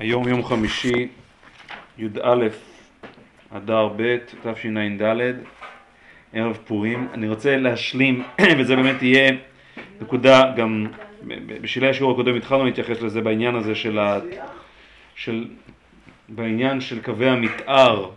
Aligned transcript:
היום 0.00 0.28
יום 0.28 0.44
חמישי, 0.44 1.08
י"א 1.98 2.48
אדר 3.50 3.88
ב', 3.96 4.16
תשע"ד, 4.42 5.34
ערב 6.32 6.58
פורים. 6.66 7.08
אני 7.14 7.28
רוצה 7.28 7.56
להשלים, 7.56 8.22
וזה 8.58 8.76
באמת 8.76 9.02
יהיה 9.02 9.32
נקודה, 10.00 10.52
גם 10.56 10.86
בשלהי 11.62 11.90
השיעור 11.90 12.12
הקודם 12.12 12.36
התחלנו 12.36 12.64
להתייחס 12.64 13.02
לזה 13.02 13.20
בעניין 13.20 13.54
הזה 13.54 13.74
של, 13.74 13.98
ה, 13.98 14.18
של 15.14 15.44
בעניין 16.28 16.80
של 16.80 17.02
קווי 17.02 17.28
המתאר 17.28 18.10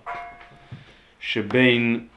שבין, 1.20 2.08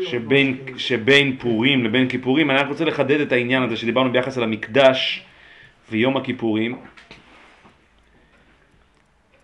שבין, 0.00 0.56
שבין 0.76 1.36
פורים 1.36 1.84
לבין 1.84 2.08
כיפורים. 2.08 2.50
אני 2.50 2.58
רק 2.58 2.68
רוצה 2.68 2.84
לחדד 2.84 3.20
את 3.20 3.32
העניין 3.32 3.62
הזה 3.62 3.76
שדיברנו 3.76 4.12
ביחס 4.12 4.38
על 4.38 4.44
המקדש 4.44 5.24
ויום 5.90 6.16
הכיפורים. 6.16 6.78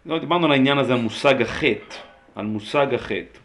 לא, 0.09 0.19
דיברנו 0.19 0.47
על 0.47 0.53
העניין 0.53 0.79
הזה, 0.79 0.93
על 0.93 1.01
מושג 1.01 1.43
החטא, 1.43 1.97
על 2.35 2.47
מושג 2.47 2.95
החטא. 2.95 3.39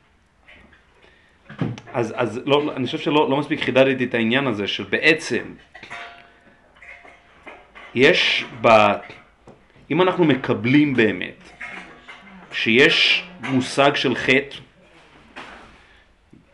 אז, 1.94 2.14
אז 2.18 2.42
לא, 2.46 2.74
אני 2.76 2.86
חושב 2.86 2.98
שלא 2.98 3.30
לא 3.30 3.38
מספיק 3.38 3.62
חידדתי 3.62 4.04
את 4.04 4.14
העניין 4.14 4.48
הזה 4.48 4.68
של 4.68 4.84
בעצם 4.84 5.44
יש 7.96 8.46
ב... 8.62 8.68
אם 9.92 10.02
אנחנו 10.02 10.26
מקבלים 10.26 10.94
באמת 10.94 11.50
שיש 12.52 13.24
מושג 13.40 13.96
של 13.96 14.16
חטא 14.16 14.58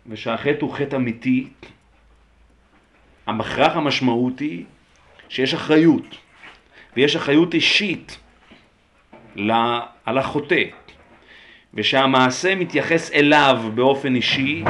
ושהחטא 0.08 0.58
הוא 0.62 0.74
חטא 0.74 0.96
אמיתי, 0.96 1.48
המכרח 3.28 3.76
המשמעות 3.76 4.40
היא 4.40 4.66
שיש 5.30 5.54
אחריות 5.54 6.18
ויש 6.96 7.16
אחריות 7.16 7.54
אישית 7.54 8.20
על 10.06 10.18
החוטא, 10.18 10.64
ושהמעשה 11.74 12.56
מתייחס 12.56 13.12
אליו 13.12 13.62
באופן 13.76 14.16
אישי, 14.16 14.64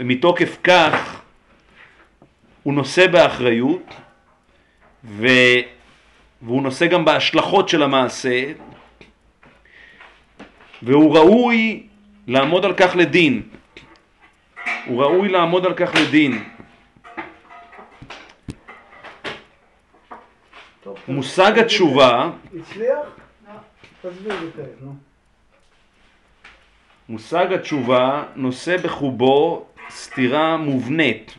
ומתוקף 0.00 0.58
כך 0.64 1.22
הוא 2.62 2.74
נושא 2.74 3.06
באחריות, 3.06 3.94
ו... 5.04 5.26
והוא 6.42 6.62
נושא 6.62 6.86
גם 6.86 7.04
בהשלכות 7.04 7.68
של 7.68 7.82
המעשה, 7.82 8.52
והוא 10.82 11.16
ראוי 11.16 11.86
לעמוד 12.26 12.64
על 12.64 12.74
כך 12.74 12.96
לדין. 12.96 13.42
הוא 14.86 15.02
ראוי 15.02 15.28
לעמוד 15.28 15.66
על 15.66 15.74
כך 15.74 15.94
לדין. 15.94 16.44
מושג 21.08 21.58
התשובה... 21.58 22.30
הצליח? 22.60 23.21
תסביר 24.02 24.34
יותר, 24.42 24.66
נו. 24.80 24.94
מושג 27.08 27.52
התשובה 27.52 28.24
נושא 28.36 28.76
בחובו 28.76 29.66
סתירה 29.90 30.56
מובנית 30.56 31.34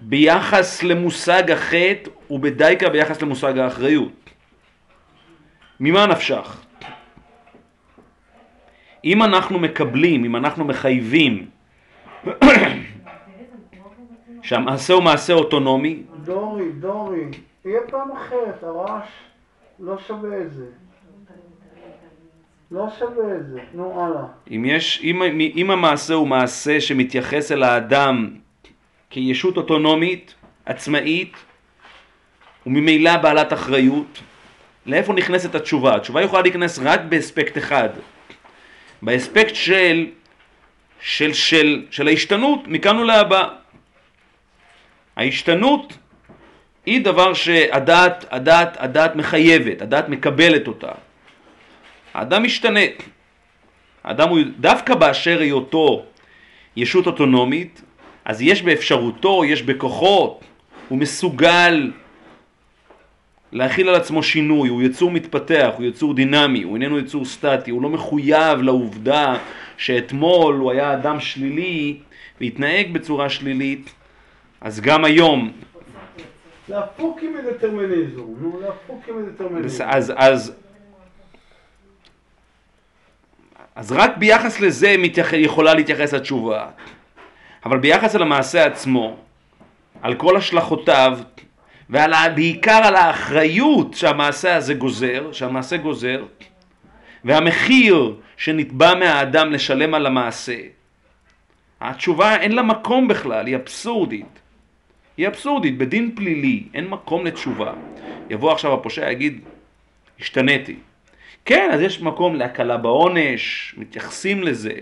ביחס 0.00 0.82
למושג 0.82 1.50
החטא 1.50 2.10
ובדייקה 2.30 2.88
ביחס 2.88 3.22
למושג 3.22 3.58
האחריות. 3.58 4.30
ממה 5.80 6.06
נפשך? 6.06 6.64
אם 9.04 9.22
אנחנו 9.22 9.58
מקבלים, 9.58 10.24
אם 10.24 10.36
אנחנו 10.36 10.64
מחייבים 10.64 11.50
שהמעשה 14.42 14.94
הוא 14.94 15.02
מעשה 15.02 15.32
אוטונומי, 15.32 16.02
דורי, 16.24 16.72
דורי, 16.72 17.24
תהיה 17.66 17.80
פעם 17.90 18.12
אחרת, 18.12 18.62
הרעש 18.62 19.08
לא 19.78 19.98
שווה 19.98 20.40
את 20.40 20.52
זה. 20.52 20.64
לא 22.70 22.86
שווה 22.98 23.36
את 23.36 23.46
זה, 23.46 23.60
נו 23.74 24.04
הלאה. 24.04 24.24
אם, 24.50 24.64
יש, 24.64 25.00
אם, 25.02 25.22
אם 25.56 25.70
המעשה 25.70 26.14
הוא 26.14 26.28
מעשה 26.28 26.80
שמתייחס 26.80 27.52
אל 27.52 27.62
האדם 27.62 28.30
כישות 29.10 29.56
אוטונומית, 29.56 30.34
עצמאית, 30.66 31.32
וממילא 32.66 33.16
בעלת 33.16 33.52
אחריות, 33.52 34.22
לאיפה 34.86 35.12
נכנסת 35.12 35.54
התשובה? 35.54 35.96
התשובה 35.96 36.22
יכולה 36.22 36.42
להיכנס 36.42 36.78
רק 36.78 37.00
באספקט 37.08 37.58
אחד, 37.58 37.88
באספקט 39.02 39.54
של, 39.54 40.06
של, 41.00 41.32
של, 41.32 41.86
של 41.90 42.08
ההשתנות 42.08 42.68
מכאן 42.68 42.98
ולהבא. 42.98 43.48
ההשתנות 45.16 45.98
היא 46.86 47.04
דבר 47.04 47.34
שהדעת, 47.34 48.24
הדעת, 48.30 48.76
הדעת 48.80 49.16
מחייבת, 49.16 49.82
הדעת 49.82 50.08
מקבלת 50.08 50.68
אותה. 50.68 50.92
האדם 52.14 52.42
משתנה. 52.42 52.80
האדם 54.04 54.28
הוא 54.28 54.38
דווקא 54.60 54.94
באשר 54.94 55.40
היותו 55.40 56.04
ישות 56.76 57.06
אוטונומית, 57.06 57.82
אז 58.24 58.42
יש 58.42 58.62
באפשרותו, 58.62 59.44
יש 59.44 59.62
בכוחו, 59.62 60.38
הוא 60.88 60.98
מסוגל 60.98 61.90
להכיל 63.52 63.88
על 63.88 63.94
עצמו 63.94 64.22
שינוי, 64.22 64.68
הוא 64.68 64.82
יצור 64.82 65.10
מתפתח, 65.10 65.70
הוא 65.76 65.84
יצור 65.84 66.14
דינמי, 66.14 66.62
הוא 66.62 66.74
איננו 66.76 66.98
יצור 66.98 67.24
סטטי, 67.24 67.70
הוא 67.70 67.82
לא 67.82 67.88
מחויב 67.88 68.62
לעובדה 68.62 69.36
שאתמול 69.76 70.54
הוא 70.54 70.70
היה 70.70 70.92
אדם 70.92 71.20
שלילי 71.20 71.96
והתנהג 72.40 72.92
בצורה 72.92 73.28
שלילית, 73.28 73.94
אז 74.60 74.80
גם 74.80 75.04
היום... 75.04 75.52
להפוקים 76.68 77.36
מדטרמיניזם, 77.36 78.20
נו, 78.38 78.60
להפוקים 78.60 79.22
מדטרמיניזם. 79.22 79.84
אז, 79.88 80.12
אז, 80.16 80.52
אז 83.74 83.92
רק 83.92 84.16
ביחס 84.16 84.60
לזה 84.60 84.94
מתייח... 84.98 85.32
יכולה 85.32 85.74
להתייחס 85.74 86.14
התשובה. 86.14 86.68
אבל 87.64 87.78
ביחס 87.78 88.16
אל 88.16 88.22
המעשה 88.22 88.64
עצמו, 88.64 89.16
על 90.02 90.14
כל 90.14 90.36
השלכותיו, 90.36 91.18
ובעיקר 91.90 92.80
על 92.84 92.96
האחריות 92.96 93.94
שהמעשה 93.94 94.56
הזה 94.56 94.74
גוזר, 94.74 95.32
שהמעשה 95.32 95.76
גוזר, 95.76 96.24
והמחיר 97.24 98.14
שנתבע 98.36 98.94
מהאדם 98.94 99.52
לשלם 99.52 99.94
על 99.94 100.06
המעשה, 100.06 100.58
התשובה 101.80 102.36
אין 102.36 102.52
לה 102.52 102.62
מקום 102.62 103.08
בכלל, 103.08 103.46
היא 103.46 103.56
אבסורדית. 103.56 104.45
היא 105.16 105.28
אבסורדית, 105.28 105.78
בדין 105.78 106.14
פלילי 106.14 106.62
אין 106.74 106.88
מקום 106.88 107.26
לתשובה. 107.26 107.72
יבוא 108.30 108.52
עכשיו 108.52 108.74
הפושע 108.74 109.10
יגיד, 109.10 109.40
השתניתי. 110.20 110.76
כן, 111.44 111.70
אז 111.72 111.80
יש 111.80 112.00
מקום 112.00 112.34
להקלה 112.34 112.76
בעונש, 112.76 113.74
מתייחסים 113.78 114.42
לזה. 114.42 114.72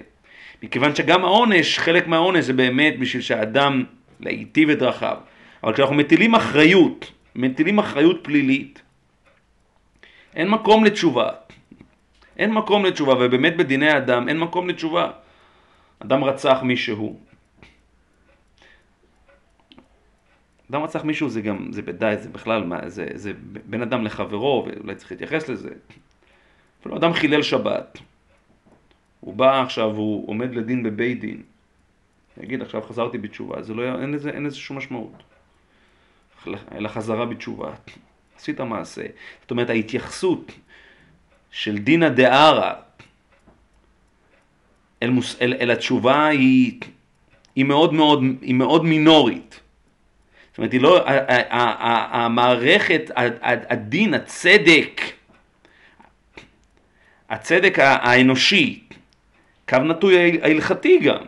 מכיוון 0.62 0.94
שגם 0.94 1.24
העונש, 1.24 1.78
חלק 1.78 2.06
מהעונש 2.06 2.44
זה 2.44 2.52
באמת 2.52 2.98
בשביל 2.98 3.22
שהאדם 3.22 3.84
להיטיב 4.20 4.70
את 4.70 4.78
דרכיו. 4.78 5.16
אבל 5.64 5.72
כשאנחנו 5.72 5.94
מטילים 5.94 6.34
אחריות, 6.34 7.12
מטילים 7.34 7.78
אחריות 7.78 8.18
פלילית, 8.22 8.82
אין 10.34 10.48
מקום 10.48 10.84
לתשובה. 10.84 11.28
אין 12.38 12.52
מקום 12.52 12.84
לתשובה, 12.84 13.14
ובאמת 13.20 13.56
בדיני 13.56 13.96
אדם 13.96 14.28
אין 14.28 14.38
מקום 14.38 14.68
לתשובה. 14.68 15.10
אדם 15.98 16.24
רצח 16.24 16.58
מישהו. 16.62 17.18
אדם 20.74 20.82
רצח 20.82 21.04
מישהו 21.04 21.28
זה 21.28 21.40
גם, 21.40 21.72
זה 21.72 21.82
בדי, 21.82 22.14
זה 22.18 22.28
בכלל, 22.28 22.64
מה, 22.64 22.88
זה, 22.88 23.06
זה 23.14 23.32
בין 23.66 23.82
אדם 23.82 24.04
לחברו, 24.04 24.66
ואולי 24.66 24.94
צריך 24.94 25.12
להתייחס 25.12 25.48
לזה. 25.48 25.70
אפילו 26.80 26.96
אדם 26.96 27.12
חילל 27.12 27.42
שבת, 27.42 27.98
הוא 29.20 29.34
בא 29.34 29.62
עכשיו, 29.62 29.90
הוא 29.90 30.28
עומד 30.28 30.54
לדין 30.54 30.82
בבית 30.82 31.20
דין, 31.20 31.42
יגיד 32.42 32.62
עכשיו 32.62 32.82
חזרתי 32.82 33.18
בתשובה, 33.18 33.62
זה 33.62 33.74
לא, 33.74 34.00
אין 34.00 34.12
לזה, 34.12 34.30
אין 34.30 34.44
לזה 34.44 34.56
שום 34.56 34.78
משמעות. 34.78 35.22
אלא 36.72 36.88
חזרה 36.88 37.26
בתשובה. 37.26 37.74
עשית 38.36 38.60
מעשה. 38.60 39.02
זאת 39.40 39.50
אומרת 39.50 39.70
ההתייחסות 39.70 40.52
של 41.50 41.78
דינא 41.78 42.08
דארא 42.08 42.72
אל, 45.02 45.10
אל, 45.40 45.54
אל 45.60 45.70
התשובה 45.70 46.26
היא, 46.26 46.80
היא, 47.56 47.64
מאוד 47.64 47.94
מאוד, 47.94 48.20
היא 48.42 48.54
מאוד 48.54 48.84
מינורית. 48.84 49.60
זאת 50.54 50.58
אומרת, 50.58 50.72
היא 50.72 50.80
לא, 50.80 51.04
המערכת, 52.10 53.10
הדין, 53.44 54.14
הצדק, 54.14 55.00
הצדק 57.28 57.78
האנושי, 57.78 58.84
קו 59.68 59.78
נטוי 59.78 60.40
ההלכתי 60.42 60.98
גם. 60.98 61.24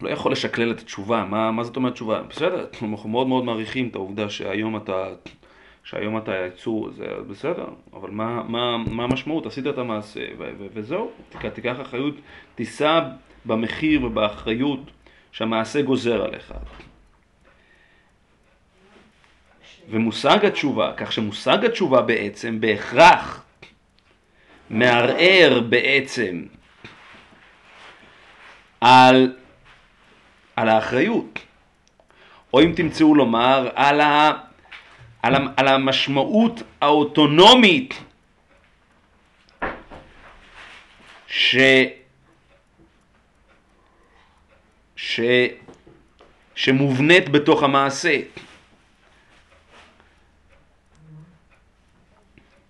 לא 0.00 0.10
יכול 0.10 0.32
לשקלל 0.32 0.70
את 0.70 0.80
התשובה, 0.80 1.24
מה, 1.24 1.50
מה 1.50 1.64
זאת 1.64 1.76
אומרת 1.76 1.92
תשובה? 1.92 2.22
בסדר, 2.22 2.66
אנחנו 2.82 3.08
מאוד 3.08 3.26
מאוד 3.26 3.44
מעריכים 3.44 3.88
את 3.88 3.94
העובדה 3.94 4.30
שהיום 4.30 4.76
אתה, 4.76 5.08
שהיום 5.84 6.18
אתה 6.18 6.32
יצור, 6.46 6.90
זה 6.90 7.06
בסדר, 7.30 7.66
אבל 7.92 8.10
מה, 8.10 8.42
מה, 8.42 8.78
מה 8.78 9.04
המשמעות? 9.04 9.46
עשית 9.46 9.66
את 9.66 9.78
המעשה 9.78 10.20
וזהו, 10.74 11.10
תיקח 11.54 11.80
אחריות, 11.80 12.14
תישא 12.54 13.00
במחיר 13.44 14.04
ובאחריות 14.04 14.90
שהמעשה 15.32 15.82
גוזר 15.82 16.24
עליך. 16.24 16.52
ומושג 19.88 20.44
התשובה, 20.44 20.92
כך 20.96 21.12
שמושג 21.12 21.64
התשובה 21.64 22.02
בעצם 22.02 22.60
בהכרח 22.60 23.44
מערער 24.70 25.60
בעצם 25.68 26.42
על, 28.80 29.36
על 30.56 30.68
האחריות, 30.68 31.38
או 32.54 32.60
אם 32.60 32.72
תמצאו 32.76 33.14
לומר, 33.14 33.68
על, 33.74 34.00
ה, 34.00 34.32
על, 35.22 35.34
ה, 35.34 35.38
על 35.56 35.68
המשמעות 35.68 36.62
האוטונומית 36.80 38.02
ש, 41.26 41.56
ש, 45.02 45.20
שמובנית 46.54 47.28
בתוך 47.28 47.62
המעשה. 47.62 48.20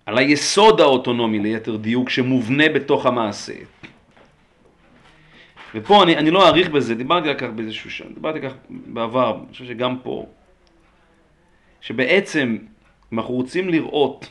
על 0.05 0.17
היסוד 0.17 0.81
האוטונומי 0.81 1.39
ליתר 1.39 1.75
דיוק 1.75 2.09
שמובנה 2.09 2.69
בתוך 2.69 3.05
המעשה. 3.05 3.53
ופה 5.75 6.03
אני, 6.03 6.17
אני 6.17 6.31
לא 6.31 6.47
אאריך 6.47 6.69
בזה, 6.69 6.95
דיברתי 6.95 7.29
על 7.29 7.37
כך 7.37 7.49
באיזשהו 7.55 7.91
שם, 7.91 8.13
דיברתי 8.13 8.39
על 8.39 8.49
כך 8.49 8.55
בעבר, 8.69 9.37
אני 9.39 9.51
חושב 9.51 9.65
שגם 9.65 9.99
פה, 10.03 10.25
שבעצם 11.81 12.57
אם 13.13 13.19
אנחנו 13.19 13.33
רוצים 13.33 13.69
לראות 13.69 14.29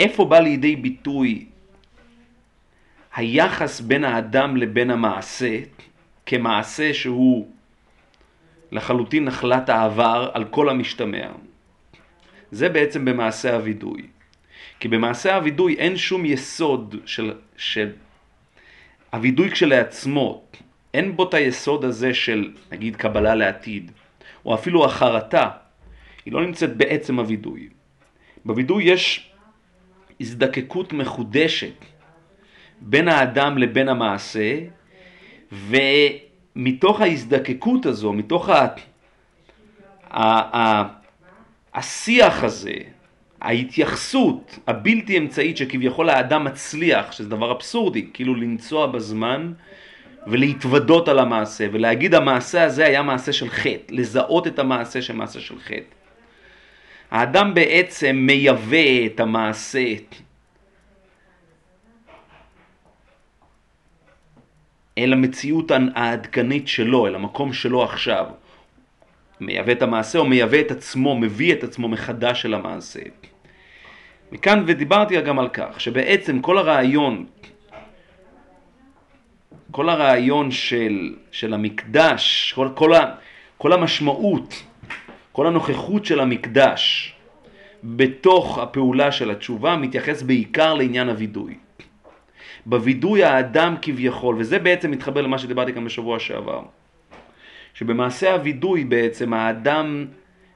איפה 0.00 0.24
בא 0.24 0.38
לידי 0.38 0.76
ביטוי 0.76 1.46
היחס 3.16 3.80
בין 3.80 4.04
האדם 4.04 4.56
לבין 4.56 4.90
המעשה, 4.90 5.58
כמעשה 6.26 6.94
שהוא 6.94 7.48
לחלוטין 8.72 9.24
נחלת 9.24 9.68
העבר 9.68 10.30
על 10.34 10.44
כל 10.44 10.68
המשתמע. 10.68 11.28
זה 12.50 12.68
בעצם 12.68 13.04
במעשה 13.04 13.54
הווידוי. 13.54 14.02
כי 14.80 14.88
במעשה 14.88 15.36
הווידוי 15.36 15.74
אין 15.74 15.96
שום 15.96 16.24
יסוד 16.24 16.94
של, 17.06 17.34
של 17.56 17.92
הווידוי 19.12 19.50
כשלעצמו, 19.50 20.44
אין 20.94 21.16
בו 21.16 21.28
את 21.28 21.34
היסוד 21.34 21.84
הזה 21.84 22.14
של 22.14 22.52
נגיד 22.72 22.96
קבלה 22.96 23.34
לעתיד, 23.34 23.90
או 24.44 24.54
אפילו 24.54 24.84
החרטה, 24.84 25.50
היא 26.24 26.32
לא 26.32 26.46
נמצאת 26.46 26.76
בעצם 26.76 27.18
הווידוי. 27.18 27.68
בווידוי 28.44 28.84
יש 28.84 29.30
הזדקקות 30.20 30.92
מחודשת 30.92 31.84
בין 32.80 33.08
האדם 33.08 33.58
לבין 33.58 33.88
המעשה, 33.88 34.58
ומתוך 35.52 37.00
ההזדקקות 37.00 37.86
הזו, 37.86 38.12
מתוך 38.12 38.48
ה... 38.48 38.66
ה... 40.10 40.56
ה... 40.56 40.88
השיח 41.74 42.44
הזה, 42.44 42.74
ההתייחסות 43.40 44.58
הבלתי 44.66 45.18
אמצעית 45.18 45.56
שכביכול 45.56 46.10
האדם 46.10 46.44
מצליח, 46.44 47.12
שזה 47.12 47.28
דבר 47.28 47.52
אבסורדי, 47.52 48.06
כאילו 48.12 48.34
לנסוע 48.34 48.86
בזמן 48.86 49.52
ולהתוודות 50.26 51.08
על 51.08 51.18
המעשה 51.18 51.66
ולהגיד 51.72 52.14
המעשה 52.14 52.62
הזה 52.62 52.86
היה 52.86 53.02
מעשה 53.02 53.32
של 53.32 53.48
חטא, 53.48 53.92
לזהות 53.92 54.46
את 54.46 54.58
המעשה 54.58 55.02
שמעשה 55.02 55.40
של 55.40 55.58
חטא. 55.58 55.94
האדם 57.10 57.54
בעצם 57.54 58.16
מייבא 58.16 59.06
את 59.06 59.20
המעשה 59.20 59.94
אל 64.98 65.12
המציאות 65.12 65.70
העדכנית 65.94 66.68
שלו, 66.68 67.06
אל 67.06 67.14
המקום 67.14 67.52
שלו 67.52 67.84
עכשיו. 67.84 68.26
מייבא 69.40 69.72
את 69.72 69.82
המעשה 69.82 70.18
או 70.18 70.24
מייבא 70.24 70.60
את 70.60 70.70
עצמו, 70.70 71.16
מביא 71.16 71.52
את 71.52 71.64
עצמו 71.64 71.88
מחדש 71.88 72.46
אל 72.46 72.54
המעשה. 72.54 73.00
מכאן 74.32 74.64
ודיברתי 74.66 75.20
גם 75.20 75.38
על 75.38 75.48
כך 75.48 75.80
שבעצם 75.80 76.40
כל 76.40 76.58
הרעיון, 76.58 77.26
כל 79.70 79.88
הרעיון 79.88 80.50
של, 80.50 81.14
של 81.30 81.54
המקדש, 81.54 82.52
כל, 82.56 82.68
כל, 82.74 82.94
ה, 82.94 83.14
כל 83.58 83.72
המשמעות, 83.72 84.62
כל 85.32 85.46
הנוכחות 85.46 86.04
של 86.04 86.20
המקדש 86.20 87.14
בתוך 87.84 88.58
הפעולה 88.58 89.12
של 89.12 89.30
התשובה 89.30 89.76
מתייחס 89.76 90.22
בעיקר 90.22 90.74
לעניין 90.74 91.08
הווידוי. 91.08 91.54
בווידוי 92.66 93.24
האדם 93.24 93.74
כביכול, 93.82 94.36
וזה 94.38 94.58
בעצם 94.58 94.90
מתחבר 94.90 95.20
למה 95.20 95.38
שדיברתי 95.38 95.72
כאן 95.72 95.84
בשבוע 95.84 96.18
שעבר, 96.18 96.62
שבמעשה 97.74 98.32
הווידוי 98.32 98.84
בעצם 98.84 99.32
האדם 99.32 100.06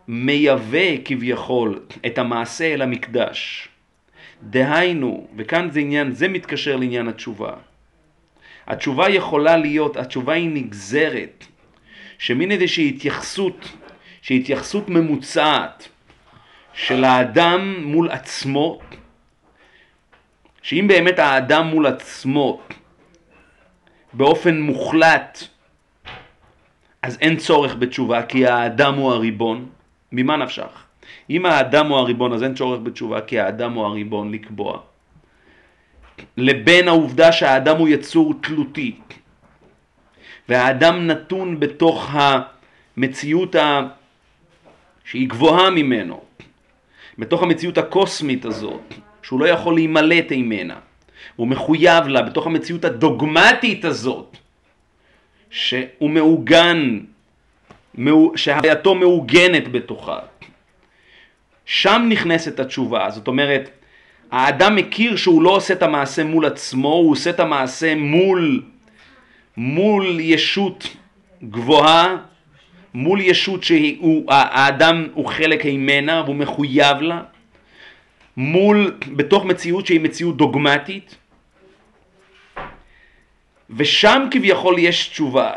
מייבא 0.09 1.05
כביכול 1.05 1.81
את 2.07 2.19
המעשה 2.19 2.75
אל 2.75 2.83
המקדש. 2.83 3.69
דהיינו, 4.43 5.27
וכאן 5.37 5.71
זה 5.71 5.81
עניין, 5.81 6.13
זה 6.13 6.29
מתקשר 6.29 6.77
לעניין 6.77 7.09
התשובה. 7.09 7.53
התשובה 8.67 9.09
יכולה 9.09 9.57
להיות, 9.57 9.97
התשובה 9.97 10.33
היא 10.33 10.49
נגזרת, 10.49 11.45
שמין 12.19 12.51
איזושהי 12.51 12.89
התייחסות, 12.89 13.73
שהיא 14.23 14.41
התייחסות 14.41 14.89
ממוצעת 14.89 15.89
של 16.73 17.05
האדם 17.05 17.83
מול 17.85 18.11
עצמו, 18.11 18.81
שאם 20.69 20.85
באמת 20.89 21.19
האדם 21.19 21.67
מול 21.67 21.87
עצמו 21.87 22.61
באופן 24.13 24.61
מוחלט, 24.61 25.39
אז 27.03 27.19
אין 27.21 27.37
צורך 27.37 27.77
בתשובה 27.79 28.23
כי 28.23 28.47
האדם 28.47 28.95
הוא 28.95 29.13
הריבון, 29.13 29.69
ממה 30.13 30.37
נפשך? 30.37 30.85
אם 31.31 31.47
האדם 31.47 31.89
הוא 31.89 31.99
הריבון 31.99 32.33
אז 32.33 32.43
אין 32.43 32.55
צורך 32.55 32.81
בתשובה 32.83 33.21
כי 33.21 33.41
האדם 33.41 33.73
הוא 33.73 33.85
הריבון 33.85 34.33
לקבוע. 34.33 34.81
לבין 36.37 36.89
העובדה 36.89 37.33
שהאדם 37.33 37.77
הוא 37.77 37.89
יצור 37.89 38.35
תלותי 38.41 38.97
והאדם 40.49 41.07
נתון 41.07 41.61
בתוך 41.61 42.11
המציאות 42.13 43.55
ה... 43.55 43.89
שהיא 45.05 45.29
גבוהה 45.29 45.71
ממנו, 45.71 46.21
בתוך 47.19 47.43
המציאות 47.43 47.79
הקוסמית 47.79 48.45
הזאת, 48.45 49.08
שהוא 49.29 49.41
לא 49.41 49.47
יכול 49.47 49.75
להימלט 49.75 50.33
ממנה, 50.33 50.75
הוא 51.37 51.49
מחויב 51.49 52.09
לה 52.09 52.23
בתוך 52.23 52.47
המציאות 52.47 52.85
הדוגמטית 52.85 53.85
הזאת, 53.85 54.37
שהוא 55.51 56.11
מעוגן, 56.11 56.99
שהווייתו 58.37 58.95
מעוגנת 58.95 59.69
בתוכה. 59.73 60.19
שם 61.65 62.07
נכנסת 62.09 62.61
התשובה, 62.61 63.11
זאת 63.11 63.29
אומרת, 63.29 63.71
האדם 64.31 64.77
מכיר 64.77 65.17
שהוא 65.17 65.43
לא 65.43 65.51
עושה 65.51 65.75
את 65.75 65.83
המעשה 65.83 66.25
מול 66.25 66.47
עצמו, 66.47 66.93
הוא 66.93 67.11
עושה 67.13 67.31
את 67.31 67.41
המעשה 67.41 67.95
מול, 67.95 68.63
מול 69.57 70.21
ישות 70.21 70.97
גבוהה, 71.43 72.17
מול 72.95 73.21
ישות 73.21 73.65
שהאדם 73.65 75.07
הוא 75.15 75.27
חלק 75.27 75.65
ממנה 75.65 76.23
והוא 76.25 76.37
מחויב 76.37 77.01
לה, 77.01 77.23
מול, 78.39 78.99
בתוך 79.17 79.45
מציאות 79.45 79.87
שהיא 79.87 80.01
מציאות 80.01 80.37
דוגמטית, 80.37 81.17
ושם 83.71 84.29
כביכול 84.31 84.79
יש 84.79 85.09
תשובה. 85.09 85.53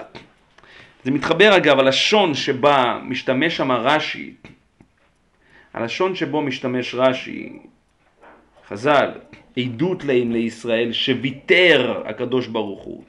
זה 1.03 1.11
מתחבר 1.11 1.57
אגב, 1.57 1.79
הלשון 1.79 2.33
שבה 2.33 2.99
משתמש 3.03 3.57
שם 3.57 3.71
רש"י, 3.71 4.33
הלשון 5.73 6.15
שבו 6.15 6.41
משתמש 6.41 6.95
רש"י, 6.95 7.59
חז"ל, 8.67 9.11
עדות 9.57 10.03
להם 10.03 10.31
לישראל 10.31 10.91
שוויתר 10.91 12.03
הקדוש 12.05 12.47
ברוך 12.47 12.81
הוא. 12.81 13.03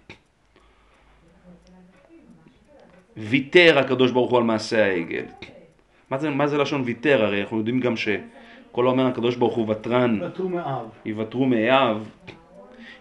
ויתר 3.17 3.79
הקדוש 3.79 4.11
ברוך 4.11 4.31
הוא 4.31 4.39
על 4.39 4.45
מעשה 4.45 4.85
העגל. 4.85 5.25
מה 6.11 6.19
זה, 6.19 6.31
מה 6.31 6.47
זה 6.47 6.59
לשון 6.59 6.83
ויתר? 6.85 7.25
הרי 7.25 7.43
אנחנו 7.43 7.59
יודעים 7.59 7.81
גם 7.81 7.97
שכל 8.73 8.87
האומר 8.87 9.07
הקדוש 9.07 9.37
ברוך 9.37 9.55
הוא 9.55 9.69
ותרן, 9.69 10.21
יוותרו 11.05 11.47
מאב. 11.47 12.09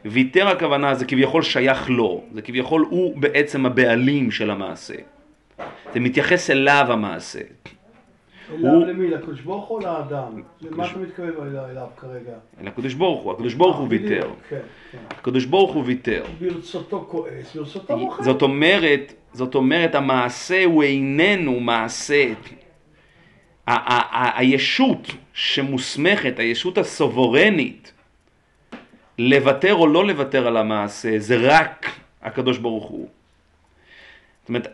ויתר 0.05 0.47
הכוונה 0.47 0.95
זה 0.95 1.05
כביכול 1.05 1.41
שייך 1.41 1.89
לו, 1.89 2.23
זה 2.33 2.41
כביכול 2.41 2.85
הוא 2.89 3.17
בעצם 3.17 3.65
הבעלים 3.65 4.31
של 4.31 4.51
המעשה. 4.51 4.95
זה 5.93 5.99
מתייחס 5.99 6.49
אליו 6.49 6.85
המעשה. 6.89 7.39
אליו 8.51 8.71
הוא... 8.71 8.85
למי? 8.85 9.07
לקדוש 9.07 9.41
ברוך 9.41 9.67
הוא 9.67 9.81
לאדם? 9.83 10.41
למה 10.61 10.85
אתה 10.85 10.99
מתכוון 10.99 11.55
אליו 11.69 11.87
כרגע? 11.97 12.33
אל 12.61 12.67
הקדוש 12.67 12.93
ברוך 12.93 13.23
הוא, 13.23 13.31
הקדוש 13.31 13.53
ברוך 13.53 13.77
הוא 13.77 13.87
ויתר. 13.89 14.29
כן, 14.49 14.59
כן. 14.91 14.97
הקדוש 15.09 15.45
ברוך 15.45 15.73
הוא 15.73 15.83
ויתר. 15.85 16.23
ברצותו 16.39 17.05
כועס, 17.09 17.55
ברצותו 17.55 17.97
מוכן. 17.97 18.23
זאת 18.23 18.41
אומרת, 18.41 19.13
זאת 19.33 19.55
אומרת, 19.55 19.95
המעשה 19.95 20.65
הוא 20.65 20.83
איננו 20.83 21.59
מעשה. 21.59 22.33
הישות 23.67 25.07
שמוסמכת, 25.33 26.39
הישות 26.39 26.77
הסוברנית, 26.77 27.93
לוותר 29.19 29.73
או 29.73 29.87
לא 29.87 30.07
לוותר 30.07 30.47
על 30.47 30.57
המעשה, 30.57 31.19
זה 31.19 31.37
רק 31.41 31.91
הקדוש 32.21 32.57
ברוך 32.57 32.85
הוא. 32.85 33.07
זאת 34.41 34.49
אומרת, 34.49 34.67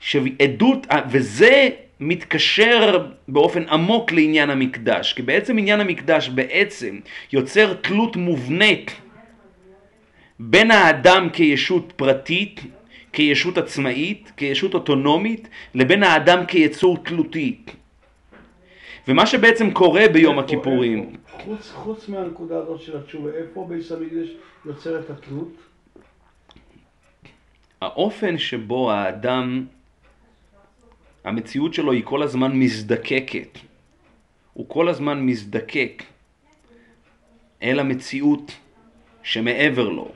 שעדות, 0.00 0.86
וזה 1.10 1.68
מתקשר 2.00 3.06
באופן 3.28 3.68
עמוק 3.68 4.12
לעניין 4.12 4.50
המקדש, 4.50 5.12
כי 5.12 5.22
בעצם 5.22 5.58
עניין 5.58 5.80
המקדש 5.80 6.28
בעצם 6.28 7.00
יוצר 7.32 7.74
תלות 7.74 8.16
מובנית 8.16 8.94
בין 10.38 10.70
האדם 10.70 11.28
כישות 11.32 11.92
פרטית, 11.96 12.60
כישות 13.12 13.58
עצמאית, 13.58 14.32
כישות 14.36 14.74
אוטונומית, 14.74 15.48
לבין 15.74 16.02
האדם 16.02 16.46
כיצור 16.46 16.98
תלותי. 16.98 17.58
ומה 19.08 19.26
שבעצם 19.26 19.70
קורה 19.70 20.08
ביום 20.12 20.38
איפה, 20.38 20.44
הכיפורים, 20.44 20.98
איפה? 20.98 21.42
חוץ, 21.44 21.70
חוץ 21.70 22.08
מהנקודה 22.08 22.58
הזאת 22.58 22.80
של 22.80 22.96
התשובה, 22.96 23.30
איפה 23.30 23.66
ביס 23.68 23.92
המקדש 23.92 24.28
יוצר 24.66 25.00
את 25.00 25.10
התלות? 25.10 25.52
האופן 27.80 28.38
שבו 28.38 28.92
האדם, 28.92 29.66
המציאות 31.24 31.74
שלו 31.74 31.92
היא 31.92 32.02
כל 32.04 32.22
הזמן 32.22 32.52
מזדקקת. 32.52 33.58
הוא 34.52 34.68
כל 34.68 34.88
הזמן 34.88 35.26
מזדקק 35.26 36.02
אל 37.62 37.80
המציאות 37.80 38.52
שמעבר 39.22 39.88
לו. 39.88 40.12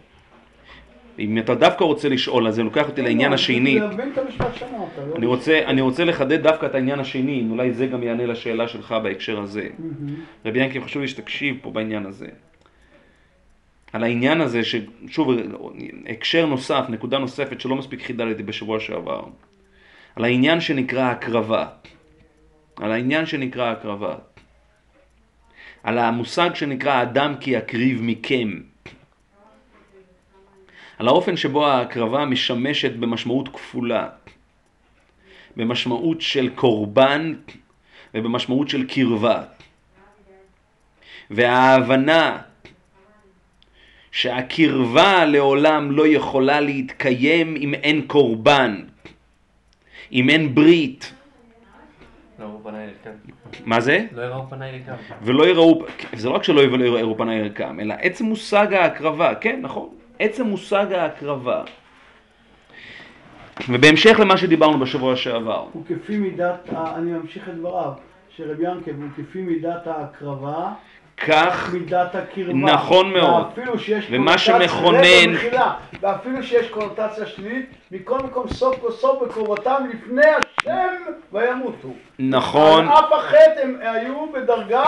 אם 1.18 1.38
אתה 1.38 1.54
דווקא 1.54 1.85
רוצה 1.85 2.08
לשאול, 2.08 2.49
אז 2.49 2.54
זה 2.54 2.62
לוקח 2.62 2.88
אותי 2.88 3.02
לעניין 3.02 3.30
לא, 3.30 3.35
השני. 3.35 3.80
המשפט 3.80 4.54
שאמרת. 4.54 4.88
לא? 5.08 5.16
אני 5.16 5.26
רוצה, 5.26 5.61
אני 5.66 5.80
רוצה 5.80 6.04
לחדד 6.04 6.42
דווקא 6.42 6.66
את 6.66 6.75
העניין 6.75 7.00
השני, 7.00 7.40
אם 7.40 7.50
אולי 7.50 7.73
זה 7.73 7.87
גם 7.87 8.02
יענה 8.02 8.26
לשאלה 8.26 8.68
שלך 8.68 8.94
בהקשר 9.02 9.40
הזה. 9.40 9.68
רבי 10.44 10.58
ינקי, 10.58 10.80
חשוב 10.80 11.02
לי 11.02 11.08
שתקשיב 11.08 11.56
פה 11.62 11.70
בעניין 11.70 12.06
הזה. 12.06 12.26
על 13.92 14.04
העניין 14.04 14.40
הזה, 14.40 14.61
ששוב, 14.64 15.28
הקשר 16.08 16.46
נוסף, 16.46 16.85
נקודה 16.88 17.18
נוספת 17.18 17.61
שלא 17.61 17.76
מספיק 17.76 18.02
חידדתי 18.02 18.42
בשבוע 18.42 18.80
שעבר. 18.80 19.23
על 20.16 20.25
העניין 20.25 20.61
שנקרא 20.61 21.11
הקרבה. 21.11 21.66
על 22.76 22.92
העניין 22.92 23.26
שנקרא 23.26 23.70
הקרבה. 23.70 24.14
על 25.82 25.99
המושג 25.99 26.50
שנקרא 26.54 27.02
אדם 27.02 27.35
כי 27.40 27.50
יקריב 27.50 28.02
מכם. 28.02 28.61
על 30.98 31.08
האופן 31.08 31.36
שבו 31.36 31.66
ההקרבה 31.66 32.24
משמשת 32.24 32.92
במשמעות 32.92 33.48
כפולה. 33.48 34.08
במשמעות 35.56 36.20
של 36.20 36.48
קורבן 36.54 37.34
ובמשמעות 38.14 38.68
של 38.68 38.86
קרבה. 38.86 39.42
וההבנה 41.30 42.38
שהקרבה 44.12 45.24
לעולם 45.24 45.90
לא 45.90 46.06
יכולה 46.06 46.60
להתקיים 46.60 47.56
אם 47.56 47.74
אין 47.74 48.06
קורבן, 48.06 48.84
אם 50.12 50.30
אין 50.30 50.54
ברית. 50.54 51.12
לא. 52.38 52.60
מה 53.64 53.80
זה? 53.80 54.06
לא 54.12 54.22
יראו 54.22 54.50
פניי 54.50 54.78
לכאן. 54.78 54.94
ולא 55.22 55.48
יראו, 55.48 55.84
זה 56.12 56.28
לא 56.28 56.34
רק 56.34 56.44
שלא 56.44 56.60
יראו 56.60 57.16
פניי 57.16 57.42
ריקם, 57.42 57.80
אלא 57.80 57.94
עצם 57.98 58.24
מושג 58.24 58.72
ההקרבה, 58.72 59.34
כן, 59.34 59.58
נכון, 59.62 59.88
עצם 60.18 60.46
מושג 60.46 60.92
ההקרבה. 60.92 61.62
ובהמשך 63.68 64.20
למה 64.20 64.37
שדיברנו 64.37 64.78
בשבוע 64.78 65.16
שעבר, 65.16 65.64
הוא 65.73 65.82
כפי 65.88 66.16
מידת, 66.16 66.68
אני 66.96 67.11
ממשיך 67.11 67.49
את 67.49 67.54
דבריו, 67.54 67.92
של 68.37 68.50
רבי 68.50 68.64
ינקב, 68.64 68.90
הוא 68.90 69.08
כפי 69.16 69.40
מידת 69.40 69.87
ההקרבה, 69.87 70.68
כך 71.26 71.70
מידת 71.73 72.14
הקרבה. 72.14 72.52
נכון 72.52 73.12
מאוד. 73.12 73.44
ואפילו 73.46 73.78
שיש 73.78 74.06
ומה 74.11 74.38
שמכונן- 74.38 75.00
רגע, 75.02 75.32
מחילה. 75.32 75.73
ואפילו 76.00 76.42
שיש 76.42 76.68
קונוטציה 76.68 77.26
שלילית, 77.26 77.66
מכל 77.92 78.18
מקום 78.18 78.49
סוף 78.49 78.80
כל 78.80 78.90
סוף 78.92 79.23
בקרבתם 79.23 79.85
לפני 79.94 80.23
השם 80.26 80.88
וימותו. 81.32 81.88
נכון, 82.18 82.88
על 82.88 82.92
אף 82.99 83.12
החטא 83.12 83.61
הם 83.62 83.76
היו 83.80 84.26
בדרגה 84.32 84.85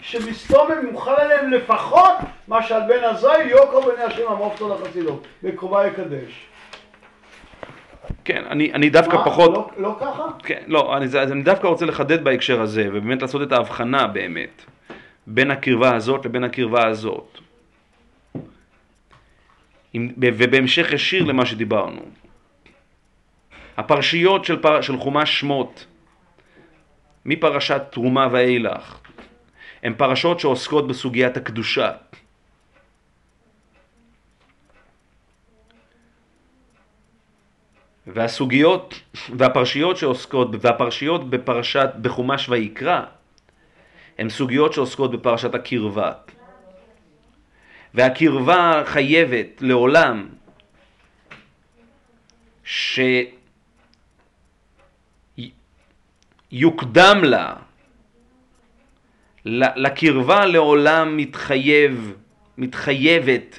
שמסתום 0.00 0.68
יוכל 0.92 1.10
עליהם 1.10 1.50
לפחות 1.50 2.14
מה 2.48 2.62
שעל 2.62 2.82
בן 2.88 3.04
עזאי 3.04 3.48
יוקר 3.48 3.80
בני 3.80 4.02
השם 4.02 4.28
עמוק 4.30 4.54
תודה 4.58 4.84
חסילו. 4.84 5.20
בקרובה 5.42 5.86
יקדש. 5.86 6.46
כן, 8.24 8.42
אני, 8.50 8.72
אני 8.72 8.90
דווקא 8.90 9.16
מה, 9.16 9.24
פחות, 9.24 9.50
לא- 9.50 9.70
לא 9.76 9.96
ככה? 10.00 10.24
כן, 10.42 10.62
לא, 10.66 10.96
אני, 10.96 11.04
אז 11.04 11.32
אני 11.32 11.42
דווקא 11.42 11.66
רוצה 11.66 11.86
לחדד 11.86 12.24
בהקשר 12.24 12.60
הזה, 12.60 12.88
ובאמת 12.88 13.22
לעשות 13.22 13.42
את 13.42 13.52
ההבחנה 13.52 14.06
באמת, 14.06 14.64
בין 15.26 15.50
הקרבה 15.50 15.94
הזאת 15.94 16.24
לבין 16.24 16.44
הקרבה 16.44 16.86
הזאת. 16.86 17.38
עם, 19.92 20.08
ובהמשך 20.16 20.92
ישיר 20.92 21.24
למה 21.24 21.46
שדיברנו. 21.46 22.02
הפרשיות 23.76 24.44
של, 24.44 24.62
פר, 24.62 24.80
של 24.80 24.96
חומש 24.98 25.40
שמות, 25.40 25.86
מפרשת 27.24 27.82
תרומה 27.90 28.28
ואילך, 28.30 28.98
הן 29.82 29.94
פרשות 29.96 30.40
שעוסקות 30.40 30.88
בסוגיית 30.88 31.36
הקדושה. 31.36 31.90
והסוגיות 38.06 39.00
והפרשיות 39.36 39.96
שעוסקות, 39.96 40.48
והפרשיות 40.60 41.30
בפרשת, 41.30 41.88
בחומש 42.02 42.48
ויקרא, 42.48 43.00
הן 44.18 44.28
סוגיות 44.28 44.72
שעוסקות 44.72 45.10
בפרשת 45.10 45.54
הקרבה. 45.54 46.12
והקרבה 47.94 48.82
חייבת 48.86 49.62
לעולם 49.62 50.28
שיוקדם 56.50 57.24
לה, 57.24 57.54
לקרבה 59.44 60.46
לעולם 60.46 61.16
מתחייב, 61.16 62.14
מתחייבת 62.58 63.58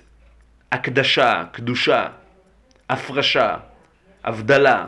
הקדשה, 0.72 1.44
קדושה, 1.52 2.08
הפרשה, 2.90 3.58
הבדלה. 4.24 4.86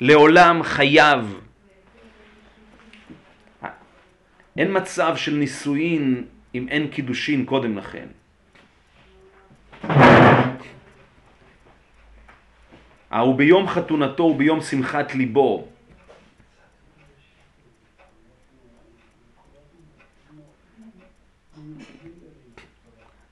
לעולם 0.00 0.62
חייב. 0.62 1.40
אין 4.56 4.76
מצב 4.76 5.16
של 5.16 5.34
נישואין 5.34 6.24
אם 6.54 6.68
אין 6.68 6.88
קידושין 6.88 7.44
קודם 7.44 7.78
לכן. 7.78 8.06
ההוא 13.10 13.34
ביום 13.34 13.68
חתונתו 13.68 14.22
וביום 14.22 14.60
שמחת 14.60 15.14
ליבו. 15.14 15.68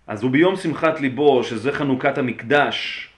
אז 0.07 0.23
הוא 0.23 0.31
ביום 0.31 0.57
שמחת 0.57 1.01
ליבו, 1.01 1.45
שזה 1.45 1.73
חנוכת 1.73 2.19
המקדש, 2.19 3.09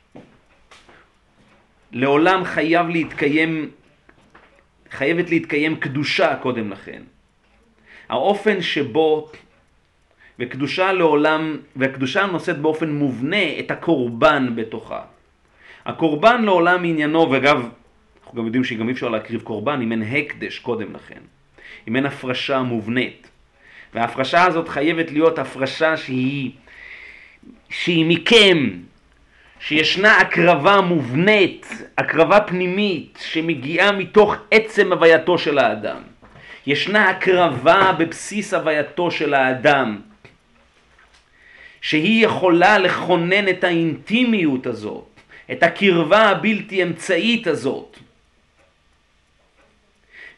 לעולם 1.92 2.44
חייב 2.44 2.88
להתקיים, 2.88 3.70
חייבת 4.90 5.30
להתקיים 5.30 5.76
קדושה 5.76 6.36
קודם 6.36 6.70
לכן. 6.70 7.02
האופן 8.08 8.62
שבו, 8.62 9.30
וקדושה 10.38 10.92
לעולם, 10.92 11.56
והקדושה 11.76 12.26
נושאת 12.26 12.58
באופן 12.58 12.90
מובנה 12.90 13.58
את 13.58 13.70
הקורבן 13.70 14.56
בתוכה. 14.56 15.02
הקורבן 15.86 16.42
לעולם 16.42 16.84
עניינו, 16.84 17.30
ואגב, 17.30 17.68
אנחנו 18.22 18.38
גם 18.38 18.46
יודעים 18.46 18.64
שגם 18.64 18.88
אי 18.88 18.92
אפשר 18.92 19.08
להקריב 19.08 19.42
קורבן 19.42 19.80
אם 19.82 19.92
אין 19.92 20.02
הקדש 20.02 20.58
קודם 20.58 20.94
לכן, 20.94 21.20
אם 21.88 21.96
אין 21.96 22.06
הפרשה 22.06 22.62
מובנית. 22.62 23.30
וההפרשה 23.94 24.44
הזאת 24.44 24.68
חייבת 24.68 25.10
להיות 25.10 25.38
הפרשה 25.38 25.96
שהיא, 25.96 26.50
שהיא 27.70 28.04
מכם, 28.08 28.70
שישנה 29.60 30.18
הקרבה 30.18 30.80
מובנית, 30.80 31.66
הקרבה 31.98 32.40
פנימית, 32.40 33.18
שמגיעה 33.30 33.92
מתוך 33.92 34.34
עצם 34.50 34.92
הווייתו 34.92 35.38
של 35.38 35.58
האדם. 35.58 36.02
ישנה 36.66 37.10
הקרבה 37.10 37.92
בבסיס 37.98 38.54
הווייתו 38.54 39.10
של 39.10 39.34
האדם, 39.34 40.00
שהיא 41.80 42.24
יכולה 42.24 42.78
לכונן 42.78 43.48
את 43.48 43.64
האינטימיות 43.64 44.66
הזאת, 44.66 45.20
את 45.52 45.62
הקרבה 45.62 46.28
הבלתי 46.28 46.82
אמצעית 46.82 47.46
הזאת. 47.46 47.98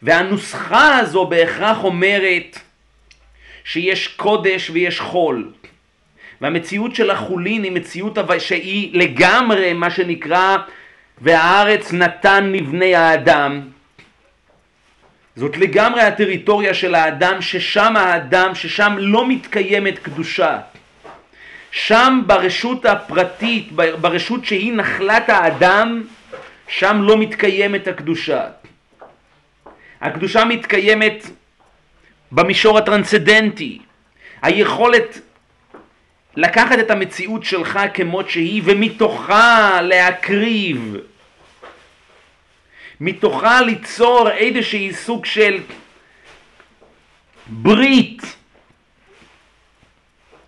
והנוסחה 0.03 0.99
הזו 0.99 1.27
בהכרח 1.27 1.85
אומרת 1.85 2.59
שיש 3.65 4.09
קודש 4.09 4.71
ויש 4.71 5.01
חול. 5.01 5.53
והמציאות 6.41 6.95
של 6.95 7.11
החולין 7.11 7.63
היא 7.63 7.73
מציאות 7.73 8.19
שהיא 8.39 8.99
לגמרי 8.99 9.73
מה 9.73 9.91
שנקרא 9.91 10.57
והארץ 11.21 11.93
נתן 11.93 12.53
לבני 12.53 12.95
האדם. 12.95 13.61
זאת 15.37 15.57
לגמרי 15.57 16.03
הטריטוריה 16.03 16.75
של 16.75 16.95
האדם 16.95 17.43
ששם 17.43 17.97
האדם, 17.97 18.55
ששם 18.55 18.97
לא 18.99 19.29
מתקיימת 19.29 19.99
קדושה. 19.99 20.59
שם 21.71 22.23
ברשות 22.27 22.87
הפרטית, 22.87 23.73
ברשות 23.73 24.45
שהיא 24.45 24.73
נחלת 24.73 25.29
האדם, 25.29 26.03
שם 26.69 27.03
לא 27.03 27.19
מתקיימת 27.19 27.89
הקדושה. 27.89 28.45
הקדושה 30.01 30.45
מתקיימת 30.45 31.27
במישור 32.33 32.79
הטרנסצדנטי. 32.79 33.79
היכולת 34.43 35.21
לקחת 36.37 36.79
את 36.79 36.91
המציאות 36.91 37.45
שלך 37.45 37.79
כמות 37.95 38.31
שהיא 38.31 38.63
ומתוכה 38.65 39.83
להקריב, 39.83 40.97
מתוכה 43.01 43.61
ליצור 43.61 44.31
איזשהי 44.31 44.93
סוג 44.93 45.25
של 45.25 45.61
ברית. 47.47 48.37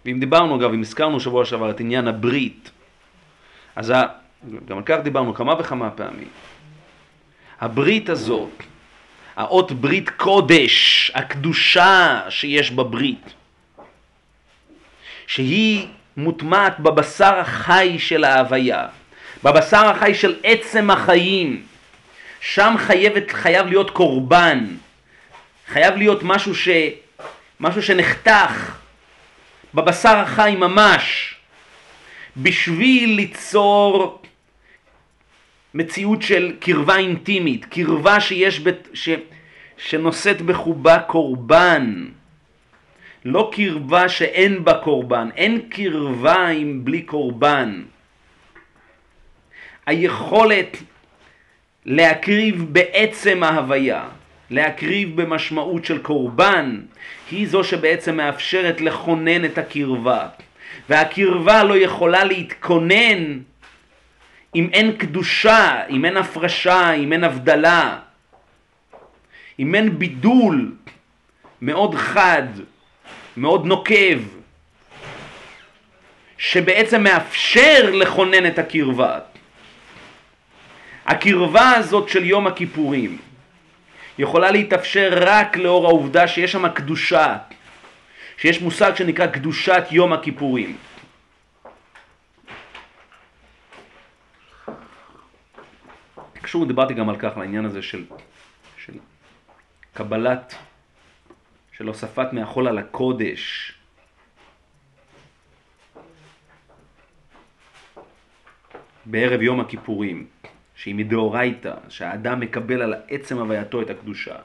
ואם 0.05 0.21
דיברנו 0.21 0.57
אגב, 0.57 0.73
אם 0.73 0.81
הזכרנו 0.81 1.21
שבוע 1.21 1.45
שעבר 1.45 1.71
את 1.71 1.81
עניין 1.81 2.09
הברית, 2.09 2.71
אז 3.77 3.91
ה... 3.91 4.03
גם 4.65 4.77
על 4.77 4.83
כך 4.87 4.97
דיברנו 5.03 5.35
כמה 5.35 5.55
וכמה 5.61 5.91
פעמים. 5.91 6.29
הברית 7.61 8.09
הזאת, 8.09 8.63
האות 9.37 9.73
ברית 9.73 10.11
קודש, 10.11 11.11
הקדושה 11.15 12.21
שיש 12.29 12.71
בברית, 12.71 13.35
שהיא 15.27 15.87
מוטמעת 16.17 16.81
בבשר 16.81 17.35
החי 17.39 17.97
של 17.99 18.25
ההוויה, 18.25 18.87
בבשר 19.45 19.87
החי 19.87 20.15
של 20.15 20.37
עצם 20.43 20.91
החיים, 20.91 21.63
שם 22.41 22.75
חייבת, 22.79 23.31
חייב 23.31 23.67
להיות 23.67 23.91
קורבן, 23.91 24.67
חייב 25.69 25.97
להיות 25.97 26.23
משהו, 26.23 26.55
ש, 26.55 26.69
משהו 27.61 27.83
שנחתך 27.83 28.77
בבשר 29.75 30.17
החי 30.17 30.55
ממש, 30.59 31.35
בשביל 32.37 33.11
ליצור 33.11 34.23
מציאות 35.75 36.23
של 36.23 36.53
קרבה 36.61 36.97
אינטימית, 36.97 37.65
קרבה 37.65 38.21
שיש, 38.21 38.61
בת, 38.61 38.89
ש, 38.95 39.09
שנושאת 39.77 40.43
בחובה 40.43 40.99
קורבן. 40.99 42.07
לא 43.25 43.51
קרבה 43.53 44.09
שאין 44.09 44.65
בה 44.65 44.75
קורבן, 44.75 45.29
אין 45.37 45.61
קרבה 45.69 46.47
עם 46.49 46.85
בלי 46.85 47.03
קורבן. 47.03 47.83
היכולת 49.87 50.77
להקריב 51.87 52.67
בעצם 52.73 53.43
ההוויה, 53.43 54.09
להקריב 54.51 55.23
במשמעות 55.23 55.85
של 55.85 55.99
קורבן, 55.99 56.81
היא 57.31 57.49
זו 57.49 57.65
שבעצם 57.65 58.17
מאפשרת 58.17 58.81
לכונן 58.81 59.45
את 59.45 59.59
הקרבה. 59.59 60.29
והקרבה 60.89 61.65
לא 61.65 61.77
יכולה 61.77 62.25
להתכונן 62.25 63.39
אם 64.55 64.69
אין 64.73 64.97
קדושה, 64.97 65.81
אם 65.91 66.05
אין 66.05 66.17
הפרשה, 66.17 66.93
אם 66.93 67.13
אין 67.13 67.25
הבדלה, 67.25 67.99
אם 69.59 69.75
אין 69.75 69.99
בידול 69.99 70.75
מאוד 71.63 71.95
חד, 71.95 72.43
מאוד 73.37 73.67
נוקב, 73.67 74.19
שבעצם 76.39 77.03
מאפשר 77.03 77.91
לכונן 77.93 78.47
את 78.47 78.59
הקרבה. 78.59 79.19
הקרבה 81.07 81.71
הזאת 81.71 82.09
של 82.09 82.25
יום 82.25 82.47
הכיפורים 82.47 83.19
יכולה 84.19 84.51
להתאפשר 84.51 85.11
רק 85.17 85.57
לאור 85.57 85.87
העובדה 85.87 86.29
שיש 86.29 86.53
שם 86.53 86.69
קדושה, 86.69 87.37
שיש 88.37 88.61
מושג 88.61 88.93
שנקרא 88.97 89.27
קדושת 89.27 89.85
יום 89.91 90.13
הכיפורים. 90.13 90.77
קשור, 96.43 96.67
דיברתי 96.67 96.95
גם 96.95 97.09
על 97.09 97.17
כך, 97.17 97.37
לעניין 97.37 97.65
הזה 97.65 97.83
של, 97.83 98.05
של 98.85 98.93
קבלת, 99.95 100.55
של 101.83 101.89
הוספת 101.89 102.33
מהחול 102.33 102.69
על 102.69 102.79
הקודש. 102.79 103.73
בערב 109.05 109.43
יום 109.43 109.61
הכיפורים, 109.61 110.27
שהיא 110.75 110.95
מדאורייתא, 110.95 111.75
שהאדם 111.89 112.41
מקבל 112.41 112.83
על 112.83 112.95
עצם 113.09 113.39
הווייתו 113.39 113.83
את 113.83 113.91
הקדושה. 113.91 114.37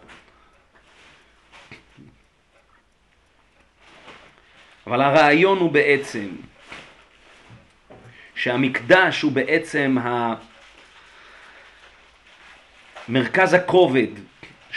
אבל 4.88 5.02
הרעיון 5.02 5.58
הוא 5.58 5.72
בעצם 5.72 6.28
שהמקדש 8.36 9.22
הוא 9.22 9.32
בעצם 9.32 9.98
ה... 9.98 10.36
מרכז 13.10 13.54
הכובד, 13.54 14.08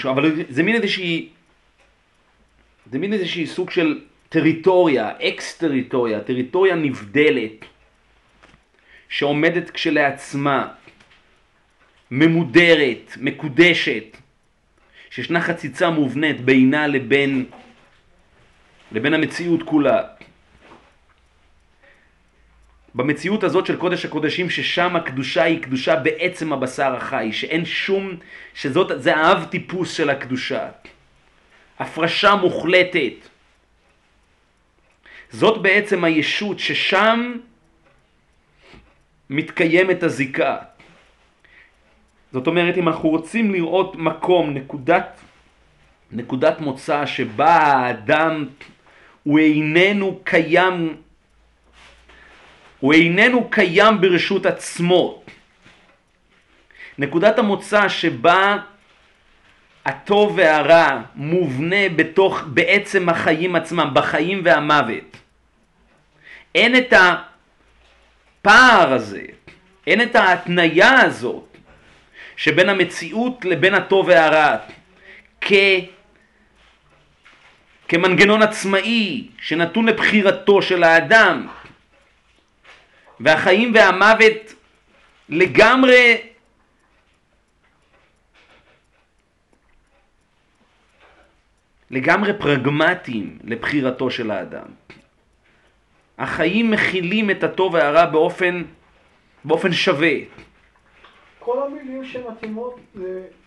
אבל 0.04 0.44
זה 0.48 0.62
מין 0.62 0.76
איזושהי, 0.76 1.28
זה 2.90 2.98
מין 2.98 3.12
איזושהי 3.12 3.46
סוג 3.46 3.70
של 3.70 4.00
טריטוריה, 4.28 5.12
אקס 5.22 5.58
טריטוריה, 5.58 6.20
טריטוריה 6.20 6.74
נבדלת, 6.74 7.64
שעומדת 9.08 9.70
כשלעצמה, 9.70 10.68
ממודרת, 12.10 13.16
מקודשת, 13.20 14.16
שישנה 15.10 15.40
חציצה 15.40 15.90
מובנית 15.90 16.40
בינה 16.40 16.86
לבין, 16.86 17.44
לבין 18.92 19.14
המציאות 19.14 19.62
כולה. 19.62 20.02
במציאות 22.94 23.44
הזאת 23.44 23.66
של 23.66 23.76
קודש 23.76 24.04
הקודשים, 24.04 24.50
ששם 24.50 24.96
הקדושה 24.96 25.42
היא 25.42 25.62
קדושה 25.62 25.96
בעצם 25.96 26.52
הבשר 26.52 26.94
החי, 26.94 27.28
שאין 27.32 27.64
שום, 27.64 28.16
שזאת, 28.54 29.02
זה 29.02 29.16
האב 29.16 29.44
טיפוס 29.50 29.92
של 29.92 30.10
הקדושה. 30.10 30.68
הפרשה 31.80 32.34
מוחלטת. 32.34 33.12
זאת 35.30 35.62
בעצם 35.62 36.04
הישות 36.04 36.58
ששם 36.58 37.32
מתקיימת 39.30 40.02
הזיקה. 40.02 40.56
זאת 42.32 42.46
אומרת, 42.46 42.76
אם 42.76 42.88
אנחנו 42.88 43.08
רוצים 43.08 43.52
לראות 43.52 43.96
מקום, 43.96 44.50
נקודת, 44.50 45.20
נקודת 46.12 46.60
מוצא 46.60 47.06
שבה 47.06 47.54
האדם 47.54 48.46
הוא 49.22 49.38
איננו 49.38 50.20
קיים 50.24 50.96
הוא 52.80 52.92
איננו 52.92 53.50
קיים 53.50 54.00
ברשות 54.00 54.46
עצמו. 54.46 55.22
נקודת 56.98 57.38
המוצא 57.38 57.88
שבה 57.88 58.56
הטוב 59.86 60.32
והרע 60.36 61.00
מובנה 61.14 61.88
בתוך, 61.96 62.42
בעצם 62.46 63.08
החיים 63.08 63.56
עצמם, 63.56 63.90
בחיים 63.92 64.40
והמוות. 64.44 65.16
אין 66.54 66.76
את 66.76 66.92
הפער 66.92 68.92
הזה, 68.92 69.22
אין 69.86 70.02
את 70.02 70.16
ההתניה 70.16 71.00
הזאת 71.00 71.56
שבין 72.36 72.68
המציאות 72.68 73.44
לבין 73.44 73.74
הטוב 73.74 74.08
והרע 74.08 74.56
כ... 75.40 75.52
כמנגנון 77.88 78.42
עצמאי 78.42 79.28
שנתון 79.40 79.86
לבחירתו 79.86 80.62
של 80.62 80.82
האדם. 80.82 81.46
והחיים 83.20 83.72
והמוות 83.74 84.54
לגמרי 85.28 86.29
לגמרי 91.90 92.32
פרגמטיים 92.38 93.38
לבחירתו 93.44 94.10
של 94.10 94.30
האדם. 94.30 94.66
החיים 96.18 96.70
מכילים 96.70 97.30
את 97.30 97.44
הטוב 97.44 97.74
והרע 97.74 98.06
באופן, 98.06 98.62
באופן 99.44 99.72
שווה. 99.72 100.14
כל 101.38 101.62
המילים 101.66 102.04
שמתאימות 102.04 102.80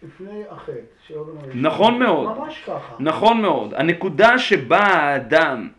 לפני 0.04 0.44
החטא. 0.50 1.14
נכון 1.54 2.00
מאוד. 2.00 2.38
ממש 2.38 2.64
ככה. 2.64 2.96
נכון 3.00 3.42
מאוד. 3.42 3.74
הנקודה 3.74 4.40
שבה 4.40 4.80
האדם 4.80 5.70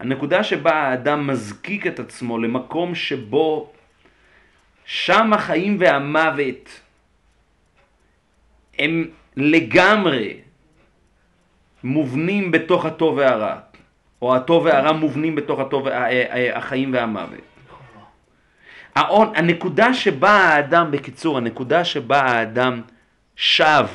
הנקודה 0.00 0.44
שבה 0.44 0.72
האדם 0.72 1.26
מזקיק 1.26 1.86
את 1.86 1.98
עצמו 1.98 2.38
למקום 2.38 2.94
שבו 2.94 3.72
שם 4.84 5.32
החיים 5.32 5.76
והמוות 5.80 6.80
הם 8.78 9.10
לגמרי 9.36 10.40
מובנים 11.84 12.50
בתוך 12.50 12.84
הטוב 12.84 13.16
והרע, 13.16 13.56
או 14.22 14.36
הטוב 14.36 14.64
והרע 14.64 14.92
מובנים 14.92 15.34
בתוך 15.34 15.60
הטוב, 15.60 15.86
החיים 16.54 16.92
והמוות. 16.92 17.40
הנקודה 18.96 19.94
שבה 19.94 20.30
האדם, 20.30 20.90
בקיצור, 20.90 21.38
הנקודה 21.38 21.84
שבה 21.84 22.20
האדם 22.20 22.80
שב, 23.36 23.86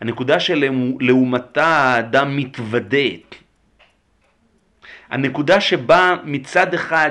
הנקודה 0.00 0.40
שלעומתה 0.40 1.66
האדם 1.66 2.36
מתוודד, 2.36 3.18
הנקודה 5.10 5.60
שבה 5.60 6.14
מצד 6.24 6.74
אחד 6.74 7.10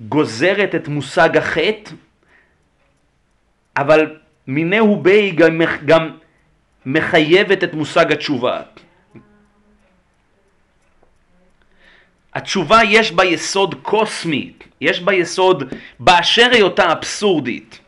גוזרת 0.00 0.74
את 0.74 0.88
מושג 0.88 1.36
החטא 1.36 1.90
אבל 3.76 4.16
מינהו 4.46 5.02
בי 5.02 5.30
גם, 5.30 5.60
גם 5.84 6.10
מחייבת 6.88 7.64
את 7.64 7.74
מושג 7.74 8.12
התשובה. 8.12 8.60
התשובה 12.34 12.78
יש 12.84 13.12
בה 13.12 13.24
יסוד 13.24 13.74
קוסמי, 13.82 14.52
יש 14.80 15.00
בה 15.00 15.14
יסוד 15.14 15.74
באשר 16.00 16.48
היותה 16.52 16.92
אבסורדית. 16.92 17.80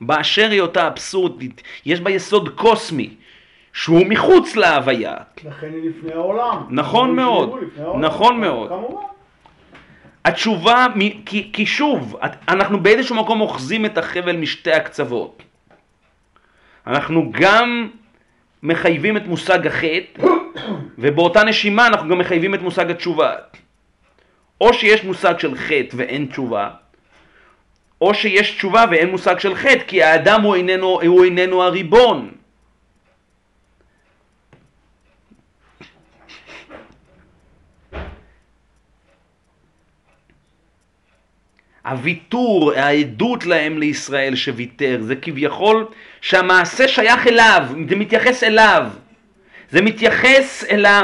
באשר 0.00 0.50
היותה 0.50 0.86
אבסורדית, 0.86 1.62
יש 1.86 2.00
בה 2.00 2.10
יסוד 2.10 2.48
קוסמי, 2.48 3.14
שהוא 3.72 4.06
מחוץ 4.06 4.56
להוויה. 4.56 5.14
לכן 5.44 5.70
היא 5.72 5.90
לפני 5.90 6.12
העולם. 6.12 6.66
נכון 6.70 7.16
מאוד, 7.16 7.50
העולם. 7.78 8.00
נכון 8.00 8.40
מאוד. 8.40 8.68
כמובן. 8.68 9.02
התשובה, 10.24 10.86
כי, 11.26 11.50
כי 11.52 11.66
שוב, 11.66 12.16
אנחנו 12.48 12.80
באיזשהו 12.80 13.16
מקום 13.16 13.40
אוחזים 13.40 13.86
את 13.86 13.98
החבל 13.98 14.36
משתי 14.36 14.72
הקצוות. 14.72 15.42
אנחנו 16.86 17.32
גם 17.32 17.88
מחייבים 18.62 19.16
את 19.16 19.26
מושג 19.26 19.66
החטא, 19.66 20.22
ובאותה 20.98 21.44
נשימה 21.44 21.86
אנחנו 21.86 22.08
גם 22.08 22.18
מחייבים 22.18 22.54
את 22.54 22.62
מושג 22.62 22.90
התשובה. 22.90 23.34
או 24.60 24.74
שיש 24.74 25.04
מושג 25.04 25.38
של 25.38 25.56
חטא 25.56 25.96
ואין 25.96 26.26
תשובה, 26.26 26.70
או 28.00 28.14
שיש 28.14 28.50
תשובה 28.50 28.84
ואין 28.90 29.10
מושג 29.10 29.38
של 29.38 29.54
חטא, 29.54 29.84
כי 29.86 30.02
האדם 30.02 30.42
הוא 30.42 30.54
איננו, 30.54 31.00
הוא 31.06 31.24
איננו 31.24 31.62
הריבון. 31.62 32.30
הוויתור, 41.86 42.72
העדות 42.72 43.46
להם 43.46 43.78
לישראל 43.78 44.36
שוויתר, 44.36 44.98
זה 45.00 45.16
כביכול 45.16 45.86
שהמעשה 46.20 46.88
שייך 46.88 47.26
אליו, 47.26 47.62
זה 47.88 47.96
מתייחס 47.96 48.44
אליו. 48.44 48.86
זה 49.70 49.82
מתייחס 49.82 50.64
אל, 50.70 50.86
ה... 50.86 51.00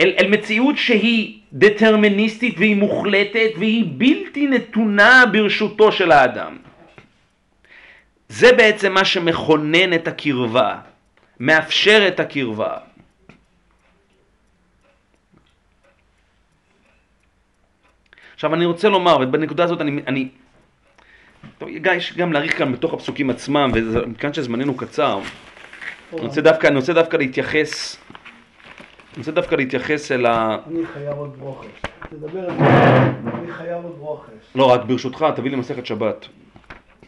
אל, 0.00 0.12
אל 0.20 0.28
מציאות 0.30 0.76
שהיא 0.76 1.38
דטרמיניסטית 1.52 2.58
והיא 2.58 2.76
מוחלטת 2.76 3.50
והיא 3.58 3.84
בלתי 3.96 4.46
נתונה 4.46 5.24
ברשותו 5.32 5.92
של 5.92 6.12
האדם. 6.12 6.56
זה 8.28 8.52
בעצם 8.52 8.92
מה 8.92 9.04
שמכונן 9.04 9.92
את 9.92 10.08
הקרבה, 10.08 10.76
מאפשר 11.40 12.04
את 12.08 12.20
הקרבה. 12.20 12.76
עכשיו 18.38 18.54
אני 18.54 18.64
רוצה 18.64 18.88
לומר, 18.88 19.16
ובנקודה 19.20 19.64
הזאת 19.64 19.80
אני, 19.80 20.02
אני 20.06 20.28
טוב, 21.58 21.68
יש 21.68 22.16
גם 22.16 22.32
להאריך 22.32 22.58
כאן 22.58 22.72
בתוך 22.72 22.94
הפסוקים 22.94 23.30
עצמם, 23.30 23.70
וכאן 23.74 24.32
שזמננו 24.32 24.76
קצר, 24.76 25.20
אני 26.12 26.20
רוצה 26.20 26.40
דווקא, 26.40 26.66
אני 26.66 26.76
רוצה 26.76 26.92
דווקא 26.92 27.16
להתייחס, 27.16 27.96
אני 27.96 29.18
רוצה 29.18 29.32
דווקא 29.32 29.54
להתייחס 29.54 30.12
אל 30.12 30.26
ה... 30.26 30.58
אני 30.66 30.86
חייב 30.86 31.18
עוד 31.18 31.38
ברוכס. 31.38 31.66
תדבר 32.10 32.50
על 32.50 32.58
זה. 32.58 32.64
אני 33.38 33.52
חייב 33.52 33.84
עוד 33.84 33.98
ברוכס. 33.98 34.54
לא, 34.54 34.72
רק 34.72 34.84
ברשותך, 34.84 35.26
תביא 35.36 35.50
לי 35.50 35.56
מסכת 35.56 35.86
שבת. 35.86 36.26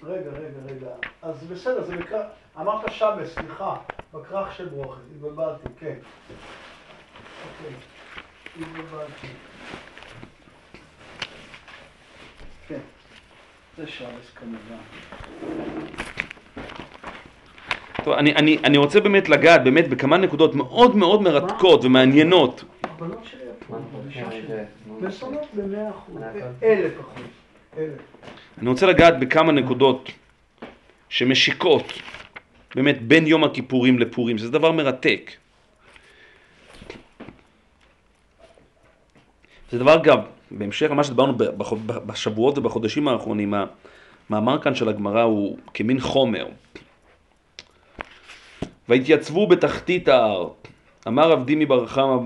רגע, 0.03 0.15
רגע, 0.15 0.75
רגע. 0.75 0.91
אז 1.23 1.45
בסדר, 1.45 1.85
זה 1.85 1.97
נקרא... 1.97 2.19
אמרת 2.61 2.93
שבס, 2.93 3.35
סליחה. 3.35 3.77
בכרך 4.15 4.55
של 4.57 4.69
ברוכס. 4.69 5.01
התבלבלתי, 5.17 5.69
כן. 5.81 5.95
אוקיי. 7.45 7.75
התבלבלתי. 8.61 9.50
זה 13.77 13.87
שבס 13.87 14.31
כמובן. 14.35 14.83
טוב, 18.05 18.15
אני, 18.15 18.35
אני, 18.35 18.59
אני 18.65 18.79
רוצה 18.79 19.01
באמת 19.01 19.29
לגעת 19.29 19.65
באמת 19.65 19.89
בכמה 19.89 20.17
נקודות 20.17 20.55
מאוד 20.55 20.97
מאוד 20.97 21.23
מרתקות 21.23 21.85
ומעניינות. 21.85 22.65
הבנות 22.85 23.25
שלי 23.31 23.41
עושים 23.69 24.31
שלי. 24.31 24.39
את 24.39 24.47
זה? 24.47 24.65
מסונות 25.01 25.47
במאה 25.55 25.91
אחוז. 25.91 26.17
אלף 26.63 27.01
אחוז. 27.01 27.23
אלף. 27.79 27.93
אני 28.59 28.69
רוצה 28.69 28.87
לגעת 28.87 29.19
בכמה 29.19 29.53
נקודות 29.53 30.11
שמשיקות 31.09 31.93
באמת 32.75 33.03
בין 33.03 33.27
יום 33.27 33.45
הכיפורים 33.45 33.99
לפורים, 33.99 34.39
זה 34.39 34.51
דבר 34.51 34.73
מרתק. 34.73 35.31
זה 39.71 39.79
דבר 39.79 39.95
אגב, 39.95 40.19
בהמשך 40.51 40.91
למה 40.91 41.05
שדיברנו 41.05 41.33
בשבועות 42.07 42.59
ובחודשים 42.59 43.09
האחרונים, 43.09 43.55
המאמר 44.31 44.59
כאן 44.59 44.75
של 44.75 44.89
הגמרא 44.89 45.23
הוא 45.23 45.59
כמין 45.75 46.01
חומר. 46.01 46.47
והתייצבו 48.89 49.47
בתחתית 49.47 50.09
ההר, 50.09 50.49
אמר 51.09 51.31
רב 51.31 51.45
דימי 51.45 51.67
בר 51.67 51.87
חמא, 51.87 52.17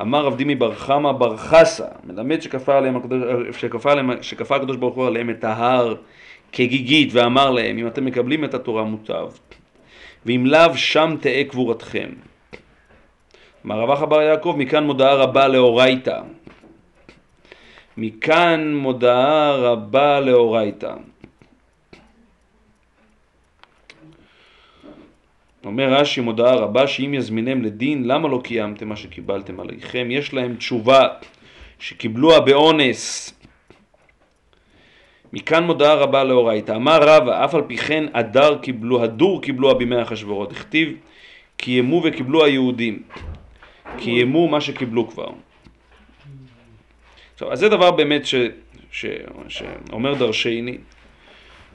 אמר 0.00 0.24
רב 0.24 0.36
דימי 0.36 0.54
בר 0.54 0.74
חמא 0.74 1.12
בר 1.12 1.36
חסה, 1.36 1.86
מלמד 2.04 2.42
שכפה 2.42 2.78
עליהם 2.78 2.96
שכפה, 3.52 3.92
עליהם, 3.92 4.22
שכפה 4.22 4.56
הקדוש 4.56 4.76
ברוך 4.76 4.94
הוא 4.94 5.06
עליהם 5.06 5.30
את 5.30 5.44
ההר 5.44 5.94
כגיגית, 6.52 7.08
ואמר 7.12 7.50
להם, 7.50 7.78
אם 7.78 7.86
אתם 7.86 8.04
מקבלים 8.04 8.44
את 8.44 8.54
התורה 8.54 8.82
מוטב, 8.82 9.28
ואם 10.26 10.46
לאו 10.46 10.74
שם 10.74 11.16
תהא 11.20 11.42
קבורתכם. 11.42 12.08
אמר 13.66 13.80
רבח 13.80 14.02
בר 14.02 14.22
יעקב, 14.22 14.54
מכאן 14.58 14.84
מודעה 14.84 15.14
רבה 15.14 15.48
לאורייתא. 15.48 16.20
מכאן 17.96 18.74
מודעה 18.74 19.52
רבה 19.52 20.20
לאורייתא. 20.20 20.94
אומר 25.64 25.92
רש"י 25.92 26.20
מודעה 26.20 26.54
רבה 26.54 26.86
שאם 26.86 27.14
יזמינם 27.14 27.62
לדין 27.62 28.04
למה 28.04 28.28
לא 28.28 28.40
קיימתם 28.44 28.88
מה 28.88 28.96
שקיבלתם 28.96 29.60
עליכם? 29.60 30.08
יש 30.10 30.34
להם 30.34 30.56
תשובה 30.56 31.08
שקיבלוה 31.78 32.40
באונס. 32.40 33.34
מכאן 35.32 35.64
מודעה 35.64 35.94
רבה 35.94 36.24
לאורייתא. 36.24 36.72
אמר 36.72 36.98
רבא 37.02 37.44
אף 37.44 37.54
על 37.54 37.62
פי 37.66 37.76
כן 37.76 38.04
הדר 38.14 38.58
קיבלו 38.58 39.02
הדור 39.02 39.42
קיבלוה 39.42 39.74
בימי 39.74 40.02
אחשוורות 40.02 40.52
הכתיב 40.52 40.96
קיימו 41.56 42.02
וקיבלו 42.04 42.44
היהודים 42.44 43.02
קיימו 43.98 44.48
מה 44.48 44.60
שקיבלו 44.60 45.08
כבר 45.08 45.30
עכשיו 47.36 47.52
אז 47.52 47.58
זה 47.58 47.68
דבר 47.68 47.90
באמת 47.90 48.26
ש, 48.26 48.34
ש, 48.90 49.06
שאומר 49.48 50.14
דרשני 50.14 50.78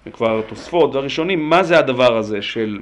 וכבר 0.05 0.41
תוספות 0.41 0.95
והראשונים 0.95 1.49
מה 1.49 1.63
זה 1.63 1.79
הדבר 1.79 2.17
הזה 2.17 2.41
של 2.41 2.79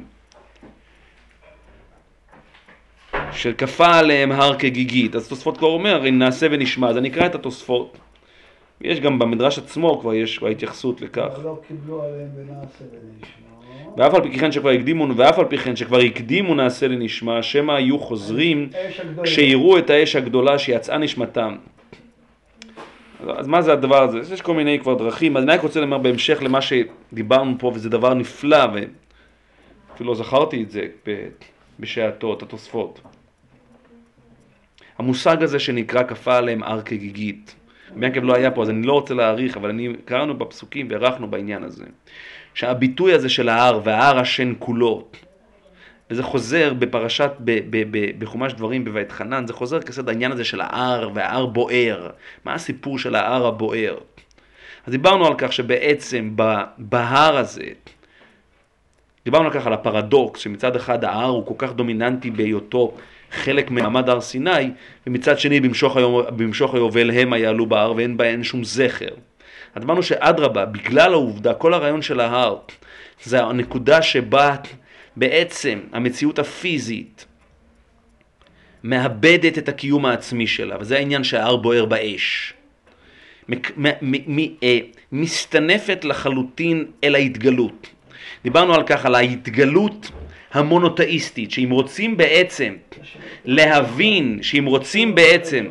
שכפה 3.32 3.96
עליהם 3.96 4.32
הר 4.32 4.56
כגיגית. 4.60 5.16
אז 5.16 5.28
תוספות 5.28 5.58
כבר 5.58 5.68
אומר, 5.68 6.10
אם 6.10 6.20
נעשה 6.20 6.48
ונשמע. 6.52 6.90
אז 6.90 6.98
אני 6.98 7.10
אקרא 7.10 7.26
את 7.26 7.36
התוספות. 7.36 7.98
יש 8.82 9.00
גם 9.00 9.20
במדרש 9.20 9.58
עצמו 9.58 10.00
כבר 10.00 10.14
יש 10.14 10.38
כבר 10.38 10.48
התייחסות 10.48 11.02
לכך. 11.02 11.40
לא 11.44 11.60
קיבלו 11.68 12.04
עליהם 12.04 12.28
ונעשה 12.36 12.84
ונשמע. 12.92 13.50
ואף 13.98 14.14
על 14.14 14.22
פי 14.24 14.40
כן 14.40 14.52
שכבר 14.52 14.70
הקדימו, 14.70 15.08
ואף 15.16 15.40
על 15.40 15.46
פי 15.46 15.58
כן 15.58 15.76
שכבר 15.76 16.00
הקדימו 16.00 16.56
נעשה 16.56 16.88
לנשמע, 16.88 17.44
שמא 17.44 17.72
היו 17.72 18.00
חוזרים. 18.00 18.70
כשיראו 19.24 19.78
את 19.78 19.90
האש 19.90 20.16
הגדולה 20.16 20.60
שיצאה 20.60 20.98
נשמתם. 20.98 21.56
אז- 23.28 23.48
מה 23.48 23.62
זה 23.62 23.74
הדבר 23.74 24.04
הזה? 24.04 24.34
יש 24.34 24.42
כל 24.42 24.54
מיני 24.54 24.80
כבר 24.80 24.94
דרכים, 24.94 25.38
אז 25.38 25.44
אני 25.44 25.52
רק 25.52 25.62
רוצה 25.62 25.82
לומר 25.82 25.98
בהמשך 25.98 26.38
למה 26.42 26.60
שדיברנו 26.62 27.56
פה, 27.60 27.72
וזה 27.76 27.90
דבר 27.90 28.14
נפלא, 28.14 28.66
ואפילו 28.74 30.10
לא 30.10 30.16
זכרתי 30.16 30.64
את 30.64 30.72
זה 30.72 30.82
בשעתו, 31.80 32.34
את 32.34 32.42
התוספות. 32.42 33.02
המושג 34.98 35.44
הזה 35.44 35.60
שנקרא 35.60 36.04
כפה 36.04 36.38
עליהם 36.38 36.64
הר 36.64 36.82
כגיגית. 36.82 37.56
ביעקב 37.96 38.20
לא 38.24 38.36
היה 38.36 38.52
פה, 38.52 38.62
אז 38.62 38.70
אני 38.70 38.88
לא 38.88 38.94
רוצה 38.94 39.14
להאריך, 39.14 39.58
אבל 39.58 39.70
אני, 39.70 39.90
קראנו 40.06 40.38
בפסוקים 40.38 40.88
והערכנו 40.90 41.28
בעניין 41.28 41.64
הזה. 41.64 41.86
שהביטוי 42.54 43.14
הזה 43.14 43.30
של 43.30 43.50
ההר 43.50 43.82
וההר 43.84 44.20
השן 44.20 44.54
כולו, 44.60 45.08
וזה 46.12 46.24
חוזר 46.24 46.74
בפרשת, 46.74 47.32
ב, 47.40 47.60
ב, 47.70 47.84
ב, 47.92 48.20
בחומש 48.20 48.54
דברים 48.54 48.86
בבית 48.86 49.12
חנן, 49.12 49.48
זה 49.48 49.54
חוזר 49.54 49.82
כסד 49.82 50.10
העניין 50.10 50.32
הזה 50.32 50.44
של 50.44 50.62
ההר 50.62 51.10
וההר 51.14 51.46
בוער. 51.46 52.10
מה 52.46 52.54
הסיפור 52.54 53.00
של 53.00 53.16
ההר 53.16 53.48
הבוער? 53.48 53.98
אז 54.86 54.92
דיברנו 54.92 55.28
על 55.28 55.34
כך 55.38 55.54
שבעצם 55.54 56.32
ב- 56.36 56.64
בהר 56.78 57.38
הזה, 57.38 57.64
דיברנו 59.26 59.46
על 59.46 59.54
כך 59.54 59.68
על 59.68 59.74
הפרדוקס, 59.74 60.40
שמצד 60.40 60.76
אחד 60.76 61.04
ההר 61.04 61.30
הוא 61.30 61.46
כל 61.46 61.54
כך 61.58 61.74
דומיננטי 61.74 62.32
בהיותו 62.32 62.94
חלק 63.32 63.72
ממעמד 63.72 64.10
הר 64.10 64.22
סיני, 64.22 64.72
ומצד 65.08 65.40
שני 65.40 65.60
במשוך, 65.60 65.98
היום, 65.98 66.22
במשוך 66.38 66.74
היובל 66.74 67.12
המה 67.12 67.38
יעלו 67.38 67.66
בהר 67.66 67.94
ואין 67.96 68.18
בהן 68.18 68.44
שום 68.44 68.64
זכר. 68.64 69.14
אז 69.76 69.84
אמרנו 69.84 70.04
שאדרבה, 70.04 70.66
בגלל 70.66 71.14
העובדה, 71.14 71.54
כל 71.54 71.74
הרעיון 71.74 72.02
של 72.02 72.20
ההר, 72.20 72.58
זה 73.24 73.44
הנקודה 73.44 74.02
שבה 74.02 74.56
בעצם 75.20 75.80
המציאות 75.92 76.40
הפיזית 76.40 77.26
מאבדת 78.84 79.58
את 79.58 79.70
הקיום 79.70 80.06
העצמי 80.06 80.48
שלה, 80.48 80.78
וזה 80.80 80.98
העניין 80.98 81.24
שההר 81.24 81.56
בוער 81.56 81.86
באש. 81.86 82.54
אה, 84.64 84.80
מסתנפת 85.12 86.06
לחלוטין 86.06 86.86
אל 87.04 87.16
ההתגלות. 87.16 87.88
דיברנו 88.44 88.74
על 88.74 88.84
כך, 88.84 89.06
על 89.06 89.16
ההתגלות 89.16 90.12
המונותאיסטית, 90.52 91.52
שאם 91.52 91.70
רוצים 91.72 92.18
בעצם 92.18 92.76
להבין, 93.46 94.40
שאם 94.42 94.66
רוצים 94.66 95.16
בעצם, 95.16 95.68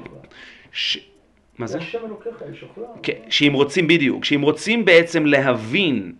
ש... 0.72 0.98
מה 1.58 1.66
זה? 1.66 1.78
כן, 3.02 3.12
שאם 3.28 3.52
רוצים, 3.52 3.87
בדיוק, 3.87 4.24
שאם 4.24 4.42
רוצים 4.42 4.84
בעצם 4.84 5.26
להבין 5.26 6.12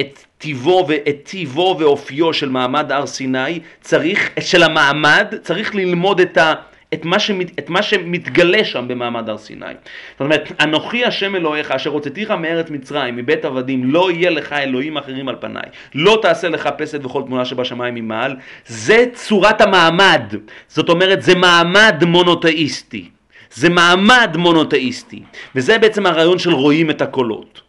את 0.00 0.18
טיבו 0.38 0.84
ואת 0.88 1.16
טיבו 1.22 1.76
ואופיו 1.78 2.32
של 2.32 2.48
מעמד 2.48 2.92
הר 2.92 3.06
סיני, 3.06 3.60
צריך, 3.80 4.30
של 4.40 4.62
המעמד, 4.62 5.34
צריך 5.42 5.74
ללמוד 5.74 6.20
את, 6.20 6.38
ה, 6.38 6.54
את, 6.94 7.04
מה 7.04 7.18
שמת, 7.18 7.58
את 7.58 7.70
מה 7.70 7.82
שמתגלה 7.82 8.64
שם 8.64 8.88
במעמד 8.88 9.28
הר 9.28 9.38
סיני. 9.38 9.66
זאת 10.12 10.20
אומרת, 10.20 10.52
אנוכי 10.60 11.04
השם 11.04 11.36
אלוהיך 11.36 11.70
אשר 11.70 11.90
הוצאתיך 11.90 12.30
מארץ 12.30 12.70
מצרים, 12.70 13.16
מבית 13.16 13.44
עבדים, 13.44 13.84
לא 13.84 14.10
יהיה 14.10 14.30
לך 14.30 14.52
אלוהים 14.52 14.96
אחרים 14.96 15.28
על 15.28 15.36
פניי, 15.40 15.64
לא 15.94 16.18
תעשה 16.22 16.48
לך 16.48 16.68
פסד 16.78 17.06
וכל 17.06 17.22
תמונה 17.26 17.44
שבשמיים 17.44 17.94
ממעל, 17.94 18.36
זה 18.66 19.04
צורת 19.12 19.60
המעמד, 19.60 20.22
זאת 20.68 20.88
אומרת 20.88 21.22
זה 21.22 21.34
מעמד 21.34 22.04
מונותאיסטי. 22.06 23.08
זה 23.54 23.68
מעמד 23.68 24.36
מונותאיסטי, 24.36 25.22
וזה 25.54 25.78
בעצם 25.78 26.06
הרעיון 26.06 26.38
של 26.38 26.50
רואים 26.50 26.90
את 26.90 27.02
הקולות. 27.02 27.61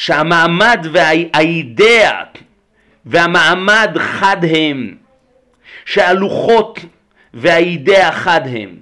שהמעמד 0.00 0.86
והאידאה 0.92 2.22
והמעמד 3.06 3.96
חד 3.98 4.36
הם, 4.56 4.94
שהלוחות 5.84 6.80
והאידאה 7.34 8.12
חד 8.12 8.40
הם. 8.44 8.76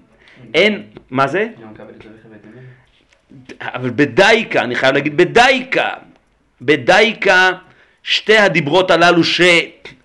אין, 0.54 0.82
מה 1.10 1.26
זה? 1.26 1.48
אבל 3.60 3.90
בדייקה, 3.90 4.60
אני 4.62 4.74
חייב 4.74 4.94
להגיד 4.94 5.16
בדייקה, 5.16 5.88
בדייקה 6.62 7.50
שתי 8.02 8.38
הדיברות 8.38 8.90
הללו 8.90 9.24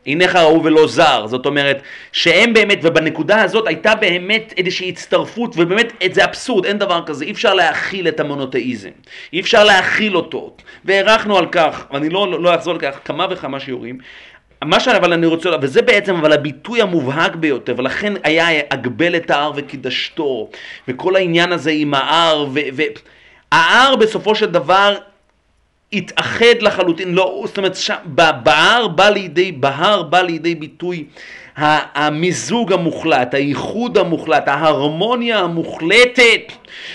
שהנך 0.05 0.35
ראו 0.35 0.63
ולא 0.63 0.87
זר, 0.87 1.27
זאת 1.27 1.45
אומרת 1.45 1.81
שהם 2.11 2.53
באמת, 2.53 2.79
ובנקודה 2.83 3.41
הזאת 3.41 3.67
הייתה 3.67 3.95
באמת 3.95 4.53
איזושהי 4.57 4.89
הצטרפות, 4.89 5.53
ובאמת 5.57 5.93
זה 6.11 6.23
אבסורד, 6.23 6.65
אין 6.65 6.77
דבר 6.77 7.01
כזה, 7.05 7.25
אי 7.25 7.31
אפשר 7.31 7.53
להכיל 7.53 8.07
את 8.07 8.19
המונותאיזם, 8.19 8.89
אי 9.33 9.39
אפשר 9.39 9.63
להכיל 9.63 10.15
אותו, 10.15 10.55
והערכנו 10.85 11.37
על 11.37 11.45
כך, 11.45 11.85
ואני 11.91 12.09
לא, 12.09 12.41
לא 12.41 12.55
אחזור 12.55 12.73
על 12.73 12.79
כך, 12.79 12.99
כמה 13.05 13.27
וכמה 13.29 13.59
שיעורים, 13.59 13.97
מה 14.63 14.77
אבל 14.97 15.13
אני 15.13 15.25
רוצה, 15.25 15.49
וזה 15.61 15.81
בעצם 15.81 16.15
אבל 16.15 16.33
הביטוי 16.33 16.81
המובהק 16.81 17.35
ביותר, 17.35 17.75
ולכן 17.77 18.13
היה 18.23 18.47
אגבל 18.69 19.15
את 19.15 19.31
ההר 19.31 19.51
וקידשתו, 19.55 20.49
וכל 20.87 21.15
העניין 21.15 21.51
הזה 21.51 21.71
עם 21.71 21.93
ההר, 21.93 22.47
וההר 23.53 23.95
בסופו 23.95 24.35
של 24.35 24.45
דבר 24.45 24.95
התאחד 25.93 26.61
לחלוטין, 26.61 27.13
לא, 27.13 27.43
זאת 27.45 27.57
אומרת, 27.57 27.75
שם, 27.75 27.95
בהר 28.43 28.87
בא 28.87 29.09
לידי, 29.09 29.51
בהר 29.51 30.03
בא 30.03 30.21
לידי 30.21 30.55
ביטוי 30.55 31.05
המיזוג 31.57 32.73
המוחלט, 32.73 33.33
הייחוד 33.33 33.97
המוחלט, 33.97 34.47
ההרמוניה 34.47 35.39
המוחלטת 35.39 36.51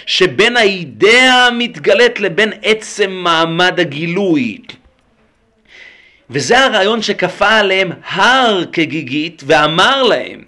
שבין 0.07 0.57
האידאה 0.57 1.47
המתגלית 1.47 2.21
לבין 2.21 2.53
עצם 2.63 3.11
מעמד 3.11 3.81
הגילוי. 3.81 4.59
וזה 6.31 6.65
הרעיון 6.65 7.03
שכפה 7.03 7.51
עליהם 7.51 7.91
הר 8.09 8.65
כגיגית 8.73 9.43
ואמר 9.47 10.03
להם 10.03 10.43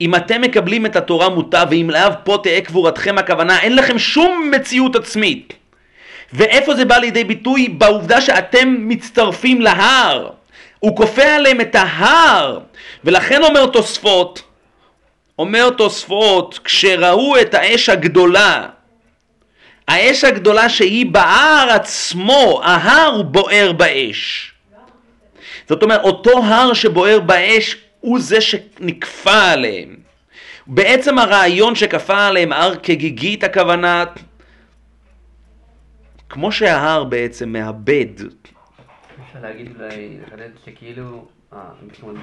אם 0.00 0.14
אתם 0.14 0.40
מקבלים 0.40 0.86
את 0.86 0.96
התורה 0.96 1.28
מוטה 1.28 1.64
ואם 1.70 1.90
לאו 1.92 2.10
פה 2.24 2.38
תהא 2.42 2.60
קבורתכם 2.60 3.18
הכוונה 3.18 3.60
אין 3.60 3.76
לכם 3.76 3.98
שום 3.98 4.50
מציאות 4.54 4.96
עצמית 4.96 5.54
ואיפה 6.32 6.74
זה 6.74 6.84
בא 6.84 6.96
לידי 6.96 7.24
ביטוי? 7.24 7.68
בעובדה 7.68 8.20
שאתם 8.20 8.76
מצטרפים 8.78 9.60
להר. 9.60 10.30
הוא 10.78 10.96
כופה 10.96 11.24
עליהם 11.24 11.60
את 11.60 11.74
ההר, 11.74 12.60
ולכן 13.04 13.42
אומר 13.42 13.66
תוספות, 13.66 14.42
אומר 15.38 15.70
תוספות, 15.70 16.58
כשראו 16.64 17.40
את 17.40 17.54
האש 17.54 17.88
הגדולה, 17.88 18.66
האש 19.88 20.24
הגדולה 20.24 20.68
שהיא 20.68 21.06
בהר 21.06 21.68
עצמו, 21.70 22.60
ההר 22.64 23.22
בוער 23.22 23.72
באש. 23.72 24.52
זאת 25.68 25.82
אומרת, 25.82 26.00
אותו 26.00 26.44
הר 26.44 26.74
שבוער 26.74 27.20
באש 27.20 27.76
הוא 28.00 28.20
זה 28.20 28.40
שנכפה 28.40 29.42
עליהם. 29.50 29.96
בעצם 30.66 31.18
הרעיון 31.18 31.74
שכפה 31.74 32.26
עליהם 32.26 32.52
הר 32.52 32.74
כגיגית 32.82 33.44
הכוונה 33.44 34.04
כמו 36.28 36.52
שההר 36.52 37.04
בעצם 37.04 37.52
מאבד. 37.52 38.06
אפשר 39.26 39.40
להגיד 39.42 39.72
אולי, 39.76 40.18
לחדד 40.26 40.48
שכאילו, 40.64 41.26
אה, 41.52 41.58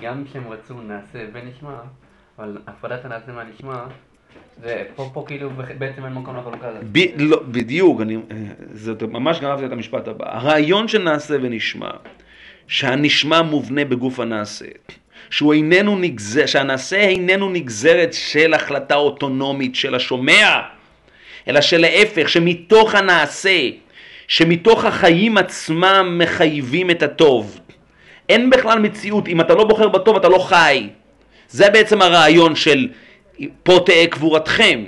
גם 0.02 0.24
כשהם 0.30 0.48
רצו 0.48 0.74
נעשה 0.74 1.20
ונשמע, 1.34 1.76
אבל 2.38 2.58
הפרדת 2.68 3.06
הנעשה 3.06 3.32
מהנשמע, 3.32 3.84
זה 4.62 4.84
פה, 4.96 5.10
פה 5.13 5.24
כאילו 5.28 5.50
בעצם 5.78 6.06
אין 6.06 6.13
מקום 6.13 6.38
לחלוקה 6.38 6.68
הזאת. 6.68 6.84
ב, 6.91 6.98
לא, 7.18 7.44
בדיוק, 7.44 8.02
אני, 8.02 8.18
זאת 8.74 9.04
ממש 9.04 9.39
גם 9.39 9.50
אהבתי 9.50 9.65
את 9.65 9.72
המשפט 9.72 10.08
הבא. 10.08 10.36
הרעיון 10.38 10.88
של 10.88 11.04
נעשה 11.04 11.36
ונשמע, 11.41 11.89
שהנשמע 12.68 13.41
מובנה 13.41 13.86
בגוף 13.86 14.20
הנעשה, 14.20 14.65
שהוא 15.30 15.54
איננו 15.54 15.98
נגזר, 16.00 16.46
שהנעשה 16.46 16.98
איננו 16.98 17.50
נגזרת 17.50 18.13
של 18.13 18.54
החלטה 18.54 18.96
אוטונומית 18.96 19.76
של 19.76 19.96
השומע, 19.96 20.62
אלא 21.48 21.62
שלהפך, 21.62 22.30
שמתוך 22.30 22.96
הנעשה 22.96 23.70
שמתוך 24.28 24.86
החיים 24.86 25.38
עצמם 25.38 26.16
מחייבים 26.22 26.92
את 26.92 27.04
הטוב. 27.04 27.60
אין 28.30 28.50
בכלל 28.50 28.80
מציאות, 28.80 29.28
אם 29.28 29.42
אתה 29.42 29.54
לא 29.54 29.64
בוחר 29.64 29.88
בטוב 29.88 30.16
אתה 30.16 30.30
לא 30.30 30.40
חי. 30.40 30.90
זה 31.50 31.70
בעצם 31.70 32.02
הרעיון 32.02 32.56
של 32.56 32.88
פה 33.64 33.80
תהא 33.86 34.06
קבורתכם, 34.06 34.84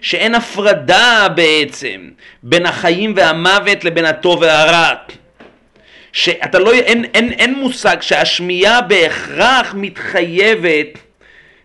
שאין 0.00 0.34
הפרדה 0.34 1.26
בעצם 1.34 2.10
בין 2.42 2.66
החיים 2.66 3.12
והמוות 3.16 3.84
לבין 3.84 4.04
הטוב 4.04 4.40
והרע. 4.40 4.94
שאתה 6.12 6.58
לא, 6.58 6.72
אין, 6.72 7.04
אין, 7.14 7.32
אין 7.32 7.54
מושג 7.54 7.96
שהשמיעה 8.00 8.80
בהכרח 8.80 9.74
מתחייבת, 9.74 10.98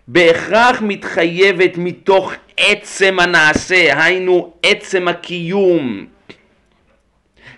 בהכרח 0.07 0.81
מתחייבת 0.81 1.77
מתוך 1.77 2.33
עצם 2.57 3.19
הנעשה, 3.19 4.03
היינו 4.03 4.53
עצם 4.63 5.07
הקיום. 5.07 6.12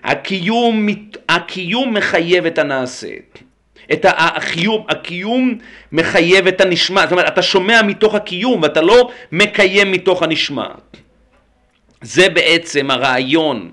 הקיום, 0.05 0.87
הקיום 1.29 1.93
מחייב 1.93 2.45
את 2.45 2.57
הנעשה. 2.57 3.13
את 3.93 4.05
הקיום, 4.09 4.85
הקיום 4.89 5.57
מחייב 5.91 6.47
את 6.47 6.61
הנשמע, 6.61 7.03
זאת 7.03 7.11
אומרת 7.11 7.27
אתה 7.27 7.41
שומע 7.41 7.81
מתוך 7.81 8.15
הקיום 8.15 8.61
ואתה 8.61 8.81
לא 8.81 9.11
מקיים 9.31 9.91
מתוך 9.91 10.23
הנשמע. 10.23 10.67
זה 12.01 12.29
בעצם 12.29 12.91
הרעיון 12.91 13.71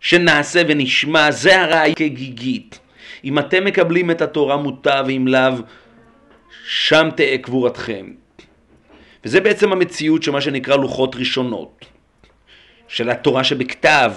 שנעשה 0.00 0.62
ונשמע, 0.68 1.30
זה 1.30 1.60
הרעיון 1.60 1.94
כגיגית. 1.94 2.78
אם 3.24 3.38
אתם 3.38 3.64
מקבלים 3.64 4.10
את 4.10 4.22
התורה 4.22 4.56
מוטה 4.56 5.02
ואם 5.06 5.28
לאו, 5.28 5.52
שם 6.68 7.08
תהא 7.16 7.36
קבורתכם. 7.36 8.06
וזה 9.24 9.40
בעצם 9.40 9.72
המציאות 9.72 10.22
של 10.22 10.30
מה 10.30 10.40
שנקרא 10.40 10.76
לוחות 10.76 11.16
ראשונות, 11.16 11.84
של 12.88 13.10
התורה 13.10 13.44
שבכתב. 13.44 14.12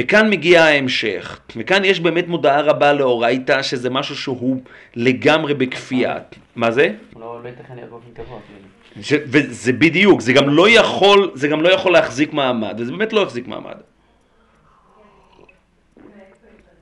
וכאן 0.00 0.30
מגיע 0.30 0.62
ההמשך, 0.62 1.40
וכאן 1.56 1.84
יש 1.84 2.00
באמת 2.00 2.28
מודעה 2.28 2.60
רבה 2.60 2.92
לאורייתא, 2.92 3.62
שזה 3.62 3.90
משהו 3.90 4.16
שהוא 4.16 4.62
לגמרי 4.94 5.54
בכפייה. 5.54 6.18
מה 6.56 6.70
זה? 6.70 6.94
לא, 7.16 7.42
לא 7.42 7.48
ייתכן 7.48 7.74
להיות 7.74 7.90
באופן 7.90 8.10
קבוע. 8.14 8.38
כאילו. 8.46 9.22
וזה 9.26 9.72
בדיוק, 9.72 10.20
זה 10.20 10.32
גם 10.32 10.48
לא 10.48 10.70
יכול, 10.70 11.30
זה 11.34 11.48
גם 11.48 11.60
לא 11.60 11.68
יכול 11.68 11.92
להחזיק 11.92 12.32
מעמד, 12.32 12.74
וזה 12.78 12.92
באמת 12.92 13.12
לא 13.12 13.20
יחזיק 13.20 13.48
מעמד. 13.48 13.76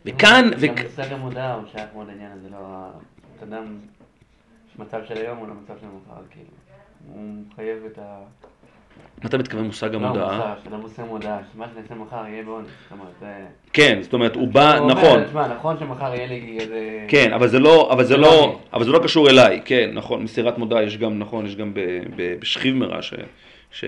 וכאן, 0.04 0.50
גם 0.60 0.74
מושג 0.84 1.12
המודעה 1.12 1.54
הוא 1.54 1.64
שייך 1.72 1.86
מאוד 1.94 2.06
לעניין 2.06 2.32
הזה, 2.32 2.48
לא... 2.50 2.88
אתה 3.36 3.44
יודע, 3.44 3.60
מצב 4.78 5.00
של 5.08 5.16
היום 5.16 5.38
הוא 5.38 5.48
לא 5.48 5.54
מצב 5.54 5.74
של 5.80 5.86
מחר, 5.86 6.20
כאילו. 6.30 6.48
הוא 7.12 7.44
מחייב 7.52 7.78
את 7.92 7.98
ה... 7.98 8.18
מה 9.22 9.28
אתה 9.28 9.38
מתכוון 9.38 9.64
מושג 9.64 9.92
לא, 9.92 9.96
המודעה? 9.96 10.36
מוסר, 10.36 10.54
שאתה 10.64 10.76
עושה 10.76 11.02
מודעה, 11.02 11.38
שמה 11.52 11.66
שאני 11.72 11.82
אעשה 11.82 11.94
מחר 11.94 12.26
יהיה 12.28 12.42
בעונש. 12.42 12.66
זאת 12.66 12.92
אומרת, 12.92 13.12
זה... 13.20 13.26
כן, 13.72 13.98
זאת 14.02 14.12
אומרת, 14.12 14.34
הוא 14.34 14.48
בא, 14.48 14.78
נכון, 14.88 15.24
תשמע, 15.24 15.48
נכון 15.48 15.76
שמחר 15.78 16.14
יהיה 16.14 16.26
לי 16.26 16.58
איזה... 16.60 17.04
כן, 17.08 17.32
אבל 17.32 17.48
זה 17.48 17.58
לא, 17.58 17.88
אבל 17.92 18.04
זה 18.04 18.16
לא, 18.16 18.22
לא 18.22 18.58
אבל 18.72 18.84
זה 18.84 18.90
לא 18.90 18.98
קשור 19.04 19.30
אליי, 19.30 19.60
כן, 19.64 19.90
נכון, 19.94 20.22
מסירת 20.22 20.58
מודעה 20.58 20.82
יש 20.82 20.96
גם, 20.96 21.18
נכון, 21.18 21.46
יש 21.46 21.56
גם 21.56 21.72
בשכיב 22.16 22.74
מרע, 22.74 23.02
ש- 23.02 23.14
ש- 23.70 23.84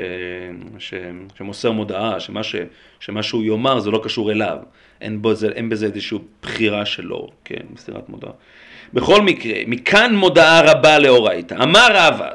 ש- 0.78 0.94
שמוסר 1.38 1.72
מודעה, 1.72 2.20
שמה 2.20 2.42
ש- 2.42 2.56
שמה 3.00 3.22
שהוא 3.22 3.44
יאמר 3.44 3.78
זה 3.78 3.90
לא 3.90 4.00
קשור 4.04 4.30
אליו, 4.30 4.58
אין, 5.00 5.22
בו, 5.22 5.34
זה, 5.34 5.48
אין 5.48 5.68
בזה 5.68 5.86
איזושהי 5.86 6.18
בחירה 6.42 6.84
שלו, 6.86 7.28
כן, 7.44 7.60
מסירת 7.74 8.08
מודעה. 8.08 8.32
בכל 8.92 9.22
מקרה, 9.22 9.54
מכאן 9.66 10.14
מודעה 10.14 10.72
רבה 10.72 10.98
לאורייתא. 10.98 11.54
אמר 11.54 11.86
רבא, 11.94 12.28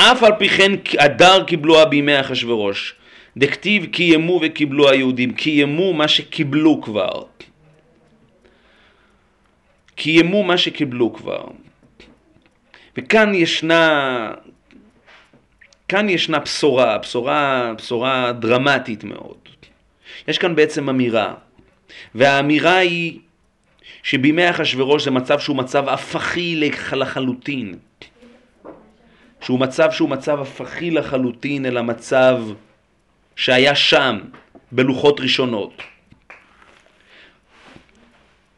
אף 0.00 0.22
על 0.22 0.32
פי 0.38 0.48
כן 0.48 0.72
הדר 0.98 1.44
קיבלוה 1.44 1.84
בימי 1.84 2.20
אחשורוש. 2.20 2.94
דכתיב 3.36 3.86
קיימו 3.86 4.40
וקיבלו 4.42 4.90
היהודים, 4.90 5.32
קיימו 5.32 5.94
מה 5.94 6.08
שקיבלו 6.08 6.80
כבר. 6.82 7.22
קיימו 9.94 10.42
מה 10.42 10.58
שקיבלו 10.58 11.12
כבר. 11.12 11.44
וכאן 12.96 13.34
ישנה, 13.34 14.30
כאן 15.88 16.08
ישנה 16.08 16.38
בשורה, 16.38 16.98
בשורה, 16.98 17.72
בשורה 17.78 18.32
דרמטית 18.32 19.04
מאוד. 19.04 19.38
יש 20.28 20.38
כאן 20.38 20.54
בעצם 20.54 20.88
אמירה, 20.88 21.34
והאמירה 22.14 22.76
היא 22.76 23.18
שבימי 24.02 24.50
אחשורוש 24.50 25.04
זה 25.04 25.10
מצב 25.10 25.38
שהוא 25.38 25.56
מצב 25.56 25.88
הפכי 25.88 26.70
לחלוטין. 26.92 27.74
שהוא 29.40 29.60
מצב 29.60 29.90
שהוא 29.90 30.08
מצב 30.08 30.40
הפכי 30.40 30.90
לחלוטין 30.90 31.66
אל 31.66 31.76
המצב 31.76 32.42
שהיה 33.36 33.74
שם 33.74 34.18
בלוחות 34.72 35.20
ראשונות. 35.20 35.82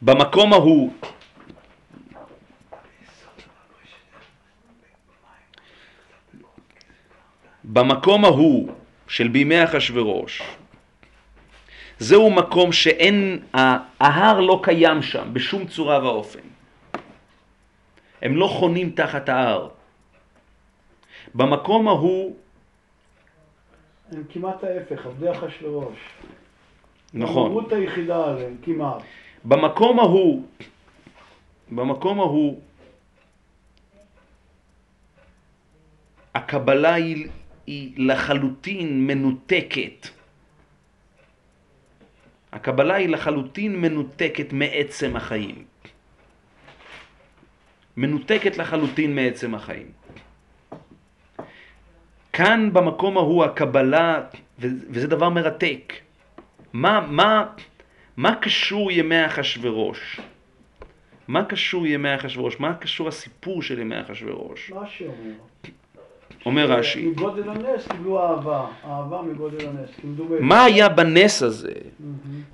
במקום 0.03 0.53
ההוא 0.53 0.93
במקום 7.65 8.25
ההוא 8.25 8.73
של 9.09 9.29
בימי 9.29 9.65
אחשורוש 9.65 10.43
זהו 12.01 12.31
מקום 12.31 12.73
שאין, 12.73 13.39
ההר 14.01 14.41
לא 14.41 14.61
קיים 14.63 15.03
שם 15.03 15.29
בשום 15.33 15.67
צורה 15.67 16.05
ואופן. 16.05 16.41
הם 18.23 18.37
לא 18.37 18.47
חונים 18.47 18.91
תחת 18.91 19.29
ההר. 19.29 19.69
במקום 21.35 21.89
ההוא... 21.89 22.37
הם 24.13 24.25
כמעט 24.29 24.65
ההפך, 24.65 25.07
עבדי 25.07 25.31
אחשורוש. 25.31 25.99
נכון. 27.15 27.47
המהות 27.47 27.73
היחידה 27.73 28.25
עליהם, 28.31 28.57
כמעט. 28.63 29.03
במקום 29.45 29.99
ההוא, 29.99 30.43
במקום 31.71 32.21
ההוא, 32.21 32.61
הקבלה 36.35 36.95
היא, 36.95 37.29
היא 37.67 37.93
לחלוטין 37.97 39.07
מנותקת. 39.07 40.09
הקבלה 42.53 42.95
היא 42.95 43.09
לחלוטין 43.09 43.81
מנותקת 43.81 44.53
מעצם 44.53 45.17
החיים. 45.17 45.65
מנותקת 47.97 48.57
לחלוטין 48.59 49.15
מעצם 49.15 49.55
החיים. 49.55 50.00
כאן 52.41 52.71
במקום 52.73 53.17
ההוא 53.17 53.45
הקבלה, 53.45 54.21
וזה 54.59 55.07
דבר 55.07 55.29
מרתק, 55.29 55.93
מה, 56.73 57.01
מה, 57.01 57.47
מה 58.17 58.35
קשור 58.35 58.93
ימי 58.93 59.27
אחשורוש? 59.27 60.21
מה 61.29 61.45
קשור 61.45 61.87
ימי 61.87 62.15
אחשורוש? 62.15 62.61
מה 62.61 62.75
קשור 62.75 63.09
הסיפור 63.09 63.63
של 63.63 63.79
ימי 63.79 64.01
אחשורוש? 64.01 64.73
מה 64.75 64.87
שאומר. 64.87 65.33
אומר 66.47 66.67
רש"י. 66.73 67.07
מגודל 67.07 67.51
הנס 67.51 67.89
קיבלו 67.89 68.23
אהבה, 68.23 68.67
אהבה 68.85 69.23
מגודל 69.23 69.67
הנס. 69.67 69.91
מה 70.41 70.65
היה 70.65 70.89
בנס 70.89 71.43
הזה? 71.43 71.73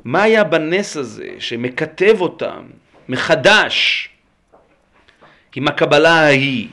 מה 0.04 0.22
היה 0.22 0.44
בנס 0.44 0.96
הזה 0.96 1.28
שמכתב 1.38 2.20
אותם 2.20 2.62
מחדש 3.08 4.08
עם 5.56 5.68
הקבלה 5.68 6.14
ההיא, 6.14 6.68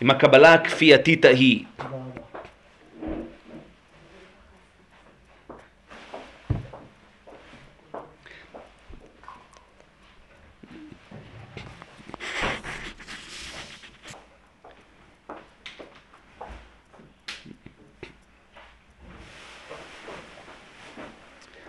עם 0.00 0.10
הקבלה 0.10 0.54
הכפייתית 0.54 1.24
ההיא? 1.24 1.64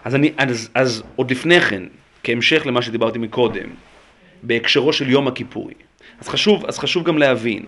אז, 0.06 0.16
אני, 0.16 0.32
אז, 0.38 0.70
אז 0.74 1.04
עוד 1.16 1.32
לפני 1.32 1.62
כן, 1.62 1.84
כהמשך 2.24 2.66
למה 2.66 2.82
שדיברתי 2.82 3.20
מקודם, 3.20 3.70
בהקשרו 4.44 4.94
של 4.94 5.10
יום 5.10 5.28
הכיפורי, 5.28 5.74
אז 6.22 6.28
חשוב, 6.28 6.66
אז 6.66 6.80
חשוב 6.80 7.04
גם 7.04 7.18
להבין. 7.18 7.66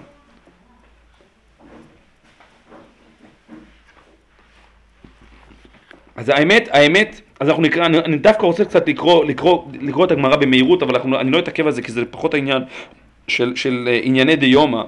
אז 6.16 6.30
האמת, 6.30 6.70
האמת, 6.72 7.22
אז 7.40 7.50
אנחנו 7.50 7.64
נקרא, 7.64 7.86
אני, 7.86 7.98
אני 8.00 8.18
דווקא 8.18 8.46
רוצה 8.46 8.66
קצת 8.66 8.90
לקרוא, 8.90 9.26
לקרוא, 9.26 9.64
לקרוא 9.82 10.06
את 10.06 10.12
הגמרא 10.12 10.36
במהירות, 10.36 10.84
אבל 10.84 10.96
אנחנו, 10.96 11.20
אני 11.20 11.32
לא 11.32 11.40
אתעכב 11.40 11.66
על 11.66 11.72
זה 11.72 11.82
כי 11.82 11.92
זה 11.92 12.06
פחות 12.06 12.34
העניין 12.34 12.64
של, 13.28 13.56
של 13.56 13.90
uh, 13.90 14.06
ענייני 14.06 14.36
דיומא. 14.36 14.84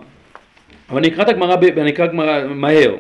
אבל 0.90 0.98
אני 0.98 1.08
אקרא 1.08 1.24
את 1.24 1.30
הגמרא, 1.30 1.56
אני 1.78 1.90
אקרא 1.90 2.08
גמרא 2.08 2.48
מהר. 2.48 2.96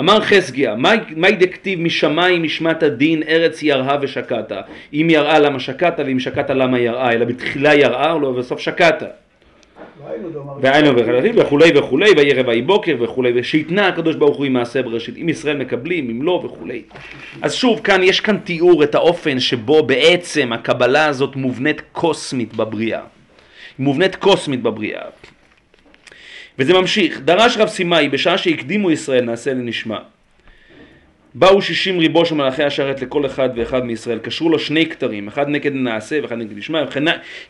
אמר 0.00 0.20
חסגיה, 0.20 0.74
מהי 1.16 1.32
דכתיב 1.32 1.80
משמיים 1.80 2.42
נשמת 2.42 2.82
הדין 2.82 3.22
ארץ 3.22 3.62
יראה 3.62 3.96
ושקעת? 4.02 4.52
אם 4.92 5.06
יראה 5.10 5.38
למה 5.38 5.60
שקעת 5.60 6.00
ואם 6.06 6.18
שקעת 6.18 6.50
למה 6.50 6.78
יראה, 6.78 7.12
אלא 7.12 7.24
בתחילה 7.24 7.74
יראה 7.74 8.16
ובסוף 8.16 8.60
שקעת. 8.60 9.02
והיינו 10.60 10.90
וכולי 11.36 11.78
וכולי, 11.78 12.10
וירא 12.16 12.42
ויהי 12.46 12.62
בוקר 12.62 12.96
וכולי, 13.00 13.32
ושהתנה 13.34 13.88
הקדוש 13.88 14.16
ברוך 14.16 14.36
הוא 14.36 14.46
עם 14.46 14.52
מעשה 14.52 14.82
בראשית, 14.82 15.16
אם 15.16 15.28
ישראל 15.28 15.56
מקבלים, 15.56 16.10
אם 16.10 16.22
לא 16.22 16.42
וכולי. 16.44 16.82
אז 17.42 17.54
שוב, 17.54 17.80
כאן 17.80 18.02
יש 18.02 18.20
כאן 18.20 18.36
תיאור 18.36 18.84
את 18.84 18.94
האופן 18.94 19.40
שבו 19.40 19.82
בעצם 19.82 20.52
הקבלה 20.52 21.06
הזאת 21.06 21.36
מובנית 21.36 21.82
קוסמית 21.92 22.54
בבריאה. 22.54 23.00
מובנית 23.78 24.16
קוסמית 24.16 24.62
בבריאה. 24.62 25.02
וזה 26.58 26.72
ממשיך, 26.72 27.20
דרש 27.20 27.56
רב 27.56 27.68
סימאי 27.68 28.08
בשעה 28.08 28.38
שהקדימו 28.38 28.90
ישראל 28.90 29.24
נעשה 29.24 29.54
לנשמע. 29.54 29.98
באו 31.34 31.62
שישים 31.62 31.98
ריבו 31.98 32.24
של 32.24 32.34
מלאכי 32.34 32.62
השרת 32.62 33.02
לכל 33.02 33.26
אחד 33.26 33.48
ואחד 33.56 33.84
מישראל, 33.84 34.18
קשרו 34.18 34.48
לו 34.48 34.58
שני 34.58 34.86
כתרים, 34.86 35.28
אחד 35.28 35.48
נגד 35.48 35.72
נעשה 35.74 36.18
ואחד 36.22 36.38
נגד 36.38 36.58
נשמע, 36.58 36.84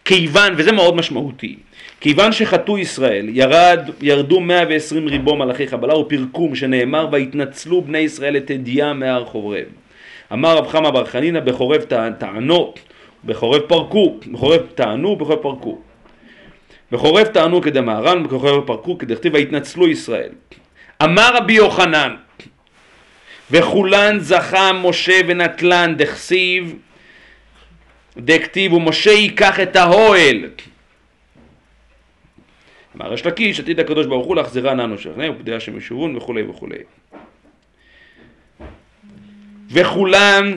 כיוון, 0.05 0.53
וזה 0.57 0.73
מאוד 0.73 0.97
משמעותי, 0.97 1.57
כיוון 2.01 2.33
שחטאו 2.33 2.79
ישראל, 2.79 3.27
ירד, 3.29 3.91
ירדו 4.01 4.41
120 4.41 5.09
ריבו 5.09 5.37
מלאכי 5.37 5.67
חבלה 5.67 5.97
ופרקום, 5.97 6.55
שנאמר 6.55 7.09
והתנצלו 7.13 7.83
בני 7.83 7.99
ישראל 7.99 8.37
את 8.37 8.51
הדיעה 8.51 8.93
מהר 8.93 9.25
חורב. 9.25 9.67
אמר 10.33 10.57
רב 10.57 10.69
חמא 10.69 10.91
בר 10.91 11.05
חנינא 11.05 11.41
בחורב 11.41 11.83
טענו, 12.19 12.75
בחורב 13.25 13.61
פרקו, 13.61 14.17
בחורב 14.33 14.61
טענו, 14.75 15.17
בחורב 15.17 15.39
פרקו. 15.39 15.79
בחורב 16.93 17.27
טענו 17.27 17.63
כדמהר"ן, 17.63 18.23
בחורב 18.23 18.67
פרקו 18.67 18.99
כדכתיב 18.99 19.35
ויתנצלו 19.35 19.89
ישראל. 19.89 20.33
אמר 21.03 21.37
רבי 21.37 21.53
יוחנן 21.53 22.17
וכולן 23.51 24.19
זכה 24.19 24.73
משה 24.73 25.21
ונטלן 25.29 25.95
דכסיב 25.97 26.77
דכתיב 28.17 28.73
ומשה 28.73 29.11
ייקח 29.11 29.61
את 29.61 29.77
האוהל 29.77 30.51
אמר 32.97 33.15
יש 33.15 33.27
לקיש 33.27 33.61
עתיד 33.61 33.81
הקדוש 33.81 34.07
ברוך 34.07 34.27
הוא 34.27 34.37
להחזירה 34.37 34.75
ננו 34.75 34.99
שכנע 34.99 35.31
ופדי 35.31 35.55
השם 35.55 35.77
ישובון 35.77 36.17
וכולי 36.17 36.43
וכולי 36.43 36.79
וכולן 39.71 40.53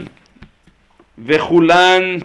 וכולן 1.25 2.17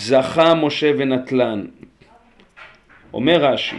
זכה 0.00 0.54
משה 0.54 0.92
ונטלן. 0.98 1.66
אומר 3.14 3.44
רש"י, 3.44 3.76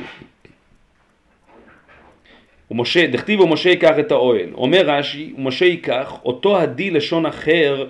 ומשה, 2.71 3.07
דכתיב 3.07 3.39
ומשה 3.39 3.69
ייקח 3.69 3.99
את 3.99 4.11
האוהל. 4.11 4.49
אומר 4.53 4.81
רש"י, 4.85 5.33
ומשה 5.37 5.65
ייקח 5.65 6.19
אותו 6.25 6.57
הדי 6.61 6.89
לשון 6.89 7.25
אחר 7.25 7.87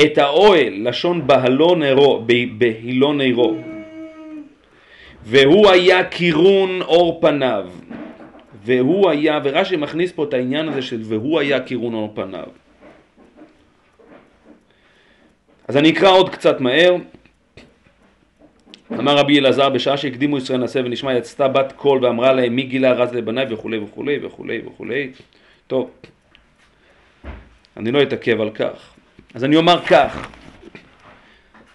את 0.00 0.18
האוהל, 0.18 0.88
לשון 0.88 1.26
בהלו 1.26 1.74
נרו, 1.74 2.24
בהילו 2.58 3.12
נרו. 3.12 3.56
והוא 5.22 5.70
היה 5.70 6.04
קירון 6.04 6.82
אור 6.82 7.20
פניו. 7.20 7.70
והוא 8.64 9.10
היה, 9.10 9.40
ורש"י 9.44 9.76
מכניס 9.76 10.12
פה 10.12 10.24
את 10.24 10.34
העניין 10.34 10.68
הזה 10.68 10.82
של 10.82 11.00
והוא 11.04 11.40
היה 11.40 11.60
קירון 11.60 11.94
אור 11.94 12.12
פניו. 12.14 12.46
אז 15.68 15.76
אני 15.76 15.90
אקרא 15.90 16.10
עוד 16.10 16.30
קצת 16.30 16.60
מהר. 16.60 16.96
אמר 18.92 19.16
רבי 19.16 19.38
אלעזר 19.38 19.68
בשעה 19.68 19.96
שהקדימו 19.96 20.38
ישראל 20.38 20.58
נעשה 20.58 20.80
ונשמע 20.84 21.14
יצתה 21.14 21.48
בת 21.48 21.72
קול 21.76 22.04
ואמרה 22.04 22.32
להם 22.32 22.56
מי 22.56 22.62
גילה 22.62 22.92
רז 22.92 23.14
לבניי? 23.14 23.46
וכולי 23.50 23.78
וכולי 23.78 24.18
וכולי 24.22 24.60
וכולי. 24.66 25.10
טוב 25.66 25.90
אני 27.76 27.92
לא 27.92 28.02
אתעכב 28.02 28.40
על 28.40 28.50
כך. 28.50 28.94
אז 29.34 29.44
אני 29.44 29.56
אומר 29.56 29.82
כך 29.82 30.28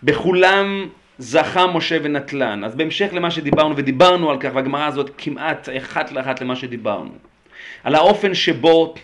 בכולם 0.03 0.89
זכה 1.17 1.67
משה 1.67 1.97
ונטלן. 2.03 2.63
אז 2.63 2.75
בהמשך 2.75 3.09
למה 3.13 3.31
שדיברנו 3.31 3.77
ודיברנו 3.77 4.29
על 4.31 4.37
כך 4.39 4.49
והגמרא 4.53 4.85
הזאת 4.85 5.11
כמעט 5.17 5.69
אחת 5.77 6.11
לאחת 6.11 6.41
למה 6.41 6.55
שדיברנו 6.55 7.11
על 7.83 7.95
האופן 7.95 8.33
שבו 8.33 8.95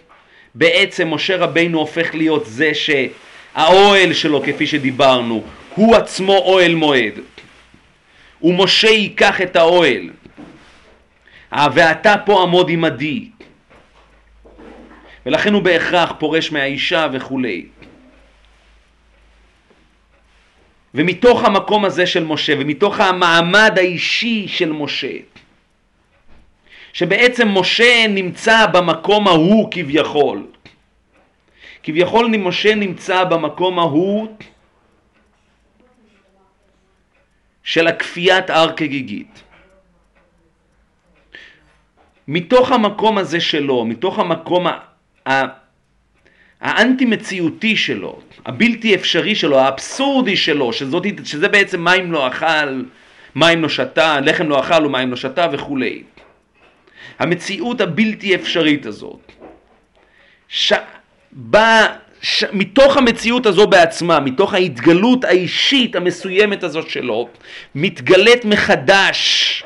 בעצם 0.56 1.14
משה 1.14 1.38
רבינו 1.38 1.80
הופך 1.80 2.16
להיות 2.16 2.46
זה 2.46 2.72
שהאוהל 2.74 4.14
שלו, 4.14 4.42
כפי 4.44 4.68
שדיברנו, 4.68 5.44
הוא 5.76 5.96
עצמו 5.96 6.38
אוהל 6.38 6.76
מועד. 6.76 7.14
ומשה 8.46 8.88
ייקח 8.88 9.42
את 9.42 9.56
האוהל. 9.56 10.10
ואתה 11.74 12.16
פה 12.26 12.42
עמוד 12.42 12.70
עמדי. 12.70 13.30
ולכן 15.26 15.54
הוא 15.54 15.62
בהכרח 15.62 16.14
פורש 16.20 16.52
מהאישה 16.52 17.08
וכולי. 17.14 17.66
ומתוך 20.94 21.44
המקום 21.44 21.86
הזה 21.86 22.06
של 22.06 22.24
משה, 22.24 22.54
ומתוך 22.60 23.00
המעמד 23.00 23.74
האישי 23.78 24.48
של 24.48 24.72
משה, 24.72 25.18
שבעצם 26.94 27.58
משה 27.58 28.08
נמצא 28.10 28.66
במקום 28.66 29.28
ההוא 29.28 29.68
כביכול. 29.72 30.48
כביכול 31.84 32.28
משה 32.38 32.76
נמצא 32.76 33.24
במקום 33.24 33.80
ההוא 33.80 34.28
של 37.66 37.88
הכפיית 37.88 38.50
הר 38.50 38.72
כגיגית. 38.76 39.44
מתוך 42.28 42.72
המקום 42.72 43.18
הזה 43.18 43.40
שלו, 43.40 43.86
מתוך 43.86 44.20
המקום 44.20 44.68
האנטי 46.62 47.06
מציאותי 47.06 47.78
שלו, 47.78 48.20
הבלתי 48.46 48.96
אפשרי 48.96 49.36
שלו, 49.36 49.60
האבסורדי 49.60 50.38
שלו, 50.38 50.74
שזאת, 50.74 51.06
שזה 51.24 51.48
בעצם 51.48 51.84
מים 51.84 52.12
לא 52.12 52.28
אכל, 52.28 52.84
מים 53.36 53.62
לא 53.62 53.70
שתה, 53.70 54.20
לחם 54.20 54.50
לא 54.50 54.60
אכל 54.60 54.86
ומים 54.86 55.10
לא 55.10 55.16
שתה 55.16 55.48
וכולי. 55.52 56.04
המציאות 57.20 57.82
הבלתי 57.82 58.36
אפשרית 58.36 58.86
הזאת, 58.86 59.32
ש... 60.48 60.74
בא... 61.32 62.05
ש... 62.26 62.44
מתוך 62.54 62.98
המציאות 62.98 63.46
הזו 63.46 63.68
בעצמה, 63.68 64.20
מתוך 64.20 64.54
ההתגלות 64.54 65.24
האישית 65.24 65.96
המסוימת 65.96 66.64
הזאת 66.64 66.90
שלו, 66.90 67.30
מתגלית 67.76 68.46
מחדש, 68.46 69.64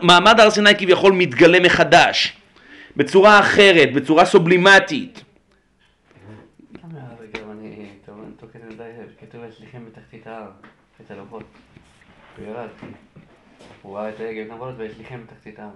מעמד 0.00 0.40
הר 0.40 0.50
סיני 0.50 0.74
כביכול 0.78 1.12
מתגלה 1.12 1.60
מחדש, 1.60 2.36
בצורה 2.96 3.40
אחרת, 3.40 3.92
בצורה 3.92 4.24
סובלימטית. 4.24 5.24
הוא 13.82 13.96
ראה 13.96 14.08
את 14.08 14.20
העגל 14.20 14.54
נבולות 14.54 14.74
והשליכם 14.78 15.20
בתחתית 15.26 15.58
ההר. 15.58 15.70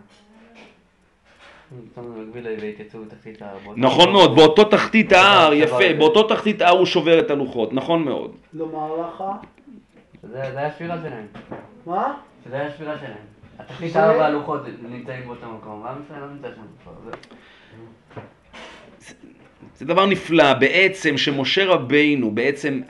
נכון 3.77 4.13
מאוד, 4.13 4.37
באותו 4.37 4.65
תחתית 4.65 5.13
ההר, 5.13 5.53
יפה, 5.55 5.93
באותו 5.99 6.23
תחתית 6.23 6.63
ההר 6.63 6.79
הוא 6.79 6.87
שובר 6.87 7.19
את 7.19 7.31
הלוחות, 7.31 7.73
נכון 7.73 8.05
מאוד. 8.05 8.37
לומר 8.53 9.01
לך? 9.01 9.25
זה 10.23 10.41
היה 10.59 10.73
שבירה 10.79 10.97
שלהם. 11.03 11.27
מה? 11.87 12.15
זה 12.51 12.57
היה 12.57 12.71
שבירה 12.71 12.99
שלהם. 12.99 13.13
התחתית 13.59 13.97
ההר 13.97 14.19
והלוחות 14.19 14.61
נמצאים 14.89 15.27
באותו 15.27 15.47
מקום, 15.49 15.83
ועם 15.83 15.97
ישראל 16.07 16.21
לא 16.21 16.27
נמצא 16.27 16.49
שם 16.55 16.63
זה 19.77 19.85
דבר 19.85 20.07
נפלא, 20.07 20.55
בעצם 20.55 21.17
שמשה 21.17 21.65
רבינו, 21.65 22.31
בעצם, 22.31 22.81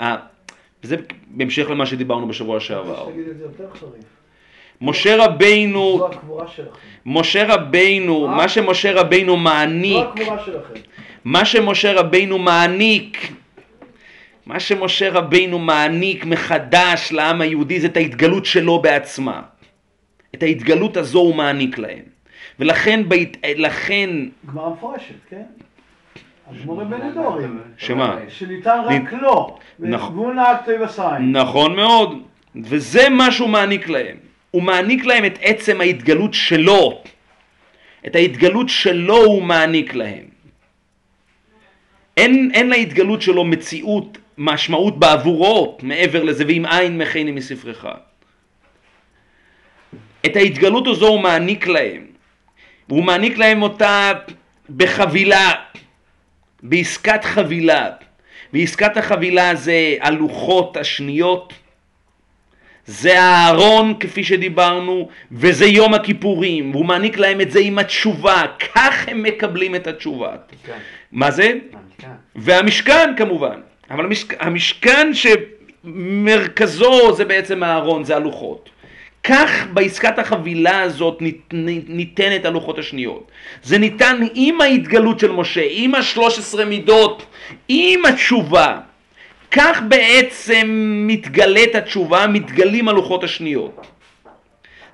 וזה 0.85 0.97
בהמשך 1.27 1.71
למה 1.71 1.87
שדיברנו 1.87 2.29
בשבוע 2.29 2.61
שעבר. 2.61 3.09
משה 4.81 5.25
רבינו, 5.25 6.09
משה 7.07 7.55
רבינו, 7.55 8.29
מה 8.29 8.49
שמשה 8.49 8.93
רבינו 8.93 9.37
מעניק, 9.37 10.07
מה 11.25 11.45
שמשה 11.45 11.93
רבינו 11.93 12.39
מעניק, 12.39 13.33
מה 14.47 14.61
שמשה 14.61 15.11
רבינו 15.11 15.59
מעניק 15.59 16.25
מחדש 16.25 17.13
לעם 17.13 17.41
היהודי 17.41 17.81
זה 17.81 17.87
את 17.87 17.97
ההתגלות 17.97 18.47
שלו 18.47 18.79
בעצמה. 18.79 19.43
את 20.35 20.43
ההתגלות 20.43 20.97
הזו 20.97 21.19
הוא 21.19 21.35
מעניק 21.35 21.79
להם. 21.79 22.03
ולכן, 22.59 23.03
לכן... 23.57 24.11
גמרא 24.47 24.71
מפורשת, 24.71 25.15
כן? 25.29 25.43
אדמו"רי 26.51 26.85
בנדורים. 26.85 27.61
שמה? 27.77 28.17
שניתן 28.29 28.79
רק 28.85 29.13
לו. 29.13 29.59
הסיים. 30.85 31.33
נכון 31.33 31.77
מאוד. 31.77 32.23
וזה 32.65 33.09
מה 33.09 33.33
שהוא 33.33 33.49
מעניק 33.49 33.89
להם. 33.89 34.17
הוא 34.55 34.63
מעניק 34.63 35.05
להם 35.05 35.25
את 35.25 35.39
עצם 35.43 35.81
ההתגלות 35.81 36.35
שלו. 36.35 37.03
את 38.07 38.17
ההתגלות 38.17 38.69
שלו 38.69 39.17
הוא 39.17 39.43
מעניק 39.43 39.95
להם. 39.95 40.25
אין, 42.17 42.51
אין 42.55 42.69
להתגלות 42.69 43.23
שלו 43.23 43.45
מציאות, 43.45 44.19
משמעות 44.39 44.99
בעבורו 44.99 45.79
מעבר 45.83 46.23
לזה, 46.23 46.45
ואם 46.47 46.67
אין 46.67 46.99
מכני 46.99 47.31
מספרך. 47.31 47.87
את 50.27 50.37
ההתגלות 50.37 50.87
הזו 50.87 51.09
הוא 51.09 51.21
מעניק 51.21 51.67
להם. 51.67 52.07
והוא 52.89 53.05
מעניק 53.05 53.39
להם 53.39 53.63
אותה 53.63 54.13
בחבילה, 54.77 55.53
בעסקת 56.63 57.25
חבילה. 57.25 57.91
ועסקת 58.53 58.97
החבילה 58.97 59.55
זה 59.55 59.97
הלוחות 60.01 60.77
השניות, 60.77 61.53
זה 62.87 63.21
הארון 63.21 63.95
כפי 64.01 64.25
שדיברנו, 64.25 65.09
וזה 65.33 65.67
יום 65.67 65.95
הכיפורים, 65.95 66.71
והוא 66.71 66.85
מעניק 66.85 67.19
להם 67.19 67.41
את 67.41 67.51
זה 67.51 67.61
עם 67.61 67.79
התשובה, 67.79 68.43
כך 68.75 69.09
הם 69.09 69.23
מקבלים 69.23 69.75
את 69.75 69.87
התשובה. 69.87 70.33
כן. 70.67 70.79
מה 71.13 71.31
זה? 71.31 71.53
המשכן. 71.73 72.09
והמשכן 72.37 73.15
כמובן, 73.17 73.61
אבל 73.91 74.05
המשכ... 74.05 74.35
המשכן 74.41 75.11
שמרכזו 75.85 77.13
זה 77.17 77.25
בעצם 77.25 77.63
הארון, 77.63 78.05
זה 78.05 78.17
הלוחות. 78.17 78.71
כך 79.25 79.67
בעסקת 79.73 80.19
החבילה 80.19 80.83
הזאת 80.83 81.23
ניתנת 81.89 82.45
הלוחות 82.45 82.79
השניות. 82.79 83.31
זה 83.63 83.79
ניתן 83.79 84.21
עם 84.35 84.61
ההתגלות 84.61 85.21
של 85.21 85.33
משה, 85.33 85.63
עם 85.71 85.95
השלוש 85.95 86.39
עשרה 86.39 86.65
מידות, 86.65 87.27
עם 87.69 88.07
התשובה. 88.07 88.79
כך 89.57 89.81
בעצם 89.89 90.67
מתגלית 91.07 91.75
התשובה, 91.75 92.27
מתגלים 92.27 92.89
הלוחות 92.89 93.25
השניות. 93.25 93.87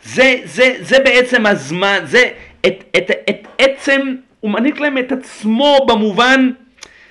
זה, 0.02 0.36
זה, 0.44 0.76
זה 0.80 0.98
בעצם 0.98 1.46
הזמן, 1.46 1.98
זה 2.04 2.28
את, 2.66 2.84
את, 2.96 3.10
את 3.30 3.48
עצם, 3.58 4.00
הוא 4.40 4.50
מעניק 4.50 4.80
להם 4.80 4.98
את 4.98 5.12
עצמו 5.12 5.78
במובן, 5.88 6.50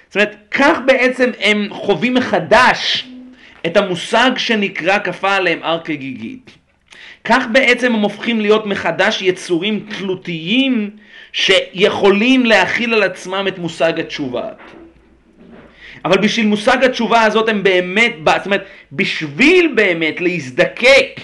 זאת 0.08 0.16
אומרת, 0.16 0.36
כך 0.52 0.80
בעצם 0.86 1.30
הם 1.40 1.68
חווים 1.72 2.14
מחדש 2.14 3.08
את 3.66 3.78
המושג 3.78 4.32
שנקרא 4.38 5.00
כפה 5.00 5.36
עליהם 5.36 5.60
הר 5.64 5.80
כגיגית. 5.84 6.52
כך 7.24 7.46
בעצם 7.52 7.94
הם 7.94 8.02
הופכים 8.02 8.42
להיות 8.42 8.66
מחדש 8.66 9.22
יצורים 9.22 9.86
תלותיים 9.98 10.90
שיכולים 11.32 12.46
להכיל 12.46 12.94
על 12.94 13.04
עצמם 13.04 13.46
את 13.48 13.58
מושג 13.58 14.00
התשובה. 14.00 14.50
אבל 16.06 16.18
בשביל 16.18 16.46
מושג 16.46 16.84
התשובה 16.84 17.22
הזאת 17.22 17.50
הם 17.50 17.64
באמת, 17.64 18.14
זאת 18.26 18.46
אומרת, 18.46 18.66
בשביל 18.92 19.72
באמת 19.76 20.22
להזדקק 20.22 21.22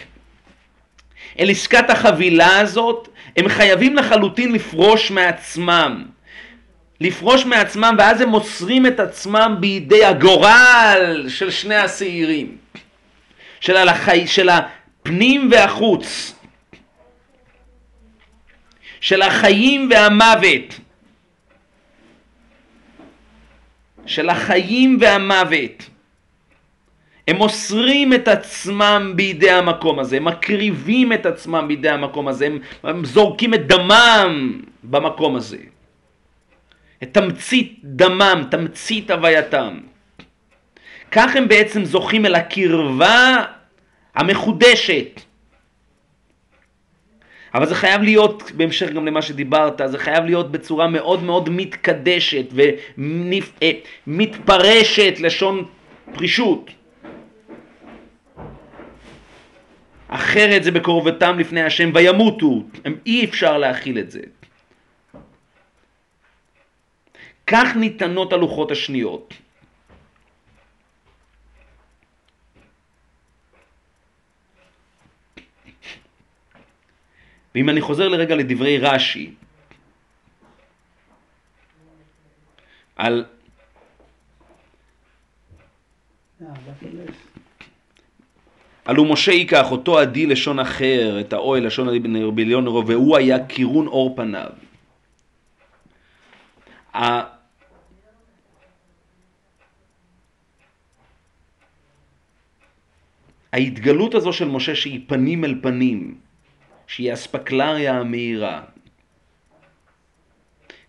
אל 1.40 1.50
עסקת 1.50 1.90
החבילה 1.90 2.60
הזאת, 2.60 3.08
הם 3.38 3.50
חייבים 3.50 3.96
לחלוטין 3.96 4.54
לפרוש 4.54 5.12
מעצמם. 5.12 6.06
לפרוש 7.02 7.46
מעצמם 7.46 7.96
ואז 7.98 8.22
הם 8.22 8.30
מוסרים 8.30 8.86
את 8.86 9.00
עצמם 9.00 9.56
בידי 9.60 10.06
הגורל 10.06 11.26
של 11.28 11.52
שני 11.52 11.76
השעירים. 11.76 12.58
של, 13.60 13.78
הלחי, 13.78 14.28
של 14.28 14.50
הפנים 14.50 15.50
והחוץ. 15.52 16.36
של 19.02 19.22
החיים 19.22 19.90
והמוות. 19.92 20.80
של 24.06 24.30
החיים 24.30 24.98
והמוות. 25.02 25.90
הם 27.28 27.36
מוסרים 27.36 28.14
את 28.14 28.28
עצמם 28.28 29.14
בידי 29.16 29.52
המקום 29.52 30.00
הזה, 30.00 30.18
הם 30.18 30.26
מקריבים 30.26 31.14
את 31.14 31.26
עצמם 31.26 31.66
בידי 31.68 31.90
המקום 31.90 32.28
הזה, 32.28 32.46
הם, 32.46 32.60
הם 32.84 33.06
זורקים 33.06 33.54
את 33.54 33.68
דמם 33.68 34.62
במקום 34.84 35.36
הזה. 35.36 35.58
את 37.04 37.14
תמצית 37.14 37.80
דמם, 37.84 38.44
תמצית 38.52 39.12
הווייתם. 39.12 39.80
כך 41.12 41.36
הם 41.36 41.48
בעצם 41.48 41.86
זוכים 41.86 42.26
אל 42.26 42.36
הקרבה 42.36 43.44
המחודשת 44.16 45.22
אבל 47.56 47.66
זה 47.66 47.76
חייב 47.76 48.02
להיות, 48.02 48.52
בהמשך 48.52 48.90
גם 48.90 49.06
למה 49.06 49.22
שדיברת, 49.22 49.82
זה 49.86 49.98
חייב 49.98 50.26
להיות 50.26 50.52
בצורה 50.52 50.88
מאוד 50.88 51.24
מאוד 51.24 51.50
מתקדשת 51.50 52.46
ומתפרשת, 54.08 55.14
אה, 55.18 55.26
לשון 55.26 55.66
פרישות. 56.14 56.72
אחרת 60.08 60.64
זה 60.64 60.72
בקרובתם 60.72 61.40
לפני 61.40 61.64
השם 61.64 61.92
וימותו, 61.94 62.64
אי 63.06 63.26
אפשר 63.26 63.58
להכיל 63.58 64.00
את 64.00 64.12
זה. 64.12 64.22
כך 67.48 67.76
ניתנות 67.76 68.34
הלוחות 68.34 68.72
השניות. 68.72 69.34
ואם 77.56 77.70
אני 77.70 77.82
חוזר 77.82 78.08
לרגע 78.08 78.36
לדברי 78.36 78.78
רש"י, 78.78 79.34
על. 82.96 83.26
הלו 88.86 89.06
משה 89.06 89.32
ייקח 89.32 89.72
אותו 89.72 90.00
עדי 90.00 90.26
לשון 90.26 90.60
אחר, 90.60 91.20
את 91.20 91.34
האוהל 91.34 91.66
לשון 91.66 91.88
עדי 91.88 92.00
בן 92.00 92.16
רביליון 92.16 92.64
נרו, 92.64 92.88
והוא 92.88 93.18
היה 93.18 93.46
קירון 93.46 93.88
אור 93.88 94.16
פניו. 94.16 94.52
ההתגלות 103.54 104.16
הזו 104.16 104.34
של 104.34 104.48
משה 104.48 104.76
שהיא 104.76 105.02
פנים 105.08 105.46
אל 105.46 105.56
פנים, 105.62 106.25
שהיא 106.88 107.14
אספקלריה 107.14 108.00
המאירה, 108.00 108.64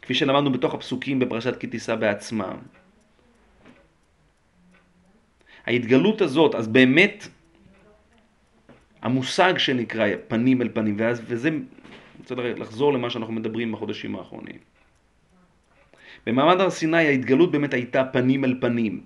כפי 0.03 0.15
שלמדנו 0.15 0.53
בתוך 0.53 0.75
הפסוקים 0.75 1.19
בפרשת 1.19 1.61
כי 1.61 1.67
תישא 1.67 1.95
בעצמה. 1.95 2.55
ההתגלות 5.67 6.21
הזאת, 6.21 6.55
אז 6.55 6.69
באמת 6.69 7.29
המושג 9.03 9.59
שנקרא 9.59 10.07
פנים 10.29 10.63
אל 10.63 10.69
פנים, 10.69 10.97
ואז, 10.99 11.23
וזה, 11.27 11.49
אני 11.49 11.61
רוצה 12.19 12.35
לחזור 12.35 12.93
למה 12.93 13.11
שאנחנו 13.11 13.33
מדברים 13.33 13.73
בחודשים 13.73 14.17
האחרונים. 14.17 14.59
במעמד 16.27 16.61
הר 16.61 16.71
סיני 16.71 17.07
ההתגלות 17.07 17.51
באמת 17.53 17.75
הייתה 17.75 18.05
פנים 18.05 18.45
אל 18.45 18.55
פנים. 18.61 19.01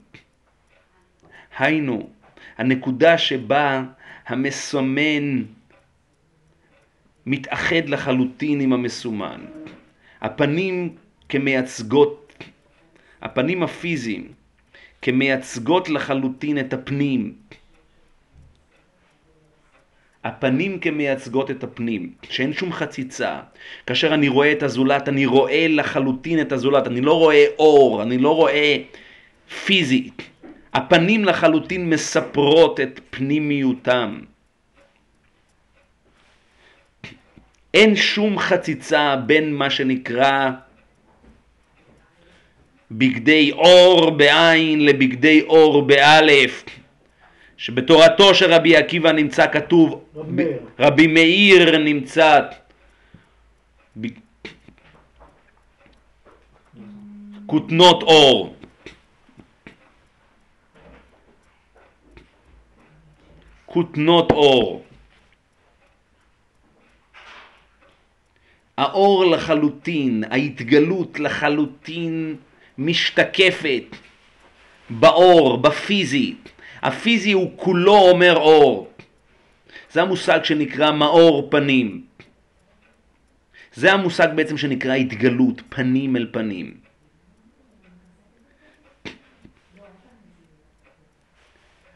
היינו, 1.58 2.10
הנקודה 2.58 3.18
שבה 3.18 3.84
המסמן 4.26 5.42
מתאחד 7.26 7.88
לחלוטין 7.88 8.60
עם 8.60 8.72
המסומן. 8.72 9.40
הפנים 10.20 10.94
כמייצגות, 11.28 12.34
הפנים 13.22 13.62
הפיזיים 13.62 14.32
כמייצגות 15.02 15.88
לחלוטין 15.88 16.58
את 16.58 16.72
הפנים. 16.72 17.32
הפנים 20.24 20.78
כמייצגות 20.78 21.50
את 21.50 21.64
הפנים, 21.64 22.12
שאין 22.30 22.52
שום 22.52 22.72
חציצה. 22.72 23.40
כאשר 23.86 24.14
אני 24.14 24.28
רואה 24.28 24.52
את 24.52 24.62
הזולת, 24.62 25.08
אני 25.08 25.26
רואה 25.26 25.66
לחלוטין 25.68 26.40
את 26.40 26.52
הזולת, 26.52 26.86
אני 26.86 27.00
לא 27.00 27.18
רואה 27.18 27.44
אור, 27.58 28.02
אני 28.02 28.18
לא 28.18 28.36
רואה 28.36 28.76
פיזית. 29.64 30.22
הפנים 30.74 31.24
לחלוטין 31.24 31.90
מספרות 31.90 32.80
את 32.80 33.00
פנימיותם. 33.10 34.20
אין 37.74 37.96
שום 37.96 38.38
חציצה 38.38 39.16
בין 39.16 39.54
מה 39.54 39.70
שנקרא 39.70 40.50
בגדי 42.90 43.52
אור 43.52 44.10
בעין 44.10 44.84
לבגדי 44.84 45.42
אור 45.42 45.82
באלף. 45.82 46.64
שבתורתו 47.60 48.34
של 48.34 48.52
רבי 48.52 48.76
עקיבא 48.76 49.12
נמצא 49.12 49.52
כתוב, 49.52 50.04
רבי 50.16 50.32
מאיר. 50.32 50.58
רבי 50.78 51.06
מאיר 51.06 51.78
נמצא, 51.78 52.40
ב- 54.00 54.06
כותנות 57.46 58.02
אור. 58.02 58.54
כותנות 63.66 64.32
אור. 64.32 64.84
האור 68.80 69.24
לחלוטין, 69.26 70.24
ההתגלות 70.30 71.20
לחלוטין 71.20 72.36
משתקפת 72.78 73.84
באור, 74.90 75.58
בפיזי. 75.58 76.34
הפיזי 76.82 77.32
הוא 77.32 77.50
כולו 77.56 77.98
אומר 77.98 78.36
אור. 78.36 78.88
זה 79.92 80.02
המושג 80.02 80.44
שנקרא 80.44 80.92
מאור 80.92 81.48
פנים. 81.50 82.04
זה 83.74 83.92
המושג 83.92 84.28
בעצם 84.34 84.56
שנקרא 84.56 84.94
התגלות, 84.94 85.62
פנים 85.68 86.16
אל 86.16 86.26
פנים. 86.32 86.74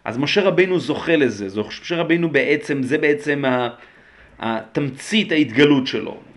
אז 0.04 0.18
משה 0.18 0.40
רבינו 0.42 0.78
זוכה 0.78 1.16
לזה, 1.16 1.48
משה 1.60 1.96
רבינו 1.96 2.28
בעצם, 2.28 2.82
זה 2.82 2.98
בעצם 2.98 3.42
התמצית 4.38 5.32
ההתגלות 5.32 5.86
שלו. 5.86 6.33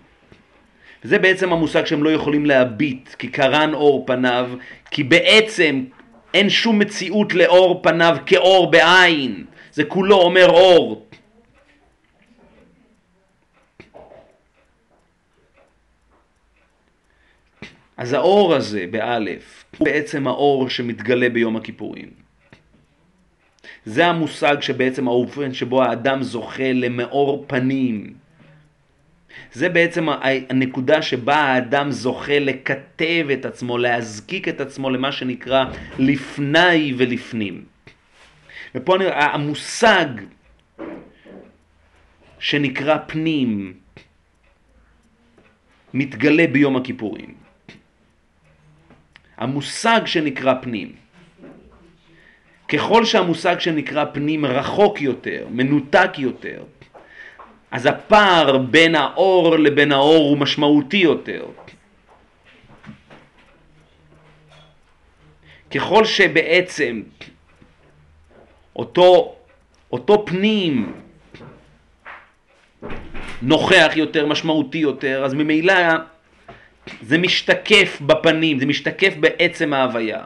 וזה 1.04 1.18
בעצם 1.18 1.52
המושג 1.52 1.86
שהם 1.86 2.02
לא 2.02 2.10
יכולים 2.10 2.46
להביט, 2.46 3.08
כי 3.18 3.28
קרן 3.28 3.74
אור 3.74 4.06
פניו, 4.06 4.50
כי 4.90 5.04
בעצם 5.04 5.84
אין 6.34 6.50
שום 6.50 6.78
מציאות 6.78 7.34
לאור 7.34 7.80
פניו 7.82 8.16
כאור 8.26 8.70
בעין, 8.70 9.44
זה 9.72 9.84
כולו 9.84 10.16
אומר 10.16 10.48
אור. 10.48 11.04
אז 17.96 18.12
האור 18.12 18.54
הזה, 18.54 18.84
באלף, 18.90 19.64
הוא 19.78 19.84
בעצם 19.84 20.26
האור 20.26 20.68
שמתגלה 20.68 21.28
ביום 21.28 21.56
הכיפורים. 21.56 22.08
זה 23.84 24.06
המושג 24.06 24.56
שבעצם 24.60 25.08
האופן 25.08 25.52
שבו 25.54 25.82
האדם 25.82 26.22
זוכה 26.22 26.72
למאור 26.72 27.44
פנים. 27.46 28.14
זה 29.52 29.68
בעצם 29.68 30.06
הנקודה 30.48 31.02
שבה 31.02 31.36
האדם 31.36 31.90
זוכה 31.90 32.38
לקטב 32.38 33.26
את 33.32 33.44
עצמו, 33.44 33.78
להזקיק 33.78 34.48
את 34.48 34.60
עצמו 34.60 34.90
למה 34.90 35.12
שנקרא 35.12 35.64
לפני 35.98 36.94
ולפנים. 36.98 37.64
ופה 38.74 38.96
אני, 38.96 39.04
המושג 39.08 40.06
שנקרא 42.38 42.96
פנים 43.06 43.72
מתגלה 45.94 46.46
ביום 46.46 46.76
הכיפורים. 46.76 47.34
המושג 49.36 50.00
שנקרא 50.06 50.54
פנים. 50.62 50.92
ככל 52.68 53.04
שהמושג 53.04 53.60
שנקרא 53.60 54.04
פנים 54.12 54.44
רחוק 54.44 55.00
יותר, 55.00 55.46
מנותק 55.50 56.10
יותר, 56.18 56.64
אז 57.70 57.86
הפער 57.86 58.58
בין 58.58 58.94
האור 58.94 59.56
לבין 59.58 59.92
האור 59.92 60.28
הוא 60.28 60.38
משמעותי 60.38 60.96
יותר. 60.96 61.44
ככל 65.74 66.04
שבעצם 66.04 67.02
אותו, 68.76 69.36
אותו 69.92 70.26
פנים 70.26 70.92
נוכח 73.42 73.92
יותר, 73.96 74.26
משמעותי 74.26 74.78
יותר, 74.78 75.24
אז 75.24 75.34
ממילא 75.34 75.74
זה 77.02 77.18
משתקף 77.18 77.98
בפנים, 78.06 78.58
זה 78.58 78.66
משתקף 78.66 79.14
בעצם 79.20 79.72
ההוויה. 79.72 80.24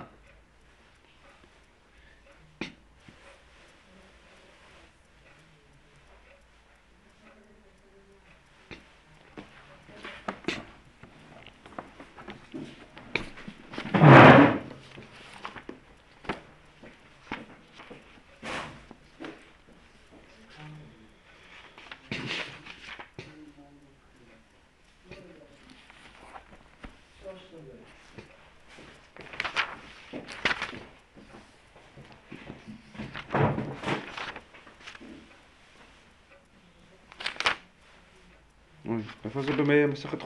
אוי, 38.93 39.03
איפה 39.25 39.43
זה 39.43 39.53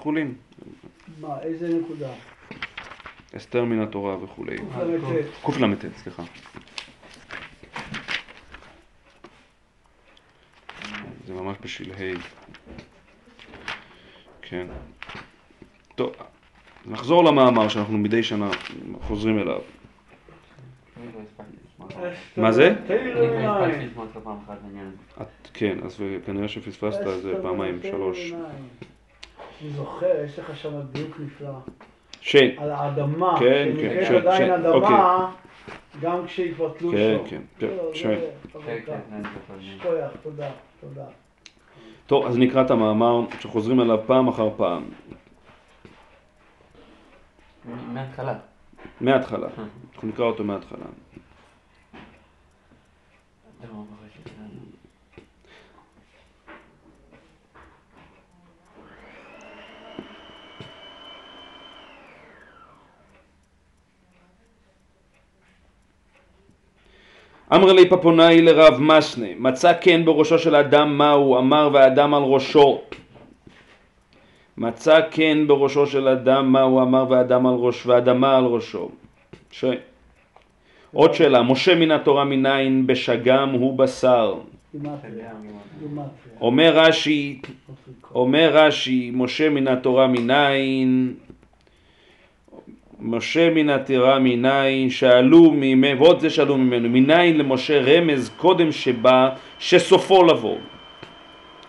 חולין? 0.06 0.34
מה, 1.20 1.42
איזה 1.42 1.68
נקודה? 1.68 2.10
אסתר 3.36 3.64
מן 3.64 3.80
התורה 3.80 4.24
וכולי. 4.24 4.56
קלט. 4.56 5.82
קלט, 5.84 5.92
סליחה. 5.96 6.22
זה 11.26 11.34
ממש 11.34 11.56
בשלהי. 11.60 12.14
כן. 14.42 14.66
טוב, 15.94 16.12
נחזור 16.86 17.24
למאמר 17.24 17.68
שאנחנו 17.68 17.98
מדי 17.98 18.22
שנה 18.22 18.50
חוזרים 19.00 19.38
אליו. 19.38 19.60
מה 22.36 22.52
זה? 22.52 22.74
כן, 25.54 25.78
אז 25.84 26.00
כנראה 26.26 26.48
שפספסת 26.48 27.00
איזה 27.06 27.34
פעמיים, 27.42 27.78
שלוש. 27.82 28.32
אני 29.62 29.70
זוכר, 29.70 30.24
יש 30.24 30.38
לך 30.38 30.56
שם 30.56 30.80
דיוק 30.92 31.20
נפלא. 31.20 31.50
ש... 32.20 32.36
על 32.36 32.70
האדמה, 32.70 33.34
כן, 33.38 33.68
שנקראת 33.76 34.08
כן, 34.08 34.14
עדיין 34.16 34.46
ש- 34.48 34.50
אדמה, 34.66 35.32
גם 36.00 36.26
כשהיא 36.26 36.54
כבר 36.54 36.72
תלושו. 36.78 36.96
כן, 36.96 37.18
כן, 37.30 37.42
כן, 37.58 37.66
זה 37.68 37.94
ש- 37.94 38.02
כן. 38.02 38.20
כן. 38.86 39.22
שכוייח, 39.60 40.10
תודה, 40.22 40.50
תודה. 40.80 41.04
טוב, 42.06 42.26
אז 42.26 42.38
נקרא 42.38 42.62
את 42.62 42.70
המאמר 42.70 43.20
שחוזרים 43.40 43.80
אליו 43.80 43.98
פעם 44.06 44.28
אחר 44.28 44.50
פעם, 44.56 44.84
מההתחלה. 47.92 48.34
מההתחלה. 49.00 49.46
אנחנו 49.94 50.08
נקרא 50.08 50.24
אותו 50.24 50.44
מההתחלה. 50.44 50.86
זה 53.60 53.66
לא 53.68 53.74
בראשית 53.74 54.26
שלנו. 54.36 54.60
אמר 67.54 67.72
לי 67.72 67.88
פפונאי 67.88 68.42
לרב 68.42 68.80
מסנה, 68.80 69.26
מצא 69.38 69.72
כן 69.80 70.04
בראשו 70.04 70.38
של 70.38 70.54
אדם 70.54 70.98
מהו, 70.98 71.38
אמר 71.38 71.70
והאדם 71.72 72.14
על 72.14 72.22
ראשו. 72.22 72.80
מצא 74.56 75.00
כן 75.10 75.38
בראשו 75.46 75.86
של 75.86 76.08
אדם 76.08 76.52
מהו, 76.52 76.82
אמר 76.82 77.06
והאדם 77.10 77.46
על 77.46 77.54
ראש, 77.54 77.86
והאדמה 77.86 78.36
על 78.36 78.44
ראשו. 78.44 78.88
ש... 79.50 79.64
עוד 80.92 81.14
שאלה, 81.14 81.42
משה 81.42 81.74
מן 81.74 81.90
התורה 81.90 82.24
מניין 82.24 82.86
בשגם 82.86 83.50
הוא 83.50 83.78
בשר. 83.78 84.34
אומר. 86.40 86.78
רש"י. 86.78 87.40
אומר 88.14 88.50
רש"י, 88.52 89.10
משה 89.14 89.50
מן 89.50 89.68
התורה 89.68 90.06
מניין, 90.06 91.14
משה 93.00 93.50
מן 93.50 93.70
התורה 93.70 94.18
מניין, 94.18 94.90
שאלו 94.90 95.50
ממנו, 95.50 96.00
ועוד 96.00 96.20
זה 96.20 96.30
שאלו 96.30 96.58
ממנו, 96.58 96.88
מניין 96.88 97.38
למשה 97.38 97.80
רמז 97.80 98.30
קודם 98.36 98.72
שבא, 98.72 99.28
שסופו 99.58 100.22
לבוא. 100.22 100.56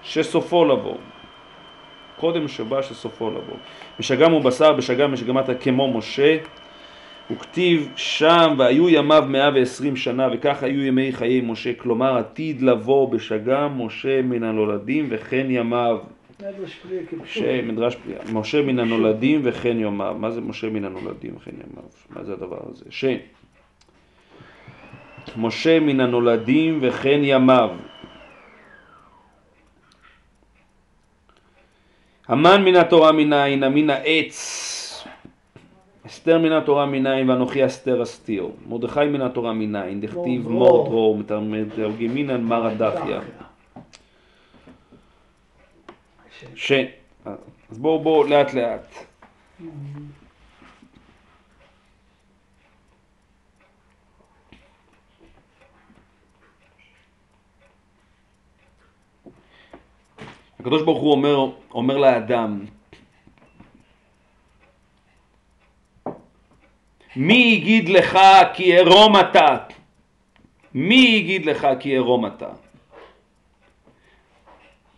שסופו 0.03 0.65
לבוא. 0.65 0.97
קודם 2.19 2.47
שבא, 2.47 2.81
שסופו 2.81 3.29
לבוא. 3.29 3.57
בשגם 3.99 4.31
הוא 4.31 4.41
בשר, 4.41 4.73
בשגם 4.73 5.11
בשגמת 5.11 5.45
כמו 5.61 5.93
משה. 5.97 6.37
הוא 7.29 7.37
כתיב 7.37 7.89
שם, 7.95 8.55
והיו 8.57 8.89
ימיו 8.89 9.23
מאה 9.27 9.49
ועשרים 9.55 9.95
שנה, 9.95 10.27
וכך 10.33 10.63
היו 10.63 10.85
ימי 10.85 11.11
חיי 11.11 11.41
משה, 11.41 11.73
כלומר 11.73 12.17
עתיד 12.17 12.61
לבוא 12.61 13.09
בשגם 13.09 13.85
משה 13.85 14.21
מן 14.21 14.43
הנולדים 14.43 15.07
וכן 15.09 15.45
ימיו. 15.49 15.97
מדרש 16.39 16.79
כפשוט. 17.09 17.27
שמדרש 17.27 17.95
פליאה, 17.95 18.19
משה 18.33 18.61
מן 18.61 18.79
הנולדים 18.79 19.41
וכן 19.43 19.79
יומיו. 19.79 20.15
מה 20.19 20.31
זה 20.31 20.41
משה 20.41 20.69
מן 20.69 20.85
הנולדים 20.85 21.35
וכן 21.37 21.51
יומיו? 21.51 21.89
מה 22.09 22.23
זה 22.23 22.33
הדבר 22.33 22.59
הזה? 22.69 22.85
ש... 22.89 23.05
משה 25.37 25.79
מן 25.79 25.99
הנולדים 25.99 26.79
וכן 26.81 27.19
ימיו. 27.23 27.69
המן 32.27 32.65
מן 32.65 32.75
התורה 32.75 33.11
מניין, 33.11 33.63
המן 33.63 33.89
העץ. 33.89 34.37
אסתר 36.07 36.39
מן 36.39 36.51
התורה 36.51 36.85
מניין 36.85 37.29
ואנוכי 37.29 37.65
אסתר 37.65 38.03
אסתיר. 38.03 38.49
מרדכי 38.67 39.05
מן 39.05 39.21
התורה 39.21 39.53
מניין, 39.53 40.01
דכתיב 40.01 40.49
מור 40.49 40.51
מור 40.51 40.85
דרור. 40.85 41.23
דרור, 41.23 41.45
מתרגמינן 41.45 42.41
מרא 42.41 42.73
דחיא. 42.73 43.19
ש... 46.55 46.71
אז 47.69 47.79
בואו 47.79 47.99
בואו 47.99 48.23
לאט 48.23 48.53
לאט. 48.53 48.95
הקדוש 60.59 60.83
ברוך 60.83 61.01
הוא 61.01 61.11
אומר, 61.11 61.51
אומר 61.71 61.97
לאדם, 61.97 62.65
מי 67.15 67.33
יגיד 67.33 67.89
לך 67.89 68.19
כי 68.53 68.77
ערום 68.77 69.19
אתה? 69.19 69.57
מי 70.73 70.95
יגיד 70.95 71.45
לך 71.45 71.67
כי 71.79 71.97
ערום 71.97 72.25
אתה? 72.25 72.49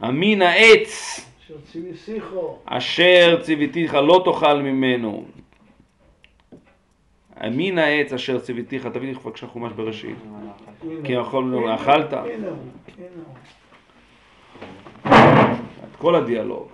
אמין 0.03 0.41
העץ. 0.41 1.19
אשר 2.65 3.41
ציוויתיך 3.41 3.93
לא 3.93 4.21
תאכל 4.25 4.61
ממנו. 4.61 5.25
אמין 7.47 7.77
העץ 7.77 8.13
אשר 8.13 8.39
ציוויתיך, 8.39 8.85
תביא 8.85 9.07
לי 9.07 9.13
בבקשה 9.13 9.47
חומש 9.47 9.73
בראשית. 9.73 10.17
כי. 11.03 11.11
יכול- 11.13 11.55
הנה 11.55 11.75
אכלת. 11.75 12.13
את 15.83 15.95
כל 15.97 16.15
הדיאלוג. 16.15 16.67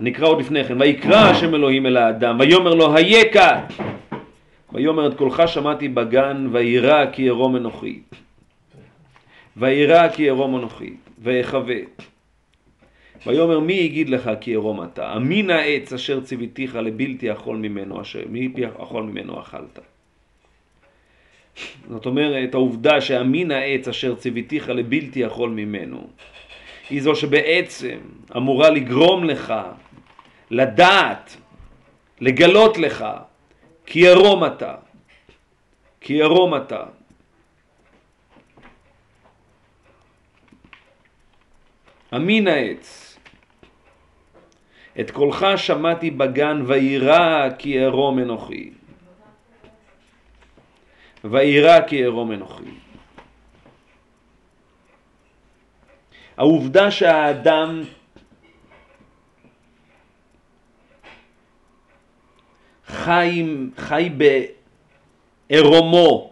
נקרא 0.00 0.26
עוד 0.26 0.40
לפני 0.40 0.64
כן, 0.64 0.80
ויקרא 0.80 1.16
השם 1.16 1.54
אלוהים 1.54 1.86
אל 1.86 1.96
האדם, 1.96 2.36
ויאמר 2.40 2.74
לו 2.74 2.96
היה 2.96 3.32
כאן, 3.32 3.60
ויאמר 4.72 5.06
את 5.06 5.14
קולך 5.14 5.42
שמעתי 5.46 5.88
בגן, 5.88 6.46
וירא 6.52 7.06
כי 7.12 7.22
ירום 7.22 7.56
אנוכי, 7.56 8.00
וירא 9.56 10.08
כי 10.08 10.22
ירום 10.22 10.56
אנוכי, 10.56 10.94
ואחווה. 11.22 11.76
ויאמר 13.26 13.60
מי 13.60 13.72
יגיד 13.72 14.08
לך 14.08 14.30
כי 14.40 14.50
ירום 14.50 14.82
אתה? 14.82 15.16
אמין 15.16 15.50
העץ 15.50 15.92
אשר 15.92 16.20
ציוויתיך 16.20 16.74
לבלתי 16.76 17.32
אכול 17.32 17.56
ממנו, 17.56 18.00
אשר 18.00 18.22
מפי 18.30 18.66
אכול 18.66 19.02
ממנו 19.02 19.40
אכלת. 19.40 19.78
זאת 21.88 22.06
אומרת, 22.06 22.54
העובדה 22.54 23.00
שאמין 23.00 23.50
העץ 23.50 23.88
אשר 23.88 24.14
ציוויתיך 24.14 24.68
לבלתי 24.68 25.26
אכול 25.26 25.50
ממנו, 25.50 26.06
היא 26.90 27.02
זו 27.02 27.14
שבעצם 27.14 27.98
אמורה 28.36 28.70
לגרום 28.70 29.24
לך 29.24 29.54
לדעת, 30.50 31.36
לגלות 32.20 32.78
לך, 32.78 33.04
כי 33.86 33.98
ירום 33.98 34.44
אתה, 34.44 34.74
כי 36.00 36.12
ירום 36.12 36.56
אתה. 36.56 36.84
אמין 42.14 42.48
העץ. 42.48 43.16
את 45.00 45.10
קולך 45.10 45.46
שמעתי 45.56 46.10
בגן 46.10 46.62
וירא 46.66 47.48
כי 47.58 47.84
ארום 47.84 48.18
אנוכי. 48.18 48.70
וירא 51.24 51.80
כי 51.86 52.04
ארום 52.04 52.32
אנוכי. 52.32 52.70
העובדה 56.36 56.90
שהאדם 56.90 57.82
חי, 62.88 63.46
חי 63.76 64.10
בעירומו, 65.48 66.30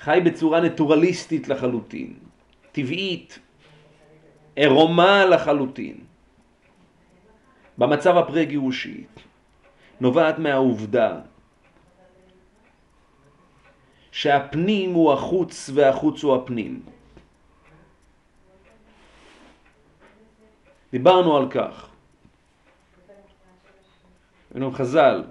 חי 0.00 0.20
בצורה 0.24 0.60
נטורליסטית 0.60 1.48
לחלוטין, 1.48 2.14
טבעית, 2.72 3.38
עירומה 4.56 5.24
לחלוטין, 5.24 5.96
במצב 7.78 8.16
הפרה-גירושי, 8.16 9.04
נובעת 10.00 10.38
מהעובדה 10.38 11.20
שהפנים 14.12 14.92
הוא 14.92 15.12
החוץ 15.12 15.70
והחוץ 15.74 16.22
הוא 16.22 16.34
הפנים. 16.34 16.82
דיברנו 20.92 21.36
על 21.36 21.50
כך. 21.50 21.89
היינו 24.54 24.72
חז"ל, 24.72 25.24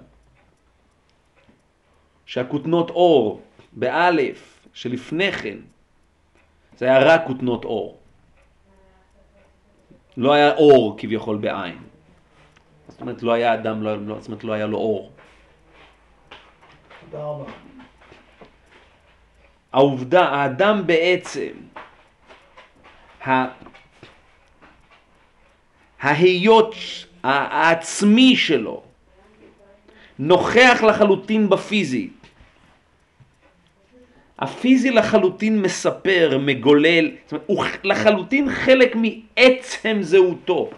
שהכותנות 2.26 2.90
אור 2.90 3.42
באלף 3.72 4.66
שלפני 4.72 5.32
כן 5.32 5.56
זה 6.76 6.86
היה 6.86 6.98
רק 6.98 7.22
כותנות 7.26 7.64
אור. 7.64 7.98
לא 10.16 10.32
היה 10.32 10.54
אור 10.54 10.94
כביכול 10.98 11.36
בעין. 11.36 11.78
זאת 12.88 13.00
אומרת, 13.00 13.22
לא 13.22 13.32
היה 13.32 13.54
אדם, 13.54 13.82
לא, 13.82 14.06
לא, 14.06 14.20
זאת 14.20 14.28
אומרת, 14.28 14.44
לא 14.44 14.52
היה 14.52 14.66
לו 14.66 14.78
אור. 14.78 15.12
תודה 17.10 17.24
רבה. 17.24 17.44
העובדה, 19.72 20.28
האדם 20.28 20.86
בעצם, 20.86 21.52
ה- 23.26 23.52
ההיות 26.00 26.74
העצמי 27.22 28.36
שלו 28.36 28.82
נוכח 30.20 30.82
לחלוטין 30.88 31.48
בפיזי. 31.48 32.08
הפיזי 34.38 34.90
לחלוטין 34.90 35.62
מספר, 35.62 36.38
מגולל, 36.40 37.10
זאת 37.24 37.32
אומרת, 37.32 37.44
הוא 37.46 37.64
לחלוטין 37.84 38.50
חלק 38.50 38.96
מעצם 38.96 39.98
זהותו. 40.00 40.70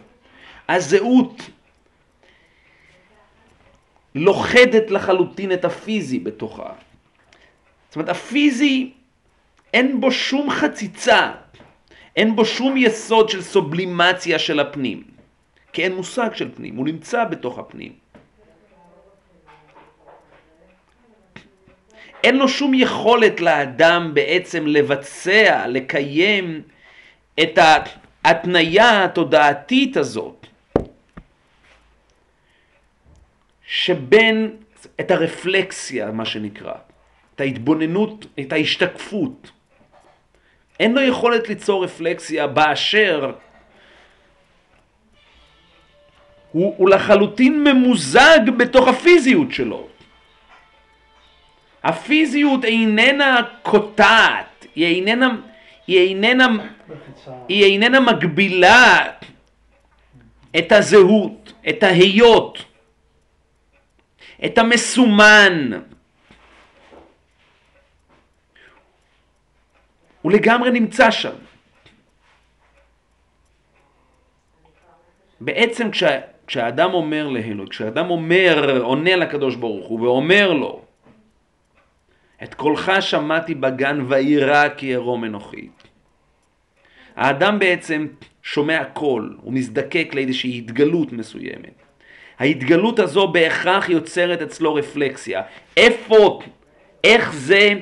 הזהות 0.69 1.51
לוכדת 4.15 4.91
לחלוטין 4.91 5.53
את 5.53 5.65
הפיזי 5.65 6.19
בתוכה. 6.19 6.73
זאת 7.89 7.97
אומרת, 7.97 8.09
הפיזי, 8.09 8.93
אין 9.75 10.01
בו 10.01 10.13
שום 10.13 10.51
חציצה, 10.51 11.33
אין 12.17 12.37
בו 12.37 12.45
שום 12.45 12.77
יסוד 12.77 13.29
של 13.29 13.43
סובלימציה 13.43 14.39
של 14.39 14.61
הפנים, 14.61 15.03
כי 15.73 15.83
אין 15.83 15.95
מושג 15.95 16.31
של 16.35 16.55
פנים, 16.55 16.77
הוא 16.77 16.87
נמצא 16.87 17.25
בתוך 17.25 17.59
הפנים. 17.59 18.02
אין 22.25 22.37
לו 22.37 22.49
שום 22.49 22.75
יכולת 22.75 23.41
לאדם 23.41 24.11
בעצם 24.15 24.67
לבצע, 24.67 25.67
לקיים 25.69 26.63
את 27.43 27.59
ההתניה 28.25 29.05
התודעתית 29.05 29.97
הזאת 29.97 30.47
שבין, 33.67 34.57
את 35.01 35.11
הרפלקסיה, 35.11 36.11
מה 36.11 36.25
שנקרא, 36.25 36.75
את 37.35 37.41
ההתבוננות, 37.41 38.27
את 38.41 38.53
ההשתקפות. 38.53 39.51
אין 40.81 40.95
לו 40.95 41.01
יכולת 41.01 41.49
ליצור 41.49 41.85
רפלקסיה 41.85 42.47
באשר 42.47 43.33
הוא, 46.53 46.75
הוא 46.77 46.89
לחלוטין 46.89 47.65
ממוזג 47.65 48.41
בתוך 48.57 48.89
הפיזיות 48.89 49.53
שלו. 49.53 49.89
הפיזיות 51.85 52.65
איננה 52.65 53.41
קוטעת, 53.63 54.67
היא 54.75 54.87
איננה, 54.87 55.37
היא 55.87 56.09
איננה. 56.09 56.47
היא 57.49 57.65
איננה 57.65 58.01
מגבילה 58.01 58.99
את 60.59 60.73
הזהות, 60.73 61.53
את 61.69 61.83
ההיות, 61.83 62.65
את 64.45 64.59
המסומן. 64.59 65.71
הוא 70.23 70.33
לגמרי 70.33 70.71
נמצא 70.71 71.11
שם. 71.11 71.35
בעצם 75.41 75.91
כשה, 75.91 76.21
כשהאדם 76.47 76.95
אומר 76.95 77.29
לאלוהים, 77.29 77.67
כשהאדם 77.67 78.11
אומר, 78.11 78.81
עונה 78.83 79.17
לקדוש 79.17 79.57
ברוך 79.57 79.89
הוא 79.89 80.01
ואומר 80.01 80.53
לו, 80.53 80.83
את 82.43 82.55
קולך 82.55 82.93
שמעתי 83.01 83.55
בגן 83.55 84.05
וירא 84.09 84.69
כי 84.69 84.95
ערום 84.95 85.25
אנוכי. 85.25 85.69
האדם 87.17 87.59
בעצם 87.59 88.07
שומע 88.43 88.85
קול, 88.85 89.37
הוא 89.41 89.53
מזדקק 89.53 90.15
לאיזושהי 90.15 90.59
התגלות 90.59 91.13
מסוימת. 91.13 91.83
ההתגלות 92.39 92.99
הזו 92.99 93.29
בהכרח 93.29 93.89
יוצרת 93.89 94.43
אצלו 94.43 94.75
רפלקסיה. 94.75 95.43
איפה, 95.77 96.41
איך 97.05 97.35
זה 97.35 97.75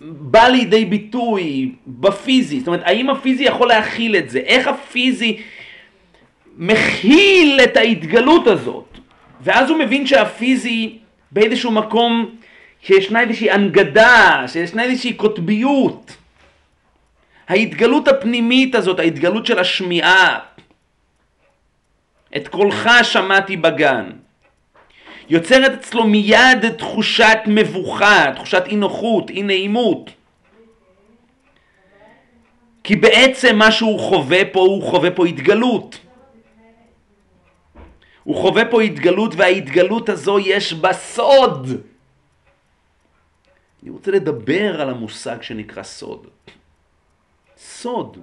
בא 0.00 0.48
לידי 0.48 0.84
ביטוי 0.84 1.72
בפיזי? 1.86 2.58
זאת 2.58 2.66
אומרת, 2.66 2.82
האם 2.84 3.10
הפיזי 3.10 3.44
יכול 3.44 3.68
להכיל 3.68 4.16
את 4.16 4.30
זה? 4.30 4.38
איך 4.38 4.68
הפיזי 4.68 5.40
מכיל 6.56 7.60
את 7.64 7.76
ההתגלות 7.76 8.46
הזאת? 8.46 8.98
ואז 9.40 9.70
הוא 9.70 9.78
מבין 9.78 10.06
שהפיזי 10.06 10.98
באיזשהו 11.32 11.70
מקום 11.70 12.36
שישנה 12.82 13.20
איזושהי 13.20 13.50
הנגדה, 13.50 14.44
שישנה 14.46 14.82
איזושהי 14.82 15.12
קוטביות. 15.12 16.16
ההתגלות 17.48 18.08
הפנימית 18.08 18.74
הזאת, 18.74 18.98
ההתגלות 18.98 19.46
של 19.46 19.58
השמיעה, 19.58 20.38
את 22.36 22.48
קולך 22.48 22.90
שמעתי 23.02 23.56
בגן, 23.56 24.10
יוצרת 25.28 25.72
אצלו 25.72 26.04
מיד 26.04 26.70
תחושת 26.78 27.38
מבוכה, 27.46 28.32
תחושת 28.34 28.62
אי 28.66 28.76
נוחות, 28.76 29.30
אי 29.30 29.42
נעימות. 29.42 30.10
כי 32.84 32.96
בעצם 32.96 33.56
מה 33.56 33.72
שהוא 33.72 34.00
חווה 34.00 34.44
פה, 34.52 34.60
הוא 34.60 34.82
חווה 34.82 35.10
פה 35.10 35.26
התגלות. 35.26 35.98
הוא 38.24 38.36
חווה 38.36 38.64
פה 38.64 38.82
התגלות 38.82 39.34
וההתגלות 39.36 40.08
הזו 40.08 40.38
יש 40.38 40.74
בה 40.74 40.92
סוד. 40.92 41.91
אני 43.82 43.90
רוצה 43.90 44.10
לדבר 44.10 44.80
על 44.80 44.90
המושג 44.90 45.42
שנקרא 45.42 45.82
סוד. 45.82 46.26
סוד. 47.56 48.18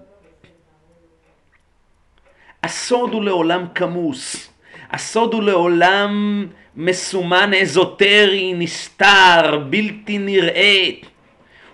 הסוד 2.64 3.14
הוא 3.14 3.24
לעולם 3.24 3.66
כמוס. 3.76 4.50
הסוד 4.92 5.34
הוא 5.34 5.44
לעולם 5.44 6.46
מסומן 6.76 7.52
אזוטרי, 7.62 8.54
נסתר, 8.54 9.58
בלתי 9.70 10.18
נראה. 10.18 10.90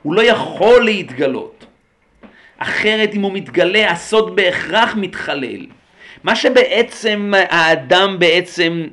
הוא 0.01 0.13
לא 0.15 0.21
יכול 0.21 0.85
להתגלות. 0.85 1.65
אחרת 2.57 3.13
אם 3.13 3.21
הוא 3.21 3.33
מתגלה, 3.33 3.91
הסוד 3.91 4.35
בהכרח 4.35 4.95
מתחלל. 4.95 5.65
מה 6.23 6.35
שבעצם 6.35 7.33
האדם 7.49 8.19
בעצם 8.19 8.87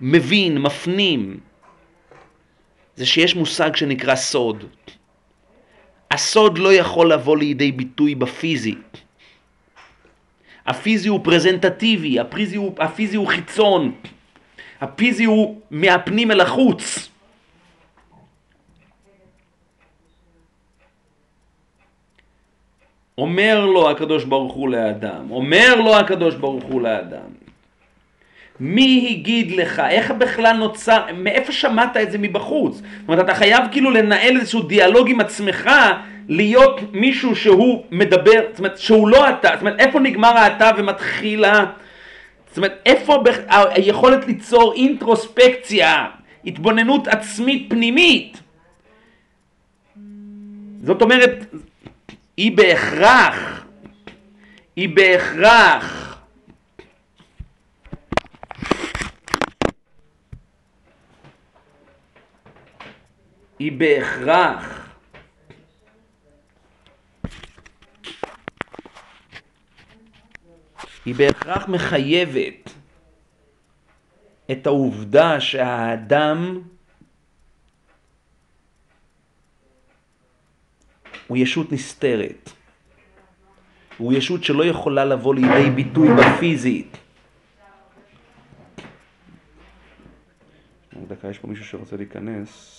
מבין, 0.00 0.58
מפנים, 0.58 1.40
זה 2.98 3.06
שיש 3.06 3.36
מושג 3.36 3.76
שנקרא 3.76 4.14
סוד. 4.14 4.64
הסוד 6.10 6.58
לא 6.58 6.72
יכול 6.72 7.12
לבוא 7.12 7.36
לידי 7.36 7.72
ביטוי 7.72 8.14
בפיזי. 8.14 8.74
הפיזי 10.66 11.08
הוא 11.08 11.20
פרזנטטיבי, 11.24 12.20
הפיזי 12.20 12.56
הוא, 12.56 12.74
הפיזי 12.78 13.16
הוא 13.16 13.26
חיצון, 13.26 13.94
הפיזי 14.80 15.24
הוא 15.24 15.60
מהפנים 15.70 16.30
אל 16.30 16.40
החוץ. 16.40 17.08
אומר 23.18 23.66
לו 23.66 23.90
הקדוש 23.90 24.24
ברוך 24.24 24.54
הוא 24.54 24.68
לאדם, 24.68 25.30
אומר 25.30 25.74
לו 25.74 25.96
הקדוש 25.96 26.34
ברוך 26.34 26.64
הוא 26.64 26.82
לאדם, 26.82 27.30
מי 28.60 29.08
הגיד 29.10 29.52
לך, 29.52 29.82
איך 29.90 30.10
בכלל 30.10 30.56
נוצר, 30.56 31.02
מאיפה 31.14 31.52
שמעת 31.52 31.96
את 31.96 32.10
זה 32.10 32.18
מבחוץ? 32.18 32.74
זאת 32.74 32.84
אומרת, 33.08 33.24
אתה 33.24 33.34
חייב 33.34 33.64
כאילו 33.72 33.90
לנהל 33.90 34.36
איזשהו 34.36 34.62
דיאלוג 34.62 35.10
עם 35.10 35.20
עצמך, 35.20 35.70
להיות 36.28 36.80
מישהו 36.92 37.36
שהוא 37.36 37.84
מדבר, 37.90 38.40
זאת 38.50 38.58
אומרת, 38.58 38.78
שהוא 38.78 39.08
לא 39.08 39.28
אתה, 39.28 39.48
זאת 39.52 39.60
אומרת, 39.60 39.80
איפה 39.80 40.00
נגמר 40.00 40.36
האתה 40.36 40.70
ומתחיל 40.76 41.44
ה... 41.44 41.64
זאת 42.48 42.56
אומרת, 42.56 42.78
איפה 42.86 43.18
בכ... 43.18 43.38
היכולת 43.48 44.26
ליצור 44.26 44.74
אינטרוספקציה, 44.74 46.06
התבוננות 46.44 47.08
עצמית 47.08 47.66
פנימית? 47.70 48.42
זאת 50.82 51.02
אומרת, 51.02 51.54
היא 52.36 52.56
בהכרח, 52.56 53.64
היא 54.76 54.88
בהכרח 54.88 56.07
היא 63.58 63.72
בהכרח 63.72 64.88
היא 71.04 71.14
בהכרח 71.14 71.68
מחייבת 71.68 72.74
את 74.50 74.66
העובדה 74.66 75.40
שהאדם 75.40 76.62
הוא 81.26 81.36
ישות 81.36 81.72
נסתרת. 81.72 82.50
הוא 83.98 84.12
ישות 84.12 84.44
שלא 84.44 84.64
יכולה 84.64 85.04
לבוא 85.04 85.34
לידי 85.34 85.70
ביטוי 85.70 86.08
בפיזית. 86.18 86.96
דקה, 91.08 91.28
יש 91.28 91.38
פה 91.38 91.48
מישהו 91.48 91.64
שרוצה 91.64 91.96
להיכנס. 91.96 92.77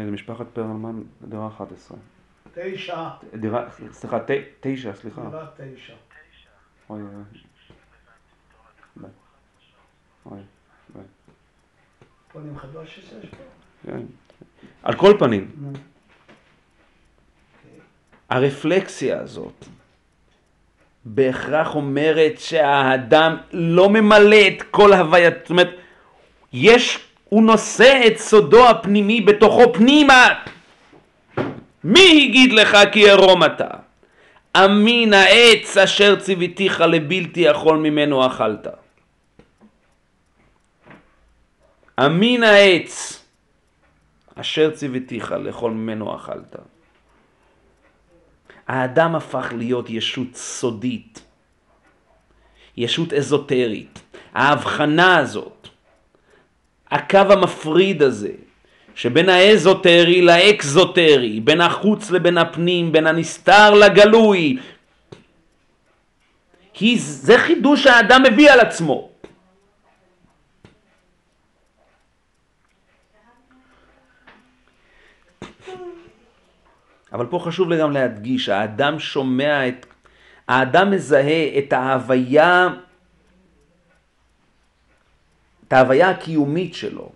כן, 0.00 0.06
זה 0.06 0.12
משפחת 0.12 0.46
פרלמן, 0.52 1.02
דירה 1.28 1.48
11. 1.48 1.98
תשע, 2.54 3.08
דירה, 3.34 3.64
סליחה, 3.92 4.18
ת, 4.18 4.30
תשע, 4.60 4.94
סליחה. 4.94 5.22
דירה 5.30 5.46
תשע. 5.56 5.92
אוי, 6.90 7.02
אוי. 7.02 7.10
אוי, 10.26 10.40
די. 10.94 11.00
פנים 12.32 12.58
חדש 12.58 12.94
שיש 12.94 13.30
פה? 13.30 13.36
כן. 13.86 14.00
על 14.82 14.94
כל 14.94 15.16
פנים, 15.18 15.50
נו. 15.60 15.72
הרפלקסיה 18.28 19.20
הזאת 19.20 19.64
בהכרח 21.04 21.74
אומרת 21.74 22.38
שהאדם 22.38 23.36
לא 23.52 23.88
ממלא 23.88 24.48
את 24.48 24.62
כל 24.70 24.92
הוויית, 24.92 25.34
זאת 25.40 25.50
אומרת, 25.50 25.76
יש, 26.52 27.09
הוא 27.30 27.42
נושא 27.42 28.00
את 28.06 28.18
סודו 28.18 28.68
הפנימי 28.68 29.20
בתוכו 29.20 29.72
פנימה. 29.72 30.28
מי 31.84 32.26
הגיד 32.28 32.52
לך 32.52 32.76
כי 32.92 33.10
ערום 33.10 33.44
אתה? 33.44 33.68
אמין 34.56 35.14
העץ 35.14 35.76
אשר 35.76 36.16
ציוויתיך 36.20 36.80
לבלתי 36.80 37.40
יכול 37.40 37.78
ממנו 37.78 38.26
אכלת. 38.26 38.66
אמין 42.06 42.42
העץ 42.42 43.24
אשר 44.34 44.70
ציוויתיך 44.70 45.32
לאכול 45.32 45.72
ממנו 45.72 46.16
אכלת. 46.16 46.56
האדם 48.68 49.16
הפך 49.16 49.52
להיות 49.56 49.90
ישות 49.90 50.34
סודית, 50.34 51.22
ישות 52.76 53.12
אזוטרית. 53.12 54.02
ההבחנה 54.34 55.18
הזאת, 55.18 55.68
הקו 56.90 57.18
המפריד 57.18 58.02
הזה, 58.02 58.32
שבין 58.94 59.28
האזוטרי 59.28 60.22
לאקזוטרי, 60.22 61.40
בין 61.40 61.60
החוץ 61.60 62.10
לבין 62.10 62.38
הפנים, 62.38 62.92
בין 62.92 63.06
הנסתר 63.06 63.70
לגלוי, 63.70 64.58
היא, 66.80 66.98
זה 67.00 67.38
חידוש 67.38 67.82
שהאדם 67.84 68.22
מביא 68.22 68.50
על 68.50 68.60
עצמו. 68.60 69.10
אבל 77.12 77.26
פה 77.26 77.38
חשוב 77.44 77.70
לי 77.70 77.78
גם 77.78 77.92
להדגיש, 77.92 78.48
האדם 78.48 78.98
שומע 78.98 79.68
את, 79.68 79.86
האדם 80.48 80.90
מזהה 80.90 81.58
את 81.58 81.72
ההוויה, 81.72 82.68
את 85.70 85.74
ההוויה 85.74 86.10
הקיומית 86.10 86.74
שלו, 86.74 87.12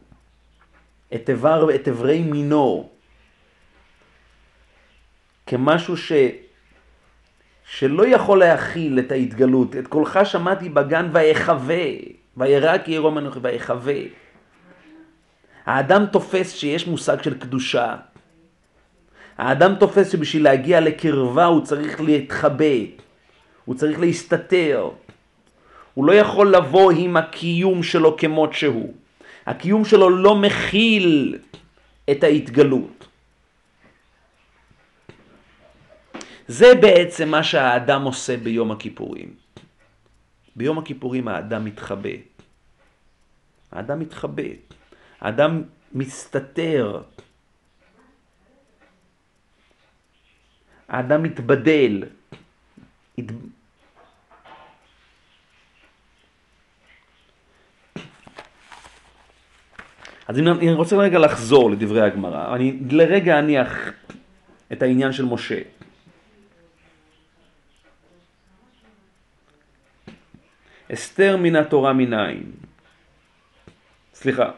את, 1.14 1.30
איבר, 1.30 1.74
את 1.74 1.88
איברי 1.88 2.22
מינו, 2.22 2.88
כמשהו 5.46 5.96
ש, 5.96 6.12
שלא 7.64 8.06
יכול 8.06 8.38
להכיל 8.38 8.98
את 8.98 9.12
ההתגלות. 9.12 9.76
את 9.76 9.86
קולך 9.86 10.18
שמעתי 10.24 10.68
בגן 10.68 11.10
ויחווה, 11.12 11.84
וירא 12.36 12.78
כי 12.78 12.92
ירום 12.92 13.18
אנוכי 13.18 13.38
ויחווה. 13.42 14.00
האדם 15.66 16.06
תופס 16.06 16.52
שיש 16.52 16.86
מושג 16.86 17.22
של 17.22 17.38
קדושה. 17.38 17.96
האדם 19.38 19.74
תופס 19.74 20.12
שבשביל 20.12 20.44
להגיע 20.44 20.80
לקרבה 20.80 21.44
הוא 21.44 21.64
צריך 21.64 22.00
להתחבא, 22.00 22.74
הוא 23.64 23.74
צריך 23.74 24.00
להסתתר. 24.00 24.90
הוא 25.94 26.04
לא 26.04 26.12
יכול 26.12 26.54
לבוא 26.56 26.92
עם 26.92 27.16
הקיום 27.16 27.82
שלו 27.82 28.16
כמות 28.16 28.52
שהוא. 28.52 28.94
הקיום 29.46 29.84
שלו 29.84 30.10
לא 30.10 30.36
מכיל 30.36 31.38
את 32.10 32.24
ההתגלות. 32.24 33.06
זה 36.48 36.74
בעצם 36.80 37.28
מה 37.28 37.42
שהאדם 37.42 38.02
עושה 38.02 38.36
ביום 38.36 38.70
הכיפורים. 38.70 39.34
ביום 40.56 40.78
הכיפורים 40.78 41.28
האדם 41.28 41.64
מתחבא. 41.64 42.16
האדם 43.72 43.98
מתחבא. 43.98 44.42
האדם 45.20 45.62
מסתתר. 45.92 47.02
האדם 50.88 51.22
מתבדל. 51.22 52.02
אז 60.28 60.38
אם 60.38 60.48
אני 60.48 60.72
רוצה 60.72 60.96
רגע 60.96 61.18
לחזור 61.18 61.70
לדברי 61.70 62.02
הגמרא, 62.02 62.54
אני 62.54 62.78
לרגע 62.90 63.38
אניח 63.38 63.90
את 64.72 64.82
העניין 64.82 65.12
של 65.12 65.24
משה. 65.24 65.60
אסתר 70.92 71.36
מן 71.36 71.56
התורה 71.56 71.92
מנין. 71.92 72.52
סליחה. 74.14 74.50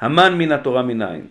המן 0.00 0.34
מן 0.38 0.52
התורה 0.52 0.82
מנין. 0.82 1.26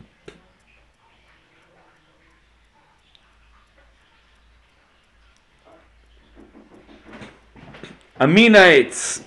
אמין 8.23 8.55
העץ. 8.55 9.23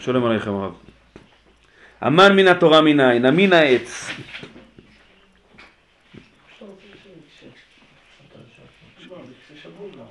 שלום 0.00 0.24
עליכם 0.24 0.54
הרב. 0.54 0.72
המן 2.00 2.36
מן 2.36 2.48
התורה 2.48 2.80
מנין, 2.80 3.26
אמין 3.26 3.52
העץ. 3.52 4.10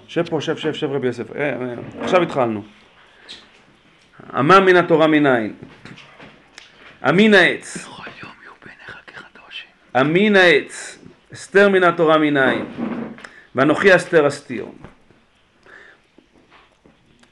שב 0.08 0.30
פה, 0.30 0.42
שב, 0.42 0.58
שב, 0.58 0.74
שב 0.74 0.92
רבי 0.92 1.08
יוסף. 1.08 1.36
אה, 1.36 1.50
אה, 1.50 1.74
עכשיו 2.02 2.22
התחלנו. 2.22 2.64
המן 4.30 4.64
מן 4.66 4.76
התורה 4.76 5.08
מנין. 5.08 5.54
אמין 7.10 7.34
העץ. 7.34 7.88
אמין 10.00 10.36
העץ. 10.36 11.00
אסתר 11.34 11.70
מן 11.70 11.84
התורה 11.84 12.18
מנין. 12.18 12.66
ואנוכי 13.56 13.96
אסתר 13.96 14.28
אסתיר. 14.28 14.66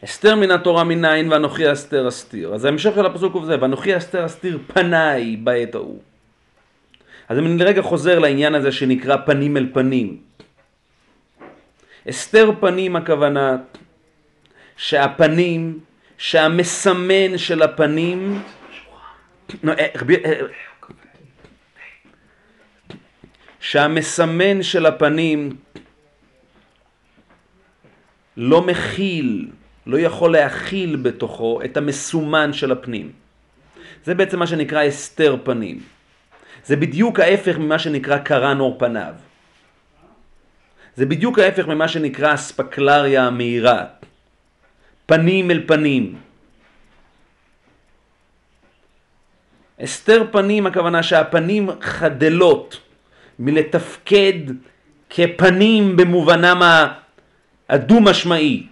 אסתר 0.03 0.35
מן 0.35 0.51
התורה 0.51 0.83
מנין 0.83 1.31
ואנוכי 1.31 1.71
אסתר 1.71 2.07
אסתיר. 2.07 2.53
אז 2.53 2.65
ההמשך 2.65 2.95
של 2.95 3.05
הפסוק 3.05 3.33
הוא 3.33 3.45
זה, 3.45 3.55
ואנוכי 3.61 3.97
אסתר 3.97 4.25
אסתיר 4.25 4.59
פניי 4.67 5.35
בעת 5.35 5.75
ההוא. 5.75 5.99
אז 7.29 7.37
אני 7.37 7.57
לרגע 7.57 7.81
חוזר 7.81 8.19
לעניין 8.19 8.55
הזה 8.55 8.71
שנקרא 8.71 9.15
פנים 9.25 9.57
אל 9.57 9.69
פנים. 9.73 10.17
אסתר 12.09 12.51
פנים 12.59 12.95
הכוונה 12.95 13.57
שהפנים, 14.77 15.79
שהמסמן 16.17 17.37
של 17.37 17.61
הפנים, 17.61 18.41
אה, 19.67 19.73
אה, 20.25 20.39
שהמסמן 23.59 24.63
של 24.63 24.85
הפנים 24.85 25.55
לא 28.37 28.61
מכיל, 28.61 29.47
לא 29.88 29.99
יכול 29.99 30.31
להכיל 30.31 30.95
בתוכו 30.95 31.59
את 31.65 31.77
המסומן 31.77 32.53
של 32.53 32.71
הפנים. 32.71 33.11
זה 34.03 34.15
בעצם 34.15 34.39
מה 34.39 34.47
שנקרא 34.47 34.83
הסתר 34.83 35.38
פנים. 35.43 35.79
זה 36.65 36.75
בדיוק 36.75 37.19
ההפך 37.19 37.57
ממה 37.57 37.79
שנקרא 37.79 38.17
קרן 38.17 38.59
אור 38.59 38.75
פניו. 38.79 39.13
זה 40.95 41.05
בדיוק 41.05 41.39
ההפך 41.39 41.67
ממה 41.67 41.88
שנקרא 41.88 42.33
אספקלריה 42.33 43.27
המהירה. 43.27 43.85
פנים 45.05 45.51
אל 45.51 45.63
פנים. 45.67 46.15
הסתר 49.79 50.23
פנים 50.31 50.67
הכוונה 50.67 51.03
שהפנים 51.03 51.69
חדלות 51.81 52.79
מלתפקד 53.39 54.39
כפנים 55.09 55.95
במובנם 55.97 56.61
ה- 56.61 56.93
הדו-משמעי. 57.69 58.67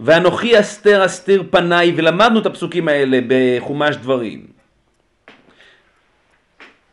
ואנוכי 0.00 0.60
אסתר 0.60 1.04
אסתיר 1.06 1.42
פניי, 1.50 1.92
ולמדנו 1.96 2.40
את 2.40 2.46
הפסוקים 2.46 2.88
האלה 2.88 3.18
בחומש 3.28 3.96
דברים. 3.96 4.46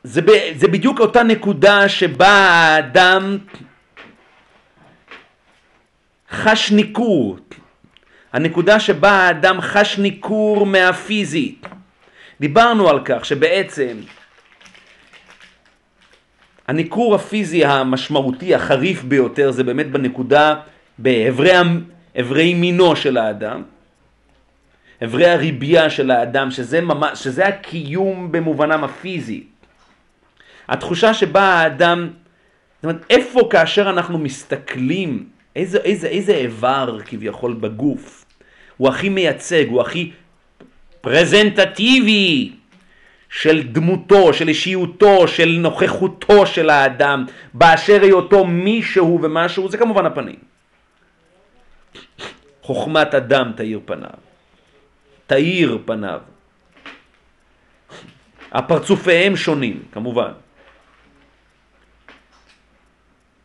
זה, 0.03 0.21
ב, 0.21 0.29
זה 0.55 0.67
בדיוק 0.67 0.99
אותה 0.99 1.23
נקודה 1.23 1.89
שבה 1.89 2.29
האדם 2.29 3.37
חש 6.31 6.71
ניכור. 6.71 7.37
הנקודה 8.33 8.79
שבה 8.79 9.11
האדם 9.11 9.61
חש 9.61 9.97
ניכור 9.97 10.65
מהפיזי. 10.65 11.55
דיברנו 12.39 12.89
על 12.89 12.99
כך 13.05 13.25
שבעצם 13.25 13.97
הניכור 16.67 17.15
הפיזי 17.15 17.65
המשמעותי, 17.65 18.55
החריף 18.55 19.03
ביותר, 19.03 19.51
זה 19.51 19.63
באמת 19.63 19.91
בנקודה, 19.91 20.55
באיברי 20.97 21.51
איברי 22.15 22.53
מינו 22.53 22.95
של 22.95 23.17
האדם, 23.17 23.63
איברי 25.01 25.25
הריבייה 25.25 25.89
של 25.89 26.11
האדם, 26.11 26.51
שזה, 26.51 26.81
ממש, 26.81 27.23
שזה 27.23 27.47
הקיום 27.47 28.31
במובנם 28.31 28.83
הפיזי. 28.83 29.43
התחושה 30.67 31.13
שבה 31.13 31.41
האדם, 31.41 32.09
זאת 32.75 32.83
אומרת, 32.83 33.05
איפה 33.09 33.47
כאשר 33.51 33.89
אנחנו 33.89 34.17
מסתכלים, 34.17 35.25
איזה, 35.55 35.77
איזה, 35.77 36.07
איזה 36.07 36.35
איבר 36.35 36.99
כביכול 37.05 37.53
בגוף, 37.53 38.25
הוא 38.77 38.89
הכי 38.89 39.09
מייצג, 39.09 39.65
הוא 39.69 39.81
הכי 39.81 40.11
פרזנטטיבי 41.01 42.51
של 43.29 43.63
דמותו, 43.63 44.33
של 44.33 44.47
אישיותו, 44.47 45.27
של 45.27 45.57
נוכחותו 45.59 46.45
של 46.45 46.69
האדם, 46.69 47.25
באשר 47.53 48.01
היותו 48.01 48.45
מישהו 48.45 49.19
ומשהו, 49.21 49.69
זה 49.69 49.77
כמובן 49.77 50.05
הפנים. 50.05 50.54
חוכמת 52.61 53.13
אדם 53.13 53.51
תאיר 53.55 53.79
פניו. 53.85 54.19
תאיר 55.27 55.77
פניו. 55.85 56.21
הפרצופיהם 58.51 59.35
שונים, 59.35 59.83
כמובן. 59.91 60.31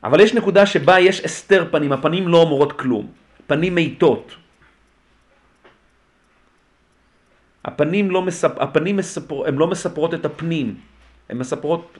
אבל 0.05 0.21
יש 0.21 0.35
נקודה 0.35 0.67
שבה 0.67 1.01
יש 1.01 1.21
הסתר 1.21 1.69
פנים, 1.71 1.93
הפנים 1.93 2.29
לא 2.29 2.37
אומרות 2.37 2.73
כלום, 2.73 3.13
פנים 3.47 3.75
מיתות. 3.75 4.37
הפנים 7.65 8.11
לא, 8.11 8.23
מספ... 8.23 8.59
הפנים 8.59 8.97
מספר... 8.97 9.47
הן 9.47 9.55
לא 9.55 9.67
מספרות 9.67 10.15
את 10.15 10.25
הפנים, 10.25 10.81
הן 11.29 11.39
מספרות, 11.39 11.99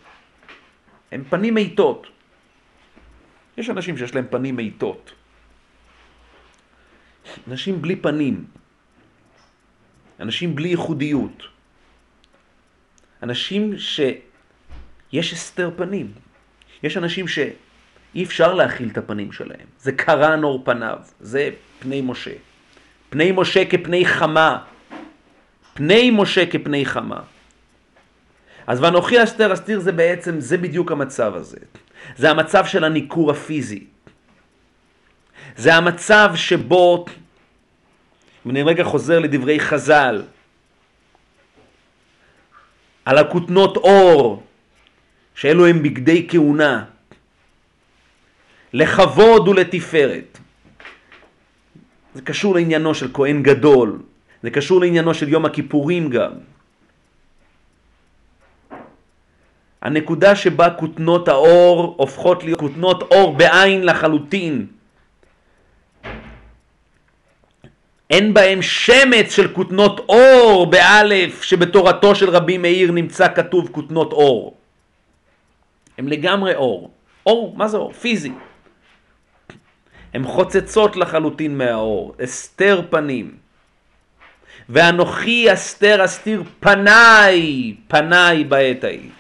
הן 1.13 1.23
פנים 1.29 1.55
מיתות. 1.55 2.07
יש 3.57 3.71
אנשים 3.71 3.97
שיש 3.97 4.15
להם 4.15 4.27
פנים 4.31 4.57
מיתות. 4.57 5.13
אנשים 7.49 7.83
בלי 7.83 7.97
פנים, 7.97 8.45
אנשים 10.21 10.55
בלי 10.55 10.69
ייחודיות, 10.69 11.43
אנשים 13.23 13.79
שיש 13.79 15.33
הסתר 15.33 15.71
פנים. 15.77 16.13
יש 16.83 16.97
אנשים 16.97 17.29
שאי 17.29 18.25
אפשר 18.25 18.55
להכיל 18.55 18.89
את 18.93 18.99
הפנים 18.99 19.33
שלהם, 19.33 19.67
זה 19.79 19.93
קרן 19.93 20.45
אור 20.45 20.65
פניו, 20.65 20.99
זה 21.21 21.51
פני 21.79 22.01
משה. 22.01 22.35
פני 23.11 23.33
משה 23.33 23.65
כפני 23.65 24.07
חמה, 24.07 24.65
פני 25.75 26.11
משה 26.11 26.47
כפני 26.47 26.87
חמה. 26.87 27.21
אז 28.67 28.83
ואנוכי 28.83 29.23
אסתר 29.23 29.53
אסתיר 29.53 29.81
זה 29.81 29.93
בעצם, 29.93 30.41
זה 30.41 30.57
בדיוק 30.57 30.93
המצב 30.93 31.35
הזה. 31.35 31.59
זה 32.17 32.31
המצב 32.31 32.67
של 32.67 32.85
הניכור 32.85 33.31
הפיזי. 33.31 33.85
זה 35.57 35.75
המצב 35.75 36.31
שבו, 36.35 37.05
אם 38.47 38.51
אני 38.51 38.63
רגע 38.63 38.85
חוזר 38.85 39.19
לדברי 39.19 39.61
חז"ל, 39.61 40.23
על 43.05 43.19
הכותנות 43.19 43.77
אור, 43.77 44.43
שאלו 45.35 45.67
הם 45.67 45.83
בגדי 45.83 46.27
כהונה, 46.29 46.85
לכבוד 48.73 49.49
ולתפארת. 49.49 50.39
זה 52.15 52.23
קשור 52.23 52.55
לעניינו 52.55 52.95
של 52.95 53.11
כהן 53.15 53.43
גדול, 53.43 54.03
זה 54.43 54.51
קשור 54.51 54.81
לעניינו 54.81 55.15
של 55.15 55.29
יום 55.29 55.45
הכיפורים 55.45 56.11
גם. 56.11 56.33
הנקודה 59.83 60.37
שבה 60.37 60.71
כותנות 60.71 61.29
האור 61.29 61.95
הופכות 61.99 62.45
להיות 62.45 62.61
כותנות 62.61 63.03
אור 63.03 63.37
בעין 63.37 63.85
לחלוטין. 63.85 64.67
אין 68.11 68.35
בהם 68.35 68.63
שמץ 68.63 69.35
של 69.35 69.49
כותנות 69.55 70.01
אור 70.09 70.67
באלף 70.67 71.43
שבתורתו 71.43 72.15
של 72.15 72.31
רבי 72.31 72.59
מאיר 72.59 72.93
נמצא 72.93 73.29
כתוב 73.35 73.69
כותנות 73.73 74.13
אור. 74.13 74.57
הם 75.99 76.09
לגמרי 76.09 76.55
אור. 76.55 76.91
אור, 77.27 77.55
מה 77.57 77.69
זה 77.69 77.77
אור? 77.77 77.93
פיזי. 77.93 78.33
הן 80.15 80.25
חוצצות 80.25 80.97
לחלוטין 80.97 81.59
מהאור, 81.59 82.15
הסתר 82.21 82.83
פנים. 82.91 83.31
ואנוכי 84.69 85.53
אסתר 85.53 86.05
אסתיר 86.05 86.43
פניי, 86.61 87.75
פניי 87.89 88.45
בעת 88.45 88.85
ההיא. 88.85 89.11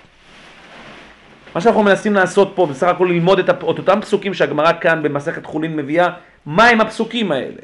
מה 1.55 1.61
שאנחנו 1.61 1.82
מנסים 1.82 2.14
לעשות 2.14 2.53
פה, 2.55 2.66
בסך 2.66 2.86
הכל 2.86 3.09
ללמוד 3.11 3.38
את, 3.38 3.62
אותם 3.62 4.01
פסוקים 4.01 4.34
שהגמרא 4.34 4.72
כאן 4.80 5.03
במסכת 5.03 5.47
חולין 5.47 5.76
מביאה, 5.76 6.09
מה 6.47 6.68
הם 6.68 6.80
הפסוקים 6.80 7.32
האלה? 7.32 7.62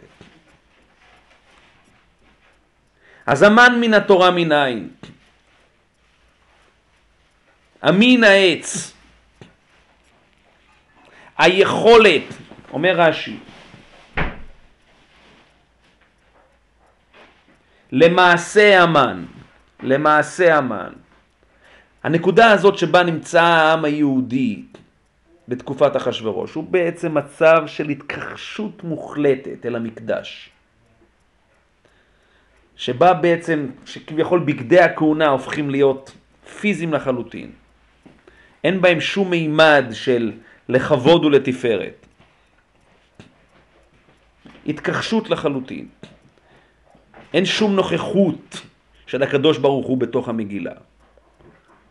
אז 3.27 3.43
המן 3.43 3.79
מן 3.81 3.95
התורה 3.95 4.31
מנין? 4.31 4.89
המין 7.83 8.24
העץ. 8.24 8.93
היכולת, 11.39 12.22
אומר 12.72 12.95
רש"י, 12.97 13.39
למעשה 17.93 18.83
המן, 18.83 19.24
למעשה 19.83 20.57
המן. 20.57 20.93
הנקודה 22.03 22.51
הזאת 22.51 22.79
שבה 22.79 23.03
נמצא 23.03 23.43
העם 23.43 23.85
היהודי 23.85 24.62
בתקופת 25.49 25.97
אחשורוש 25.97 26.55
הוא 26.55 26.64
בעצם 26.64 27.14
מצב 27.14 27.62
של 27.66 27.89
התכחשות 27.89 28.85
מוחלטת 28.85 29.66
אל 29.66 29.77
המקדש. 29.77 30.51
שבה 32.77 33.14
בעצם, 33.14 33.66
שכביכול 33.87 34.41
בגדי 34.41 34.81
הכהונה 34.81 35.29
הופכים 35.29 35.70
להיות 35.70 36.12
פיזיים 36.61 36.93
לחלוטין. 36.93 37.51
אין 38.64 38.81
בהם 38.81 39.01
שום 39.01 39.31
מימד 39.31 39.85
של 39.93 40.33
לכבוד 40.68 41.24
ולתפארת. 41.24 42.07
התכחשות 44.66 45.31
לחלוטין. 45.31 45.87
אין 47.35 47.45
שום 47.45 47.77
נוכחות 47.77 48.61
של 49.07 49.22
הקדוש 49.22 49.59
ברוך 49.59 49.87
הוא 49.87 49.99
בתוך 49.99 50.29
המגילה. 50.29 50.72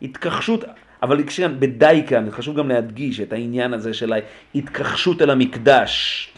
התכחשות, 0.02 0.64
אבל 1.04 1.24
בדי 1.60 2.04
כאן, 2.08 2.32
חשוב 2.32 2.58
גם 2.58 2.70
להדגיש 2.70 3.20
את 3.20 3.34
העניין 3.34 3.74
הזה 3.74 3.94
של 3.94 4.14
ההתכחשות 4.14 5.22
אל 5.22 5.30
המקדש. 5.30 6.30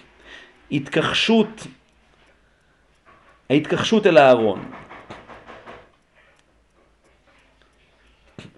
התכחשות, 0.72 1.68
ההתכחשות 3.50 4.08
אל 4.08 4.18
הארון. 4.18 4.72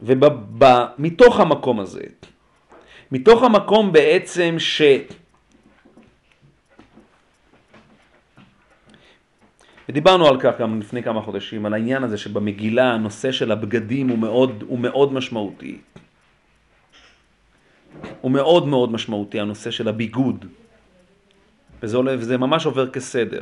ומתוך 0.01 1.39
המקום 1.39 1.79
הזה, 1.79 2.03
מתוך 3.11 3.43
המקום 3.43 3.91
בעצם 3.91 4.55
ש... 4.57 4.81
ודיברנו 9.89 10.27
על 10.27 10.39
כך 10.39 10.59
גם 10.59 10.79
לפני 10.79 11.03
כמה 11.03 11.21
חודשים, 11.21 11.65
על 11.65 11.73
העניין 11.73 12.03
הזה 12.03 12.17
שבמגילה 12.17 12.93
הנושא 12.93 13.31
של 13.31 13.51
הבגדים 13.51 14.09
הוא 14.09 14.19
מאוד, 14.19 14.63
הוא 14.67 14.79
מאוד 14.79 15.13
משמעותי. 15.13 15.77
הוא 18.21 18.31
מאוד 18.31 18.67
מאוד 18.67 18.91
משמעותי, 18.91 19.39
הנושא 19.39 19.71
של 19.71 19.87
הביגוד. 19.87 20.45
וזה, 21.83 21.97
עולה, 21.97 22.13
וזה 22.19 22.37
ממש 22.37 22.65
עובר 22.65 22.89
כסדר. 22.89 23.41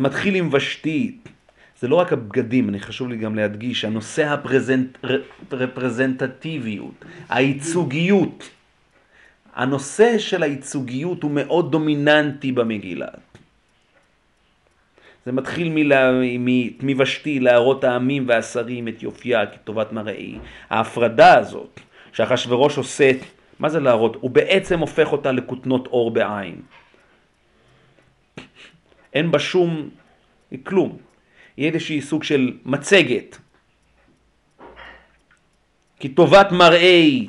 מתחיל 0.00 0.34
עם 0.34 0.48
ושתי, 0.52 1.16
זה 1.80 1.88
לא 1.88 1.96
רק 1.96 2.12
הבגדים, 2.12 2.68
אני 2.68 2.80
חשוב 2.80 3.08
לי 3.08 3.16
גם 3.16 3.34
להדגיש, 3.34 3.84
הנושא 3.84 4.36
הרפרזנטטיביות, 5.50 7.04
הייצוגיות. 7.28 8.50
הנושא 9.54 10.18
של 10.18 10.42
הייצוגיות 10.42 11.22
הוא 11.22 11.30
מאוד 11.30 11.72
דומיננטי 11.72 12.52
במגילה. 12.52 13.08
זה 15.26 15.32
מתחיל 15.32 15.86
מוושתי 16.82 17.40
להראות 17.40 17.84
העמים 17.84 18.28
והשרים 18.28 18.88
את 18.88 19.02
יופייה 19.02 19.46
כטובת 19.46 19.92
מראי. 19.92 20.38
ההפרדה 20.70 21.38
הזאת 21.38 21.80
שאחשוורוש 22.12 22.76
עושה, 22.78 23.10
מה 23.58 23.68
זה 23.68 23.80
להראות? 23.80 24.16
הוא 24.20 24.30
בעצם 24.30 24.78
הופך 24.78 25.12
אותה 25.12 25.32
לכותנות 25.32 25.86
אור 25.86 26.10
בעין. 26.10 26.60
אין 29.14 29.30
בה 29.30 29.38
שום, 29.38 29.90
כלום. 30.62 30.98
היא 31.56 31.72
איזושהי 31.72 32.00
סוג 32.00 32.24
של 32.24 32.58
מצגת. 32.64 33.38
כי 36.00 36.08
טובת 36.08 36.52
מראי 36.52 37.28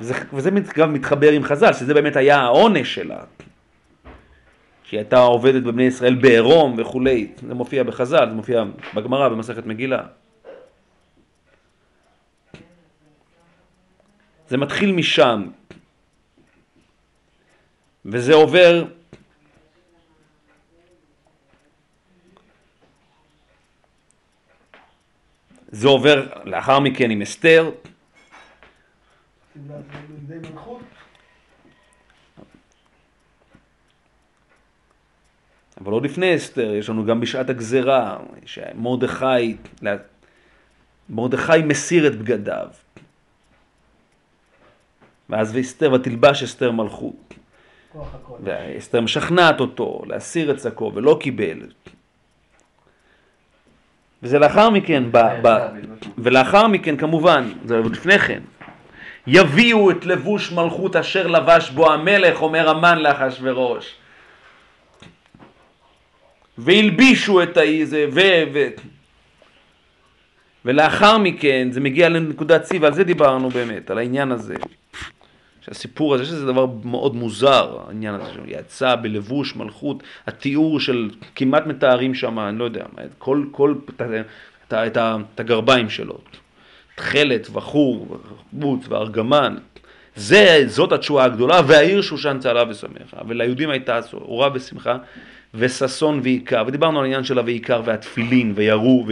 וזה, 0.00 0.14
וזה 0.32 0.50
גם 0.74 0.92
מתחבר 0.92 1.32
עם 1.32 1.44
חז"ל, 1.44 1.72
שזה 1.72 1.94
באמת 1.94 2.16
היה 2.16 2.38
העונש 2.38 2.94
שלה. 2.94 3.24
שהיא 4.84 4.98
הייתה 5.00 5.18
עובדת 5.18 5.62
בבני 5.62 5.82
ישראל 5.82 6.14
בעירום 6.14 6.74
וכולי, 6.78 7.32
זה 7.48 7.54
מופיע 7.54 7.82
בחז"ל, 7.82 8.28
זה 8.28 8.34
מופיע 8.34 8.64
בגמרא 8.94 9.28
במסכת 9.28 9.66
מגילה. 9.66 10.02
זה 14.48 14.56
מתחיל 14.56 14.92
משם, 14.92 15.46
וזה 18.04 18.34
עובר 18.34 18.84
זה 25.74 25.88
עובר 25.88 26.26
לאחר 26.44 26.80
מכן 26.80 27.10
עם 27.10 27.22
אסתר. 27.22 27.70
אבל 35.80 35.92
עוד 35.92 36.04
לפני 36.04 36.36
אסתר, 36.36 36.74
יש 36.74 36.88
לנו 36.88 37.04
גם 37.04 37.20
בשעת 37.20 37.50
הגזרה, 37.50 38.18
שמרדכי, 38.46 39.56
מרדכי 41.10 41.62
מסיר 41.64 42.06
את 42.06 42.14
בגדיו. 42.18 42.68
ואז 45.28 45.56
ואסתר 45.56 45.92
ותלבש 45.92 46.42
אסתר 46.42 46.70
מלכות. 46.70 47.34
ואסתר 48.44 49.00
משכנעת 49.00 49.60
אותו 49.60 50.02
להסיר 50.06 50.50
את 50.50 50.60
שקו 50.60 50.92
ולא 50.94 51.18
קיבל. 51.20 51.58
וזה 54.24 54.38
לאחר 54.38 54.70
מכן, 54.70 55.04
ב, 55.10 55.18
ב, 55.42 55.58
ולאחר 56.18 56.66
מכן 56.66 56.96
כמובן, 56.96 57.52
זה 57.64 57.78
לפני 57.92 58.18
כן, 58.18 58.40
יביאו 59.26 59.90
את 59.90 60.06
לבוש 60.06 60.52
מלכות 60.52 60.96
אשר 60.96 61.26
לבש 61.26 61.70
בו 61.70 61.92
המלך, 61.92 62.42
אומר 62.42 62.68
המן 62.68 62.98
לאחשוורוש. 62.98 63.94
והלבישו 66.58 67.42
את 67.42 67.56
האיזה, 67.56 68.06
ו... 68.12 68.20
ו... 68.54 68.66
ולאחר 70.64 71.18
מכן 71.18 71.68
זה 71.70 71.80
מגיע 71.80 72.08
לנקודת 72.08 72.66
שיא, 72.66 72.78
ועל 72.82 72.94
זה 72.94 73.04
דיברנו 73.04 73.48
באמת, 73.48 73.90
על 73.90 73.98
העניין 73.98 74.32
הזה. 74.32 74.54
שהסיפור 75.64 76.14
הזה, 76.14 76.24
שזה 76.24 76.46
דבר 76.46 76.66
מאוד 76.84 77.14
מוזר, 77.14 77.78
העניין 77.86 78.14
הזה, 78.14 78.32
שהוא 78.32 78.46
יצא 78.48 78.96
בלבוש 78.96 79.56
מלכות, 79.56 80.02
התיאור 80.26 80.80
של, 80.80 81.10
כמעט 81.34 81.66
מתארים 81.66 82.14
שם, 82.14 82.38
אני 82.38 82.58
לא 82.58 82.64
יודע, 82.64 82.84
כל, 83.18 83.44
כל, 83.50 83.74
את, 83.88 84.02
את, 84.02 84.72
את, 84.72 84.98
את 85.34 85.40
הגרביים 85.40 85.90
שלו, 85.90 86.18
תכלת, 86.94 87.50
בחור, 87.50 88.18
בוץ 88.52 88.84
וארגמן, 88.88 89.56
זה, 90.16 90.62
זאת 90.66 90.92
התשועה 90.92 91.24
הגדולה, 91.24 91.60
והעיר 91.66 92.02
שושן 92.02 92.36
צהלה 92.40 92.70
ושמחה, 92.70 93.16
וליהודים 93.28 93.70
הייתה 93.70 94.00
אורה 94.12 94.48
ושמחה, 94.54 94.96
וששון 95.54 96.20
ועיקר, 96.22 96.64
ודיברנו 96.66 96.98
על 96.98 97.04
העניין 97.04 97.24
של 97.24 97.38
הוועיקר 97.38 97.82
והתפילין, 97.84 98.52
וירו, 98.56 99.06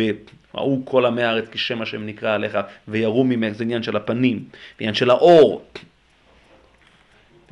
וראו 0.55 0.81
כל 0.85 1.07
עמי 1.07 1.23
הארץ 1.23 1.45
כשם 1.51 1.83
השם 1.83 2.07
נקרא 2.07 2.35
עליך, 2.35 2.59
וירו 2.89 3.25
ממך, 3.25 3.53
זה 3.53 3.65
עניין 3.65 3.83
של 3.83 3.97
הפנים, 3.97 4.45
עניין 4.79 4.95
של 4.95 5.11
האור, 5.11 5.63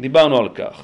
דיברנו 0.01 0.39
על 0.39 0.49
כך. 0.55 0.83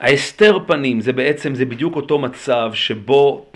ההסתר 0.00 0.58
פנים 0.66 1.00
זה 1.00 1.12
בעצם, 1.12 1.54
זה 1.54 1.64
בדיוק 1.64 1.96
אותו 1.96 2.18
מצב 2.18 2.70
שבו 2.74 3.46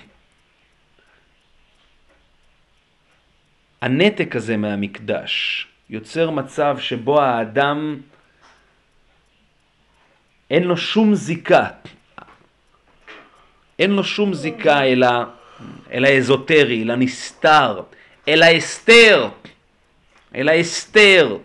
הנתק 3.80 4.36
הזה 4.36 4.56
מהמקדש 4.56 5.66
יוצר 5.90 6.30
מצב 6.30 6.76
שבו 6.80 7.20
האדם 7.22 8.00
אין 10.50 10.62
לו 10.62 10.76
שום 10.76 11.14
זיקה 11.14 11.68
אין 13.78 13.90
לו 13.90 14.04
שום 14.04 14.34
זיקה 14.34 14.82
אל, 14.82 15.02
ה, 15.02 15.24
אל 15.92 16.04
האזוטרי, 16.04 16.82
אל 16.82 16.90
הנסתר, 16.90 17.82
אל 18.28 18.42
ההסתר, 18.42 19.28
אל 20.34 20.48
ההסתר. 20.48 21.38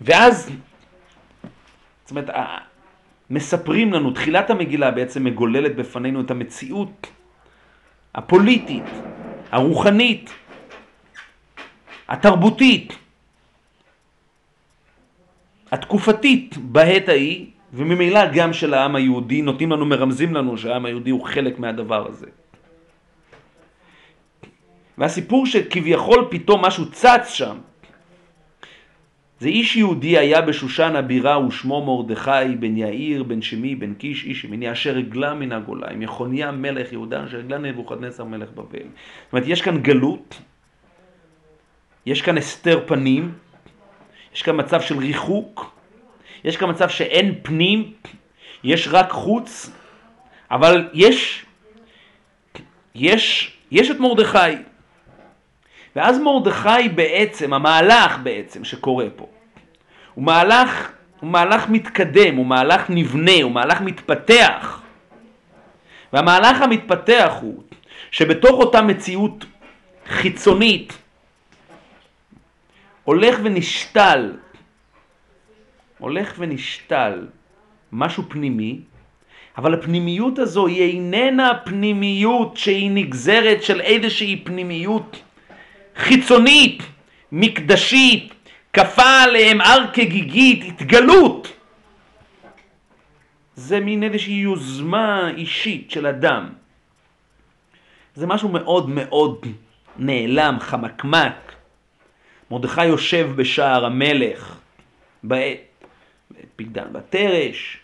ואז, 0.00 0.50
זאת 2.02 2.10
אומרת, 2.10 2.28
מספרים 3.30 3.92
לנו, 3.92 4.10
תחילת 4.10 4.50
המגילה 4.50 4.90
בעצם 4.90 5.24
מגוללת 5.24 5.76
בפנינו 5.76 6.20
את 6.20 6.30
המציאות 6.30 7.06
הפוליטית, 8.14 8.84
הרוחנית, 9.50 10.30
התרבותית, 12.08 12.92
התקופתית 15.72 16.56
בעת 16.56 17.08
ההיא, 17.08 17.49
וממילא 17.72 18.20
גם 18.34 18.52
של 18.52 18.74
העם 18.74 18.96
היהודי, 18.96 19.42
נותנים 19.42 19.72
לנו, 19.72 19.86
מרמזים 19.86 20.34
לנו 20.34 20.58
שהעם 20.58 20.86
היהודי 20.86 21.10
הוא 21.10 21.24
חלק 21.24 21.58
מהדבר 21.58 22.06
הזה. 22.06 22.26
והסיפור 24.98 25.46
שכביכול 25.46 26.28
פתאום 26.30 26.64
משהו 26.64 26.90
צץ 26.90 27.28
שם, 27.28 27.56
זה 29.40 29.48
איש 29.48 29.76
יהודי 29.76 30.18
היה 30.18 30.40
בשושן 30.40 30.96
הבירה 30.96 31.46
ושמו 31.46 31.84
מרדכי 31.84 32.54
בן 32.60 32.76
יאיר 32.76 33.22
בן 33.22 33.42
שמי 33.42 33.74
בן 33.74 33.94
קיש 33.94 34.24
איש 34.24 34.44
ימיני 34.44 34.72
אשר 34.72 34.98
הגלה 34.98 35.34
מן 35.34 35.52
הגולה 35.52 35.90
עם 35.90 36.02
יחוניה 36.02 36.52
מלך 36.52 36.92
יהודה 36.92 37.24
אשר 37.24 37.38
הגלה 37.38 37.58
נבוכדנצר 37.58 38.24
מלך 38.24 38.48
בבל. 38.50 38.78
זאת 38.78 39.32
אומרת 39.32 39.48
יש 39.48 39.62
כאן 39.62 39.82
גלות, 39.82 40.40
יש 42.06 42.22
כאן 42.22 42.38
הסתר 42.38 42.80
פנים, 42.86 43.32
יש 44.34 44.42
כאן 44.42 44.60
מצב 44.60 44.80
של 44.80 44.98
ריחוק, 44.98 45.79
יש 46.44 46.56
כאן 46.56 46.70
מצב 46.70 46.88
שאין 46.88 47.34
פנים, 47.42 47.92
יש 48.64 48.88
רק 48.90 49.10
חוץ, 49.10 49.70
אבל 50.50 50.88
יש, 50.92 51.44
יש, 52.94 53.52
יש 53.70 53.90
את 53.90 54.00
מרדכי. 54.00 54.38
ואז 55.96 56.18
מרדכי 56.18 56.88
בעצם, 56.94 57.52
המהלך 57.52 58.18
בעצם 58.22 58.64
שקורה 58.64 59.06
פה, 59.16 59.26
הוא 60.14 60.24
מהלך, 60.24 60.92
הוא 61.20 61.30
מהלך 61.30 61.68
מתקדם, 61.68 62.36
הוא 62.36 62.46
מהלך 62.46 62.84
נבנה, 62.88 63.42
הוא 63.42 63.52
מהלך 63.52 63.80
מתפתח. 63.80 64.80
והמהלך 66.12 66.62
המתפתח 66.62 67.32
הוא 67.40 67.62
שבתוך 68.10 68.50
אותה 68.50 68.82
מציאות 68.82 69.44
חיצונית 70.06 70.98
הולך 73.04 73.38
ונשתל 73.42 74.32
הולך 76.00 76.34
ונשתל 76.38 77.26
משהו 77.92 78.22
פנימי, 78.28 78.80
אבל 79.58 79.74
הפנימיות 79.74 80.38
הזו 80.38 80.66
היא 80.66 80.82
איננה 80.82 81.52
פנימיות 81.64 82.56
שהיא 82.56 82.90
נגזרת 82.90 83.62
של 83.62 83.80
איזושהי 83.80 84.42
פנימיות 84.44 85.22
חיצונית, 85.96 86.82
מקדשית, 87.32 88.34
כפה 88.72 89.22
עליהם 89.22 89.60
הר 89.60 89.84
כגיגית, 89.92 90.64
התגלות. 90.68 91.52
זה 93.54 93.80
מין 93.80 94.02
איזושהי 94.02 94.34
יוזמה 94.34 95.30
אישית 95.36 95.90
של 95.90 96.06
אדם. 96.06 96.48
זה 98.14 98.26
משהו 98.26 98.48
מאוד 98.48 98.88
מאוד 98.88 99.46
נעלם, 99.96 100.56
חמקמק. 100.60 101.52
מרדכי 102.50 102.84
יושב 102.84 103.30
בשער 103.36 103.84
המלך 103.84 104.58
בעת 105.22 105.69
פקדן 106.60 106.92
בתרש. 106.92 107.78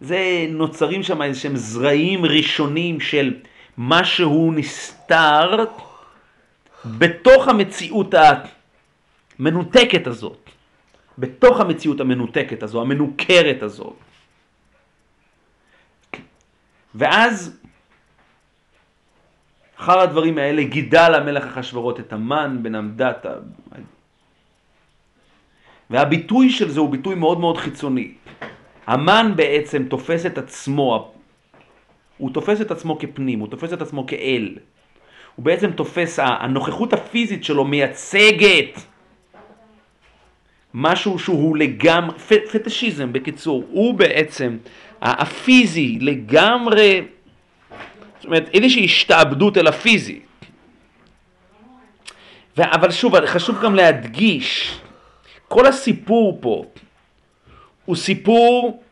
זה 0.00 0.46
נוצרים 0.48 1.02
שם 1.02 1.22
איזה 1.22 1.40
שהם 1.40 1.56
זרעים 1.56 2.24
ראשונים 2.24 3.00
של 3.00 3.34
משהו 3.78 4.52
נסתר 4.52 5.64
בתוך 6.84 7.48
המציאות 7.48 8.14
המנותקת 9.38 10.06
הזאת, 10.06 10.50
בתוך 11.18 11.60
המציאות 11.60 12.00
המנותקת 12.00 12.62
הזו, 12.62 12.82
המנוכרת 12.82 13.62
הזאת. 13.62 13.96
ואז 16.94 17.60
אחר 19.76 19.98
הדברים 20.00 20.38
האלה 20.38 20.62
גידל 20.62 21.14
המלך 21.14 21.44
אחשורוט 21.44 22.00
את 22.00 22.12
המן 22.12 22.58
בן 22.62 22.74
עמדת 22.74 23.26
והביטוי 25.90 26.50
של 26.50 26.70
זה 26.70 26.80
הוא 26.80 26.90
ביטוי 26.90 27.14
מאוד 27.14 27.40
מאוד 27.40 27.56
חיצוני. 27.58 28.12
המן 28.86 29.32
בעצם 29.36 29.84
תופס 29.84 30.26
את 30.26 30.38
עצמו, 30.38 31.12
הוא 32.16 32.30
תופס 32.30 32.60
את 32.60 32.70
עצמו 32.70 32.98
כפנים, 32.98 33.38
הוא 33.38 33.48
תופס 33.48 33.72
את 33.72 33.82
עצמו 33.82 34.06
כאל. 34.06 34.54
הוא 35.36 35.44
בעצם 35.44 35.70
תופס, 35.70 36.18
הנוכחות 36.22 36.92
הפיזית 36.92 37.44
שלו 37.44 37.64
מייצגת 37.64 38.80
משהו 40.74 41.18
שהוא 41.18 41.56
לגמרי, 41.56 42.18
פטישיזם 42.52 43.12
בקיצור, 43.12 43.64
הוא 43.70 43.94
בעצם, 43.94 44.56
הפיזי 45.02 45.98
לגמרי 46.00 47.02
זאת 48.20 48.24
אומרת, 48.24 48.48
איזושהי 48.54 48.84
השתעבדות 48.84 49.58
אל 49.58 49.66
הפיזי. 49.66 50.20
אבל 52.58 52.90
שוב, 52.90 53.26
חשוב 53.26 53.60
גם 53.62 53.74
להדגיש, 53.74 54.80
כל 55.50 55.66
הסיפור 55.66 56.38
פה 56.40 56.64
הוא 57.84 57.96
סיפור, 57.96 58.82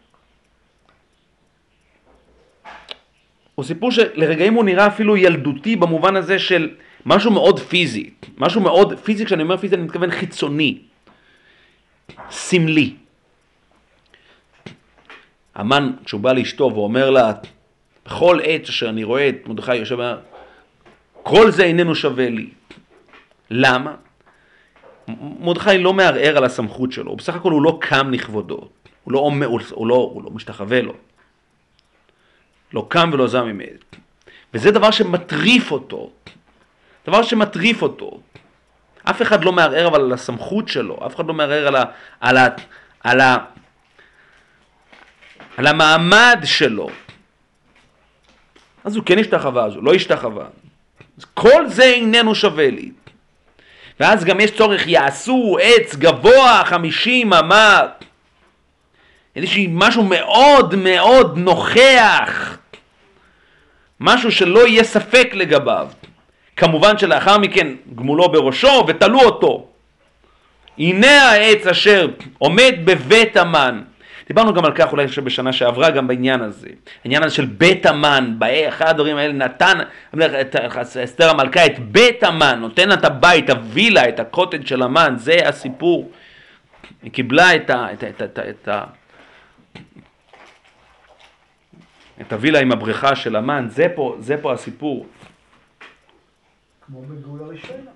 הוא 3.54 3.64
סיפור 3.64 3.90
שלרגעים 3.90 4.54
הוא 4.54 4.64
נראה 4.64 4.86
אפילו 4.86 5.16
ילדותי 5.16 5.76
במובן 5.76 6.16
הזה 6.16 6.38
של 6.38 6.74
משהו 7.06 7.30
מאוד 7.30 7.60
פיזי, 7.60 8.10
משהו 8.38 8.60
מאוד 8.60 8.98
פיזי, 8.98 9.26
כשאני 9.26 9.42
אומר 9.42 9.56
פיזי 9.56 9.74
אני 9.74 9.82
מתכוון 9.82 10.10
חיצוני, 10.10 10.78
סמלי. 12.30 12.94
המן, 15.54 15.92
כשהוא 16.04 16.20
בא 16.20 16.32
לאשתו 16.32 16.70
ואומר 16.74 17.10
לה, 17.10 17.32
בכל 18.06 18.38
עת 18.42 18.68
אשר 18.68 18.88
אני 18.88 19.04
רואה 19.04 19.28
את 19.28 19.46
מרדכי 19.46 19.76
יושב, 19.76 19.98
כל 21.22 21.50
זה 21.50 21.64
איננו 21.64 21.94
שווה 21.94 22.28
לי. 22.28 22.50
למה? 23.50 24.07
מרדכי 25.40 25.78
לא 25.78 25.92
מערער 25.92 26.36
על 26.36 26.44
הסמכות 26.44 26.92
שלו, 26.92 27.16
בסך 27.16 27.34
הכל 27.34 27.52
הוא 27.52 27.62
לא 27.62 27.78
קם 27.80 28.10
לכבודו, 28.10 28.68
הוא 29.04 29.12
לא, 29.12 29.18
הוא, 29.18 29.60
הוא, 29.70 29.86
לא, 29.86 29.94
הוא 29.94 30.24
לא 30.24 30.30
משתחווה 30.30 30.82
לו. 30.82 30.94
לא 32.72 32.86
קם 32.88 33.10
ולא 33.12 33.26
זע 33.26 33.42
ממנו. 33.42 33.78
וזה 34.54 34.70
דבר 34.70 34.90
שמטריף 34.90 35.72
אותו, 35.72 36.10
דבר 37.06 37.22
שמטריף 37.22 37.82
אותו. 37.82 38.20
אף 39.04 39.22
אחד 39.22 39.44
לא 39.44 39.52
מערער 39.52 39.86
אבל 39.86 40.00
על 40.00 40.12
הסמכות 40.12 40.68
שלו, 40.68 40.98
אף 41.06 41.16
אחד 41.16 41.26
לא 41.26 41.34
מערער 41.34 41.66
על, 41.66 41.76
ה, 41.76 41.84
על, 42.20 42.36
ה, 42.36 42.48
על, 43.00 43.20
ה, 43.20 43.36
על 45.56 45.66
המעמד 45.66 46.40
שלו. 46.44 46.88
אז 48.84 48.96
הוא 48.96 49.04
כן 49.04 49.18
השתחווה, 49.18 49.64
אז 49.64 49.74
הוא 49.74 49.84
לא 49.84 49.94
השתחווה. 49.94 50.46
כל 51.34 51.68
זה 51.68 51.84
איננו 51.84 52.34
שווה 52.34 52.70
לי. 52.70 52.92
ואז 54.00 54.24
גם 54.24 54.40
יש 54.40 54.50
צורך, 54.50 54.86
יעשו 54.86 55.58
עץ 55.62 55.94
גבוה 55.94 56.62
חמישים 56.64 57.32
אמה, 57.32 57.82
איזשהו 59.36 59.62
משהו 59.70 60.02
מאוד 60.02 60.74
מאוד 60.74 61.38
נוכח, 61.38 62.58
משהו 64.00 64.32
שלא 64.32 64.66
יהיה 64.66 64.84
ספק 64.84 65.30
לגביו. 65.32 65.88
כמובן 66.56 66.98
שלאחר 66.98 67.38
מכן 67.38 67.66
גמולו 67.94 68.28
בראשו 68.28 68.84
ותלו 68.88 69.20
אותו. 69.20 69.66
הנה 70.78 71.30
העץ 71.30 71.66
אשר 71.66 72.08
עומד 72.38 72.74
בבית 72.84 73.36
המן. 73.36 73.82
דיברנו 74.28 74.54
גם 74.54 74.64
על 74.64 74.72
כך 74.74 74.92
אולי 74.92 75.06
בשנה 75.24 75.52
שעברה 75.52 75.90
גם 75.90 76.08
בעניין 76.08 76.40
הזה. 76.40 76.68
העניין 77.04 77.22
הזה 77.22 77.34
של 77.34 77.46
בית 77.46 77.86
המן, 77.86 78.38
אחד 78.68 78.88
הדברים 78.88 79.16
האלה 79.16 79.32
נתן, 79.32 79.78
אסתר 81.04 81.30
המלכה 81.30 81.66
את 81.66 81.78
בית 81.78 82.22
המן, 82.22 82.58
נותן 82.60 82.92
את 82.92 83.04
הבית, 83.04 83.50
הווילה, 83.50 84.08
את 84.08 84.20
הקוטג' 84.20 84.66
של 84.66 84.82
המן, 84.82 85.14
זה 85.16 85.36
הסיפור. 85.48 86.10
היא 87.02 87.12
קיבלה 87.12 87.56
את, 87.56 87.70
ה, 87.70 87.92
את, 87.92 88.04
את, 88.04 88.22
את, 88.22 88.38
את, 88.38 88.68
את, 88.68 88.68
את 92.20 92.32
הווילה 92.32 92.60
עם 92.60 92.72
הבריכה 92.72 93.16
של 93.16 93.36
המן, 93.36 93.66
זה 93.70 93.86
פה, 93.94 94.16
זה 94.18 94.36
פה 94.42 94.52
הסיפור. 94.52 95.06
כמו 96.86 97.02
בגאולה 97.02 97.44
ראשונה, 97.46 97.90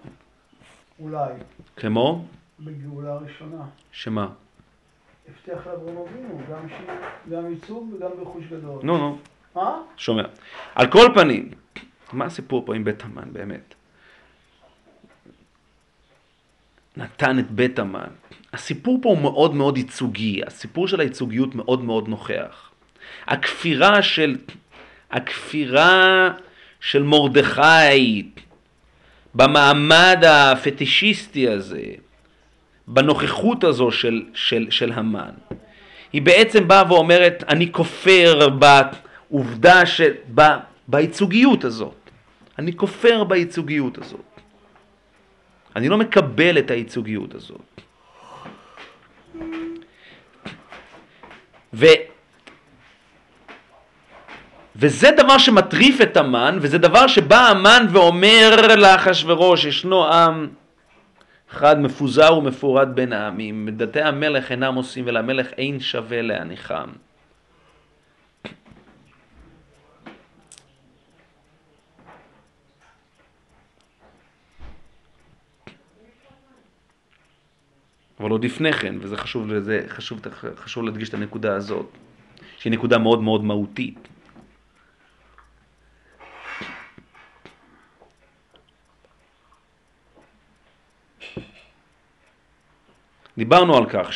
אולי. 1.01 1.33
כמו? 1.77 2.25
בגאולה 2.61 3.15
ראשונה. 3.15 3.65
שמה? 3.93 4.29
הבטיח 5.33 5.67
לאברהם 5.67 5.97
אבינו, 5.97 6.41
גם, 6.51 6.69
ש... 6.69 6.73
גם 7.31 7.51
ייצוג 7.53 7.95
וגם 7.95 8.11
רכוש 8.21 8.45
גדול. 8.47 8.81
נו, 8.83 8.99
נו. 8.99 9.19
מה? 9.55 9.83
שומע. 9.97 10.23
על 10.75 10.91
כל 10.91 11.07
פנים, 11.15 11.51
מה 12.13 12.25
הסיפור 12.25 12.67
פה 12.67 12.75
עם 12.75 12.85
בית 12.85 13.03
המן 13.03 13.33
באמת? 13.33 13.75
נתן 16.97 17.39
את 17.39 17.51
בית 17.51 17.79
המן. 17.79 18.09
הסיפור 18.53 18.99
פה 19.03 19.09
הוא 19.09 19.19
מאוד 19.19 19.55
מאוד 19.55 19.77
ייצוגי, 19.77 20.41
הסיפור 20.47 20.89
של 20.89 21.01
הייצוגיות 21.01 21.55
מאוד 21.55 21.85
מאוד 21.85 22.09
נוכח. 22.09 22.71
הכפירה 23.27 24.03
של, 24.03 24.37
הכפירה 25.11 26.31
של 26.81 27.03
מרדכי 27.03 28.31
במעמד 29.35 30.25
הפטישיסטי 30.29 31.49
הזה, 31.49 31.85
בנוכחות 32.87 33.65
הזו 33.65 33.91
של, 33.91 34.23
של, 34.35 34.67
של 34.71 34.93
המן. 34.93 35.31
היא 36.13 36.23
בעצם 36.23 36.69
באה 36.69 36.83
ואומרת, 36.89 37.45
אני 37.49 37.73
כופר 37.73 38.49
בעובדה, 38.49 39.87
ש... 39.87 40.01
ב... 40.35 40.43
בייצוגיות 40.89 41.65
הזאת. 41.65 42.11
אני 42.59 42.77
כופר 42.77 43.25
בייצוגיות 43.25 43.99
הזאת. 43.99 44.41
אני 45.77 45.89
לא 45.89 45.99
מקבל 45.99 46.59
את 46.59 46.71
הייצוגיות 46.71 47.35
הזאת. 47.35 47.81
ו... 51.75 51.87
וזה 54.77 55.11
דבר 55.17 55.39
שמטריף 55.39 56.01
את 56.01 56.17
המן, 56.17 56.59
וזה 56.61 56.79
דבר 56.79 57.07
שבא 57.07 57.49
המן 57.49 57.87
ואומר 57.91 58.77
לאחשוורוש, 58.77 59.65
ישנו 59.65 60.07
עם 60.13 60.49
אחד 61.53 61.81
מפוזר 61.81 62.35
ומפורד 62.39 62.89
בין 62.95 63.13
העמים, 63.13 63.69
דתי 63.71 64.01
המלך 64.01 64.51
אינם 64.51 64.75
עושים 64.75 65.05
ולמלך 65.07 65.47
אין 65.59 65.81
שווה 65.81 66.23
להניחם. 66.23 66.89
אבל 78.21 78.31
עוד 78.31 78.45
לפני 78.45 78.73
כן, 78.73 78.95
וזה 79.01 79.17
חשוב, 79.17 79.47
וזה 79.49 79.85
חשוב, 79.89 80.21
חשוב 80.57 80.85
להדגיש 80.85 81.09
את 81.09 81.15
הנקודה 81.15 81.55
הזאת, 81.55 81.87
שהיא 82.59 82.73
נקודה 82.73 82.99
מאוד 82.99 83.23
מאוד 83.23 83.45
מהותית. 83.45 84.09
דיברנו 93.39 93.77
על 93.77 93.85
כך 93.89 94.11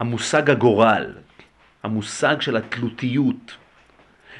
שהמושג 0.00 0.50
הגורל, 0.50 1.14
המושג 1.82 2.40
של 2.40 2.56
התלותיות, 2.56 3.56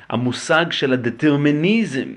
המושג 0.09 0.65
של 0.71 0.93
הדטרמיניזם 0.93 2.09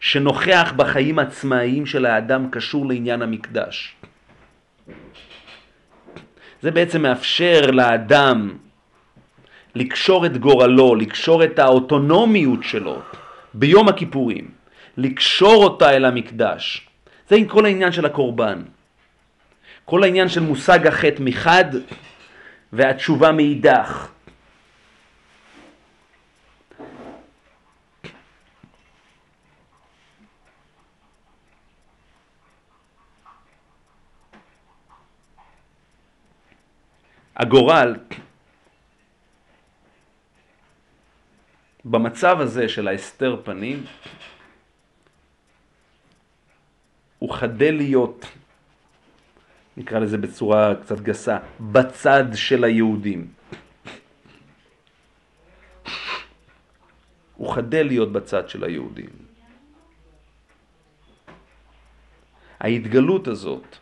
שנוכח 0.00 0.72
בחיים 0.76 1.18
עצמאיים 1.18 1.86
של 1.86 2.06
האדם 2.06 2.50
קשור 2.50 2.86
לעניין 2.86 3.22
המקדש. 3.22 3.96
זה 6.62 6.70
בעצם 6.70 7.02
מאפשר 7.02 7.70
לאדם 7.70 8.56
לקשור 9.74 10.26
את 10.26 10.36
גורלו, 10.36 10.94
לקשור 10.94 11.44
את 11.44 11.58
האוטונומיות 11.58 12.62
שלו 12.62 13.02
ביום 13.54 13.88
הכיפורים, 13.88 14.50
לקשור 14.96 15.64
אותה 15.64 15.90
אל 15.90 16.04
המקדש. 16.04 16.89
זה 17.30 17.36
עם 17.36 17.48
כל 17.48 17.64
העניין 17.64 17.92
של 17.92 18.06
הקורבן. 18.06 18.62
כל 19.84 20.02
העניין 20.02 20.28
של 20.28 20.40
מושג 20.40 20.86
החטא 20.86 21.22
מחד 21.22 21.64
והתשובה 22.72 23.32
מאידך. 23.32 24.08
הגורל 37.36 37.96
במצב 41.84 42.40
הזה 42.40 42.68
של 42.68 42.88
ההסתר 42.88 43.40
פנים 43.44 43.84
הוא 47.20 47.34
חדל 47.34 47.74
להיות, 47.74 48.26
נקרא 49.76 49.98
לזה 49.98 50.18
בצורה 50.18 50.74
קצת 50.82 51.00
גסה, 51.00 51.38
בצד 51.60 52.24
של 52.34 52.64
היהודים. 52.64 53.26
הוא 57.36 57.54
חדל 57.54 57.86
להיות 57.86 58.12
בצד 58.12 58.48
של 58.48 58.64
היהודים. 58.64 59.10
ההתגלות 62.60 63.28
הזאת, 63.28 63.76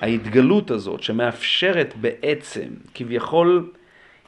ההתגלות 0.00 0.70
הזאת 0.70 1.02
שמאפשרת 1.02 1.94
בעצם, 2.00 2.68
כביכול, 2.94 3.72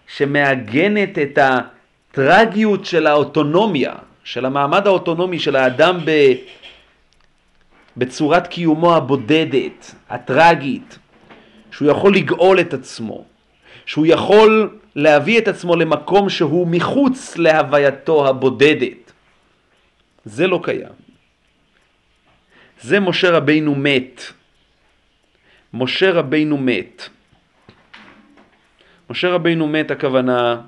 שמעגנת 0.06 1.18
את 1.18 1.38
הטרגיות 1.38 2.84
של 2.84 3.06
האוטונומיה, 3.06 3.94
של 4.24 4.44
המעמד 4.46 4.86
האוטונומי 4.86 5.38
של 5.38 5.56
האדם 5.56 5.98
ב... 6.04 6.10
בצורת 7.96 8.46
קיומו 8.46 8.96
הבודדת, 8.96 9.94
הטרגית, 10.10 10.98
שהוא 11.70 11.90
יכול 11.90 12.14
לגאול 12.14 12.60
את 12.60 12.74
עצמו, 12.74 13.24
שהוא 13.86 14.06
יכול 14.06 14.78
להביא 14.96 15.38
את 15.38 15.48
עצמו 15.48 15.76
למקום 15.76 16.28
שהוא 16.28 16.66
מחוץ 16.66 17.38
להווייתו 17.38 18.28
הבודדת. 18.28 19.12
זה 20.24 20.46
לא 20.46 20.60
קיים. 20.62 20.94
זה 22.80 23.00
משה 23.00 23.30
רבינו 23.30 23.74
מת. 23.74 24.22
משה 25.74 26.10
רבינו 26.10 26.58
מת. 26.58 27.08
משה 29.10 29.28
רבינו 29.28 29.68
מת 29.68 29.90
הכוונה 29.90 30.60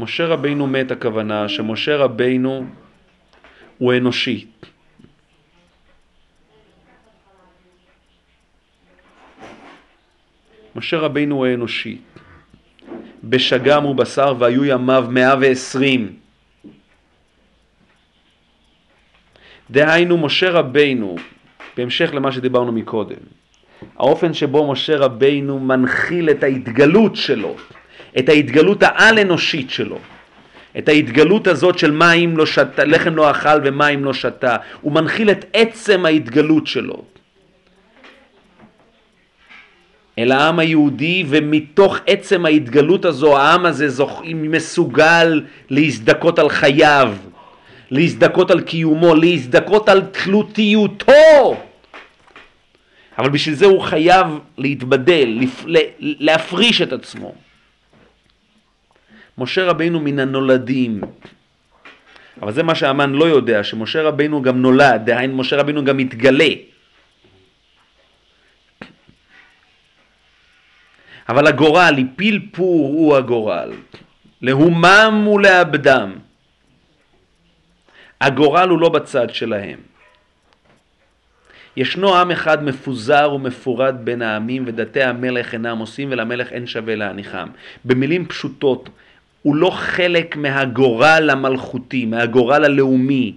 משה 0.00 0.26
רבינו 0.26 0.66
מת 0.66 0.90
הכוונה 0.90 1.48
שמשה 1.48 1.96
רבינו 1.96 2.64
הוא 3.78 3.94
אנושי. 3.94 4.46
משה 10.76 10.98
רבינו 10.98 11.36
הוא 11.36 11.46
האנושי. 11.46 11.98
בשגם 13.24 13.86
ובשר 13.86 14.34
והיו 14.38 14.64
ימיו 14.64 15.06
מאה 15.10 15.34
ועשרים. 15.40 16.16
דהיינו 19.70 20.18
משה 20.18 20.50
רבינו, 20.50 21.16
בהמשך 21.76 22.10
למה 22.14 22.32
שדיברנו 22.32 22.72
מקודם, 22.72 23.22
האופן 23.96 24.34
שבו 24.34 24.72
משה 24.72 24.96
רבינו 24.96 25.58
מנחיל 25.58 26.30
את 26.30 26.42
ההתגלות 26.42 27.16
שלו, 27.16 27.56
את 28.18 28.28
ההתגלות 28.28 28.82
העל-אנושית 28.82 29.70
שלו, 29.70 29.98
את 30.78 30.88
ההתגלות 30.88 31.46
הזאת 31.46 31.78
של 31.78 31.90
מים 31.90 32.36
לא 32.36 32.46
שתה, 32.46 32.84
לחם 32.84 33.16
לא 33.16 33.30
אכל 33.30 33.60
ומים 33.64 34.04
לא 34.04 34.12
שתה, 34.12 34.56
הוא 34.80 34.92
מנחיל 34.92 35.30
את 35.30 35.44
עצם 35.52 36.06
ההתגלות 36.06 36.66
שלו. 36.66 37.04
אל 40.18 40.32
העם 40.32 40.58
היהודי, 40.58 41.24
ומתוך 41.28 41.98
עצם 42.06 42.46
ההתגלות 42.46 43.04
הזו, 43.04 43.38
העם 43.38 43.66
הזה 43.66 43.88
זוכ... 43.88 44.22
מסוגל 44.24 45.42
להזדכות 45.70 46.38
על 46.38 46.48
חייו, 46.48 47.14
להזדכות 47.90 48.50
על 48.50 48.60
קיומו, 48.60 49.14
להזדכות 49.14 49.88
על 49.88 50.02
תלותיותו. 50.02 51.56
אבל 53.18 53.28
בשביל 53.28 53.54
זה 53.54 53.66
הוא 53.66 53.80
חייב 53.82 54.26
להתבדל, 54.58 55.38
לפ... 55.40 55.64
להפריש 55.98 56.82
את 56.82 56.92
עצמו. 56.92 57.34
משה 59.40 59.64
רבינו 59.64 60.00
מן 60.00 60.18
הנולדים. 60.18 61.00
אבל 62.42 62.52
זה 62.52 62.62
מה 62.62 62.74
שהמן 62.74 63.12
לא 63.12 63.24
יודע, 63.24 63.64
שמשה 63.64 64.02
רבינו 64.02 64.42
גם 64.42 64.62
נולד, 64.62 65.02
דהיינו 65.04 65.36
משה 65.36 65.56
רבינו 65.56 65.84
גם 65.84 65.96
מתגלה. 65.96 66.52
אבל 71.28 71.46
הגורל, 71.46 71.94
הפיל 71.98 72.48
פור 72.52 72.88
הוא 72.88 73.16
הגורל, 73.16 73.72
להומם 74.42 75.28
ולאבדם. 75.32 76.12
הגורל 78.20 78.68
הוא 78.68 78.80
לא 78.80 78.88
בצד 78.88 79.30
שלהם. 79.30 79.78
ישנו 81.76 82.16
עם 82.16 82.30
אחד 82.30 82.64
מפוזר 82.64 83.32
ומפורד 83.34 83.96
בין 84.04 84.22
העמים 84.22 84.64
ודתי 84.66 85.02
המלך 85.02 85.54
אינם 85.54 85.78
עושים 85.78 86.08
ולמלך 86.10 86.52
אין 86.52 86.66
שווה 86.66 86.94
להניחם. 86.94 87.48
במילים 87.84 88.26
פשוטות, 88.26 88.88
הוא 89.42 89.56
לא 89.56 89.70
חלק 89.70 90.36
מהגורל 90.36 91.30
המלכותי, 91.30 92.06
מהגורל 92.06 92.64
הלאומי. 92.64 93.34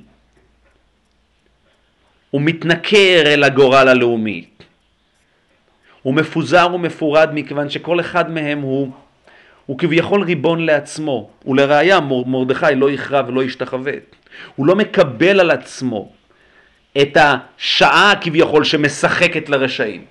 הוא 2.31 2.41
מתנכר 2.41 3.23
אל 3.25 3.43
הגורל 3.43 3.87
הלאומי. 3.87 4.45
הוא 6.01 6.13
מפוזר 6.13 6.67
ומפורד 6.73 7.29
מכיוון 7.33 7.69
שכל 7.69 7.99
אחד 7.99 8.31
מהם 8.31 8.61
הוא, 8.61 8.91
הוא 9.65 9.79
כביכול 9.79 10.23
ריבון 10.23 10.65
לעצמו. 10.65 11.29
ולראיה 11.47 11.99
מרדכי 11.99 12.75
לא 12.75 12.91
יכרע 12.91 13.21
ולא 13.27 13.43
ישתחווה. 13.43 13.93
הוא 14.55 14.65
לא 14.65 14.75
מקבל 14.75 15.39
על 15.39 15.51
עצמו 15.51 16.11
את 17.01 17.17
השעה 17.17 18.13
כביכול 18.21 18.63
שמשחקת 18.63 19.49
לרשעים. 19.49 20.05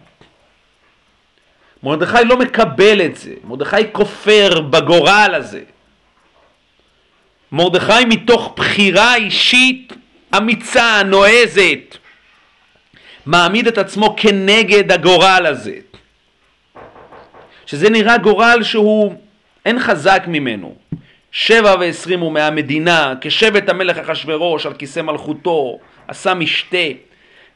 מרדכי 1.82 2.24
לא 2.24 2.39
מקבל 2.39 3.06
את 3.06 3.16
זה, 3.16 3.35
מרדכי 3.44 3.93
כופר 3.93 4.60
בגורל 4.60 5.32
הזה. 5.36 5.60
מרדכי 7.53 8.05
מתוך 8.09 8.55
בחירה 8.57 9.15
אישית 9.15 9.93
אמיצה, 10.37 11.03
נועזת, 11.03 11.97
מעמיד 13.27 13.66
את 13.66 13.79
עצמו 13.79 14.15
כנגד 14.16 14.93
הגורל 14.93 15.47
הזה. 15.49 15.77
שזה 17.66 17.91
נראה 17.91 18.19
גורל 18.19 18.62
שהוא, 18.62 19.15
אין 19.65 19.79
חזק 19.79 20.23
ממנו. 20.27 20.74
שבע 21.33 21.74
ועשרים 21.81 22.20
הוא 22.20 22.33
מהמדינה, 22.33 23.15
כשבט 23.20 23.69
המלך 23.69 23.99
אחשורוש 23.99 24.66
על 24.66 24.74
כיסא 24.74 25.01
מלכותו, 25.01 25.79
עשה 26.09 26.35
משתה. 26.35 26.87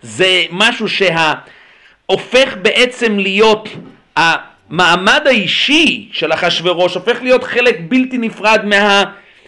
זה 0.02 0.44
משהו 0.50 0.86
שהופך 0.88 2.56
בעצם 2.62 3.18
להיות 3.18 3.68
המעמד 4.16 5.22
האישי 5.26 6.08
של 6.12 6.32
אחשורוש, 6.32 6.94
הופך 6.94 7.22
להיות 7.22 7.44
חלק 7.44 7.76
בלתי 7.88 8.18
נפרד 8.18 8.60
מה, 8.64 9.04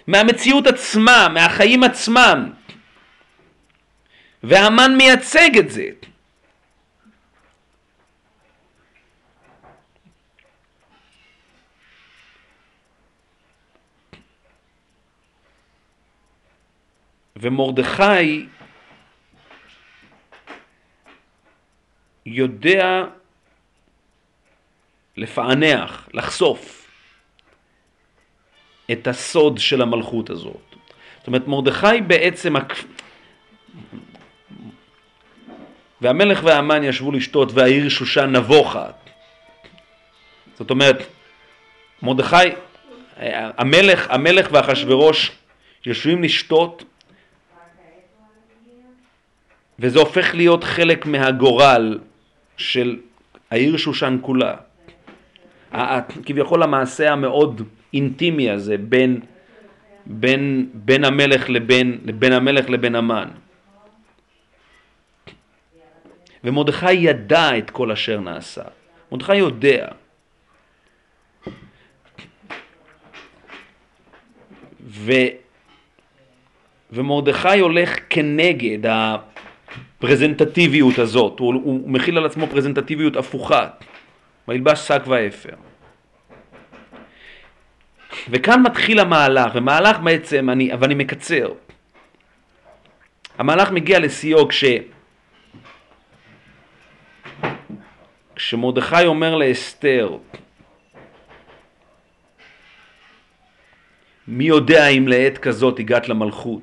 מהמציאות 0.08 0.66
עצמה, 0.66 1.28
מהחיים 1.28 1.84
עצמם. 1.84 2.52
והמן 4.42 4.96
מייצג 4.96 5.58
את 5.58 5.70
זה. 5.70 5.88
ומרדכי 17.36 18.46
יודע 22.26 23.04
לפענח, 25.16 26.08
לחשוף 26.14 26.77
את 28.92 29.06
הסוד 29.06 29.58
של 29.58 29.82
המלכות 29.82 30.30
הזאת. 30.30 30.74
זאת 31.18 31.26
אומרת, 31.26 31.46
מרדכי 31.46 32.00
בעצם, 32.06 32.54
והמלך 36.00 36.40
והמן 36.44 36.84
ישבו 36.84 37.12
לשתות 37.12 37.52
והעיר 37.52 37.88
שושן 37.88 38.36
נבוכה. 38.36 38.86
זאת 40.58 40.70
אומרת, 40.70 41.02
מרדכי, 42.02 42.36
המלך, 43.58 44.10
המלך 44.10 44.48
ואחשוורוש 44.52 45.32
יושבים 45.86 46.22
לשתות 46.22 46.84
וזה 49.78 49.98
הופך 49.98 50.34
להיות 50.34 50.64
חלק 50.64 51.06
מהגורל 51.06 51.98
של 52.56 52.96
העיר 53.50 53.76
שושן 53.76 54.18
כולה. 54.20 54.54
כביכול 56.24 56.62
המעשה 56.62 57.12
המאוד 57.12 57.62
אינטימי 57.94 58.50
הזה 58.50 58.76
בין, 58.78 59.20
בין, 60.06 60.68
בין 60.74 61.04
המלך 61.04 61.50
לבין, 61.50 61.98
בין 62.04 62.32
המלך 62.32 62.70
לבין 62.70 62.94
המן. 62.94 63.28
ומרדכי 66.44 66.92
ידע 66.92 67.58
את 67.58 67.70
כל 67.70 67.92
אשר 67.92 68.20
נעשה. 68.20 68.62
מרדכי 69.12 69.36
יודע. 69.36 69.88
ו, 74.86 75.12
ומרדכי 76.92 77.58
הולך 77.58 77.96
כנגד 78.10 78.78
הפרזנטטיביות 79.98 80.98
הזאת, 80.98 81.38
הוא, 81.38 81.54
הוא 81.54 81.90
מכיל 81.90 82.18
על 82.18 82.26
עצמו 82.26 82.46
פרזנטטיביות 82.46 83.16
הפוכה, 83.16 83.68
וילבש 84.48 84.78
שק 84.78 85.02
ואפר. 85.06 85.67
וכאן 88.30 88.62
מתחיל 88.62 89.00
המהלך, 89.00 89.52
ומהלך 89.54 89.98
בעצם, 89.98 90.50
אני, 90.50 90.72
אבל 90.72 90.84
אני 90.84 90.94
מקצר. 90.94 91.52
המהלך 93.38 93.70
מגיע 93.70 93.98
לשיאו 93.98 94.48
כש... 94.48 94.64
כשמרדכי 98.34 99.06
אומר 99.06 99.36
לאסתר, 99.36 100.16
מי 104.28 104.44
יודע 104.44 104.88
אם 104.88 105.08
לעת 105.08 105.38
כזאת 105.38 105.78
הגעת 105.78 106.08
למלכות? 106.08 106.62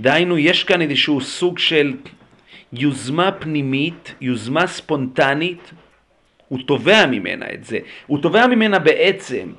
דהיינו, 0.00 0.38
יש 0.38 0.64
כאן 0.64 0.82
איזשהו 0.82 1.20
סוג 1.20 1.58
של 1.58 1.96
יוזמה 2.72 3.32
פנימית, 3.32 4.14
יוזמה 4.20 4.66
ספונטנית, 4.66 5.70
הוא 6.50 6.58
תובע 6.66 7.06
ממנה 7.06 7.46
את 7.54 7.64
זה. 7.64 7.78
הוא 8.06 8.18
תובע 8.22 8.46
ממנה 8.46 8.78
בעצם 8.78 9.52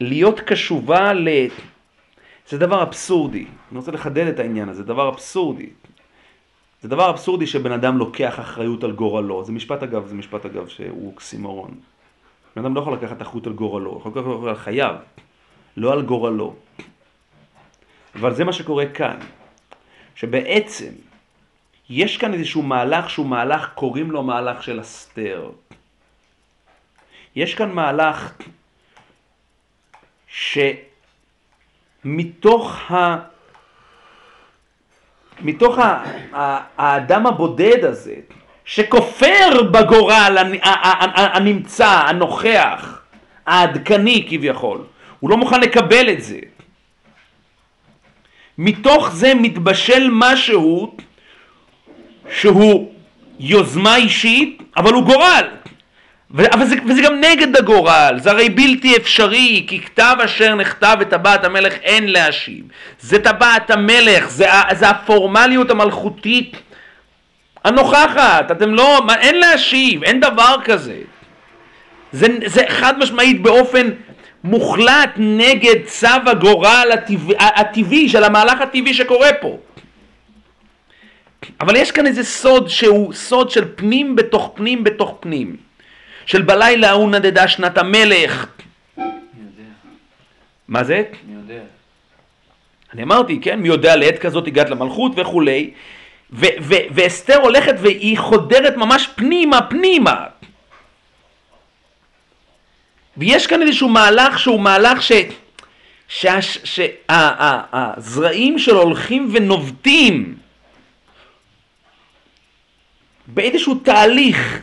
להיות 0.00 0.40
קשובה 0.40 1.12
ל... 1.12 1.28
זה 2.48 2.58
דבר 2.58 2.82
אבסורדי. 2.82 3.46
אני 3.70 3.78
רוצה 3.78 3.92
לחדד 3.92 4.26
את 4.26 4.38
העניין 4.38 4.68
הזה, 4.68 4.82
זה 4.82 4.88
דבר 4.88 5.08
אבסורדי. 5.08 5.70
זה 6.82 6.88
דבר 6.88 7.10
אבסורדי 7.10 7.46
שבן 7.46 7.72
אדם 7.72 7.98
לוקח 7.98 8.40
אחריות 8.40 8.84
על 8.84 8.92
גורלו. 8.92 9.44
זה 9.44 9.52
משפט 9.52 9.82
אגב, 9.82 10.06
זה 10.06 10.14
משפט 10.14 10.46
אגב 10.46 10.68
שהוא 10.68 11.10
אוקסימורון. 11.10 11.74
בן 12.56 12.64
אדם 12.64 12.74
לא 12.74 12.80
יכול 12.80 12.92
לקחת 12.92 13.22
אחריות 13.22 13.46
על 13.46 13.52
גורלו, 13.52 13.90
הוא 13.90 13.98
יכול 13.98 14.12
לקחת 14.12 14.24
אחריות 14.24 14.48
על 14.48 14.56
חייו, 14.56 14.94
לא 15.76 15.92
על 15.92 16.02
גורלו. 16.02 16.54
אבל 18.14 18.34
זה 18.34 18.44
מה 18.44 18.52
שקורה 18.52 18.86
כאן, 18.86 19.18
שבעצם 20.14 20.92
יש 21.90 22.16
כאן 22.16 22.34
איזשהו 22.34 22.62
מהלך 22.62 23.10
שהוא 23.10 23.26
מהלך, 23.26 23.68
קוראים 23.74 24.10
לו 24.10 24.22
מהלך 24.22 24.62
של 24.62 24.80
אסתר. 24.80 25.50
יש 27.36 27.54
כאן 27.54 27.72
מהלך 27.72 28.32
שמתוך 32.04 32.90
ה... 32.90 33.16
מתוך 35.40 35.78
ה... 35.78 36.04
האדם 36.76 37.26
הבודד 37.26 37.84
הזה, 37.84 38.14
שכופר 38.64 39.62
בגורל 39.70 40.38
הנמצא, 41.16 41.88
הנוכח, 41.88 43.00
העדכני 43.46 44.26
כביכול, 44.30 44.84
הוא 45.20 45.30
לא 45.30 45.36
מוכן 45.36 45.60
לקבל 45.60 46.10
את 46.12 46.22
זה. 46.22 46.38
מתוך 48.58 49.10
זה 49.10 49.34
מתבשל 49.34 50.08
משהו 50.12 50.96
שהוא 52.30 52.92
יוזמה 53.40 53.96
אישית, 53.96 54.62
אבל 54.76 54.92
הוא 54.92 55.02
גורל. 55.02 55.44
אבל 56.38 56.64
זה, 56.64 56.76
וזה 56.86 57.02
גם 57.02 57.20
נגד 57.20 57.56
הגורל, 57.56 58.14
זה 58.18 58.30
הרי 58.30 58.48
בלתי 58.48 58.96
אפשרי, 58.96 59.64
כי 59.66 59.80
כתב 59.80 60.16
אשר 60.24 60.54
נכתב 60.54 60.96
וטבעת 61.00 61.44
המלך 61.44 61.74
אין 61.82 62.12
להשיב. 62.12 62.64
זה 63.00 63.18
טבעת 63.18 63.70
המלך, 63.70 64.28
זה, 64.28 64.46
זה 64.72 64.88
הפורמליות 64.88 65.70
המלכותית 65.70 66.56
הנוכחת, 67.64 68.50
אתם 68.50 68.74
לא, 68.74 69.00
אין 69.20 69.40
להשיב, 69.40 70.04
אין 70.04 70.20
דבר 70.20 70.56
כזה. 70.64 70.96
זה, 72.12 72.26
זה 72.46 72.62
חד 72.68 72.98
משמעית 72.98 73.42
באופן 73.42 73.90
מוחלט 74.44 75.10
נגד 75.16 75.84
צו 75.86 76.06
הגורל 76.26 76.90
הטבעי, 76.92 77.36
הטבעי, 77.38 78.08
של 78.08 78.24
המהלך 78.24 78.60
הטבעי 78.60 78.94
שקורה 78.94 79.32
פה. 79.40 79.58
אבל 81.60 81.76
יש 81.76 81.90
כאן 81.90 82.06
איזה 82.06 82.24
סוד 82.24 82.68
שהוא 82.68 83.12
סוד 83.12 83.50
של 83.50 83.64
פנים 83.74 84.16
בתוך 84.16 84.52
פנים 84.54 84.84
בתוך 84.84 85.16
פנים. 85.20 85.56
של 86.26 86.42
בלילה 86.42 86.90
ההוא 86.90 87.10
נדדה 87.10 87.48
שנת 87.48 87.78
המלך. 87.78 88.46
מה 90.68 90.84
זה? 90.84 91.02
מי 91.26 91.34
יודע. 91.34 91.62
אני 92.94 93.02
אמרתי, 93.02 93.40
כן, 93.40 93.60
מי 93.60 93.68
יודע 93.68 93.96
לעת 93.96 94.18
כזאת 94.18 94.46
הגעת 94.46 94.70
למלכות 94.70 95.12
וכולי. 95.16 95.70
ואסתר 96.94 97.36
הולכת 97.36 97.74
והיא 97.78 98.18
חודרת 98.18 98.76
ממש 98.76 99.08
פנימה, 99.14 99.62
פנימה. 99.62 100.24
ויש 103.16 103.46
כאן 103.46 103.62
איזשהו 103.62 103.88
מהלך 103.88 104.38
שהוא 104.38 104.60
מהלך 104.60 105.02
ש... 105.02 105.12
שהזרעים 106.64 108.58
שלו 108.58 108.82
הולכים 108.82 109.28
ונובטים 109.32 110.34
באיזשהו 113.34 113.74
תהליך 113.74 114.62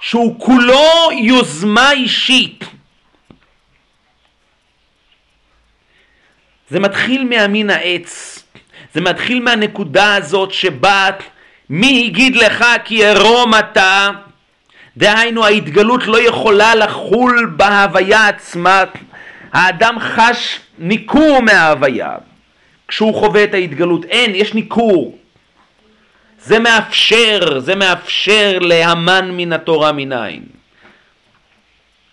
שהוא 0.00 0.40
כולו 0.40 1.10
יוזמה 1.12 1.92
אישית. 1.92 2.64
זה 6.70 6.80
מתחיל 6.80 7.24
מהמין 7.24 7.70
העץ, 7.70 8.42
זה 8.94 9.00
מתחיל 9.00 9.42
מהנקודה 9.42 10.14
הזאת 10.14 10.52
שבה 10.52 11.10
מי 11.70 12.04
הגיד 12.06 12.36
לך 12.36 12.64
כי 12.84 13.04
ערום 13.04 13.54
אתה, 13.54 14.10
דהיינו 14.96 15.44
ההתגלות 15.44 16.06
לא 16.06 16.20
יכולה 16.28 16.74
לחול 16.74 17.54
בהוויה 17.56 18.28
עצמה, 18.28 18.84
האדם 19.52 19.96
חש 19.98 20.60
ניכור 20.78 21.40
מההוויה 21.40 22.16
כשהוא 22.88 23.14
חווה 23.14 23.44
את 23.44 23.54
ההתגלות, 23.54 24.04
אין, 24.04 24.34
יש 24.34 24.54
ניכור. 24.54 25.18
זה 26.44 26.58
מאפשר, 26.58 27.60
זה 27.60 27.74
מאפשר 27.74 28.58
להמן 28.60 29.30
מן 29.30 29.52
התורה 29.52 29.92
מנין. 29.92 30.44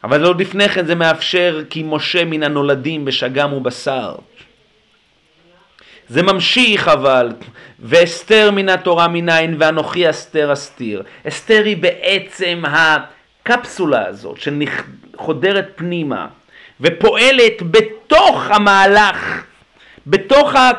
אבל 0.04 0.24
עוד 0.26 0.42
לפני 0.42 0.70
כן 0.70 0.86
זה 0.86 0.96
מאפשר 0.96 1.64
כי 1.70 1.84
משה 1.86 2.26
מן 2.26 2.44
הנולדים 2.44 3.06
בשגם 3.06 3.54
ובשר. 3.54 4.16
זה 6.08 6.22
ממשיך 6.22 6.88
אבל, 6.88 7.30
ואסתר 7.80 8.52
מן 8.52 8.70
התורה 8.70 9.08
מנין 9.08 9.56
ואנוכי 9.60 10.10
אסתר 10.10 10.54
אסתיר. 10.54 11.04
אסתר 11.28 11.64
היא 11.66 11.78
בעצם 11.78 12.64
הקפסולה 12.68 14.08
הזאת 14.08 14.38
שחודרת 14.38 15.72
פנימה 15.76 16.28
ופועלת 16.82 17.62
בתוך 17.62 18.44
המהלך, 18.50 19.44
בתוך 20.08 20.56
ה... 20.56 20.72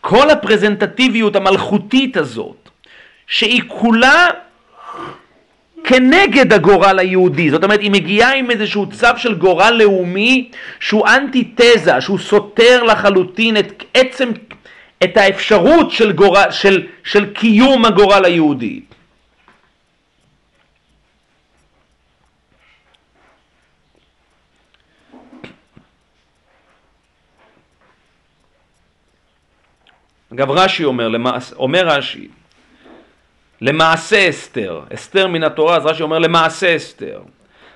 כל 0.00 0.30
הפרזנטטיביות 0.30 1.36
המלכותית 1.36 2.16
הזאת, 2.16 2.68
שהיא 3.26 3.62
כולה 3.68 4.26
כנגד 5.84 6.52
הגורל 6.52 6.98
היהודי, 6.98 7.50
זאת 7.50 7.64
אומרת 7.64 7.80
היא 7.80 7.90
מגיעה 7.90 8.34
עם 8.34 8.50
איזשהו 8.50 8.86
צו 8.86 9.06
של 9.16 9.34
גורל 9.34 9.74
לאומי 9.78 10.50
שהוא 10.80 11.06
אנטיתזה, 11.06 12.00
שהוא 12.00 12.18
סותר 12.18 12.82
לחלוטין 12.82 13.56
את 13.56 13.84
עצם, 13.94 14.30
את 15.04 15.16
האפשרות 15.16 15.90
של, 15.90 16.12
גורל, 16.12 16.50
של, 16.50 16.86
של 17.04 17.26
קיום 17.26 17.84
הגורל 17.84 18.24
היהודי. 18.24 18.80
אגב 30.32 30.50
רש"י 30.50 30.84
אומר, 30.84 31.08
למעש, 31.08 31.52
אומר 31.52 31.86
רש"י, 31.86 32.28
למעשה 33.60 34.28
אסתר, 34.28 34.80
אסתר 34.94 35.26
מן 35.26 35.42
התורה, 35.42 35.76
אז 35.76 35.86
רש"י 35.86 36.02
אומר 36.02 36.18
למעשה 36.18 36.76
אסתר. 36.76 37.22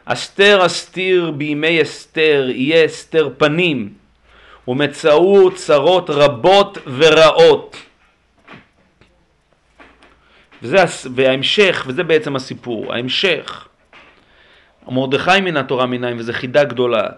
אסתר 0.04 0.66
אסתיר 0.66 1.30
בימי 1.30 1.82
אסתר, 1.82 2.46
יהיה 2.48 2.86
אסתר 2.86 3.28
פנים, 3.36 3.92
ומצאו 4.68 5.54
צרות 5.54 6.10
רבות 6.10 6.78
ורעות. 6.86 7.76
וזה, 10.62 10.84
וההמשך, 11.14 11.84
וזה 11.86 12.02
בעצם 12.04 12.36
הסיפור, 12.36 12.94
ההמשך, 12.94 13.68
מרדכי 14.88 15.40
מן 15.40 15.56
התורה 15.56 15.86
מנין, 15.86 16.18
וזו 16.18 16.32
חידה 16.32 16.64
גדולה. 16.64 17.08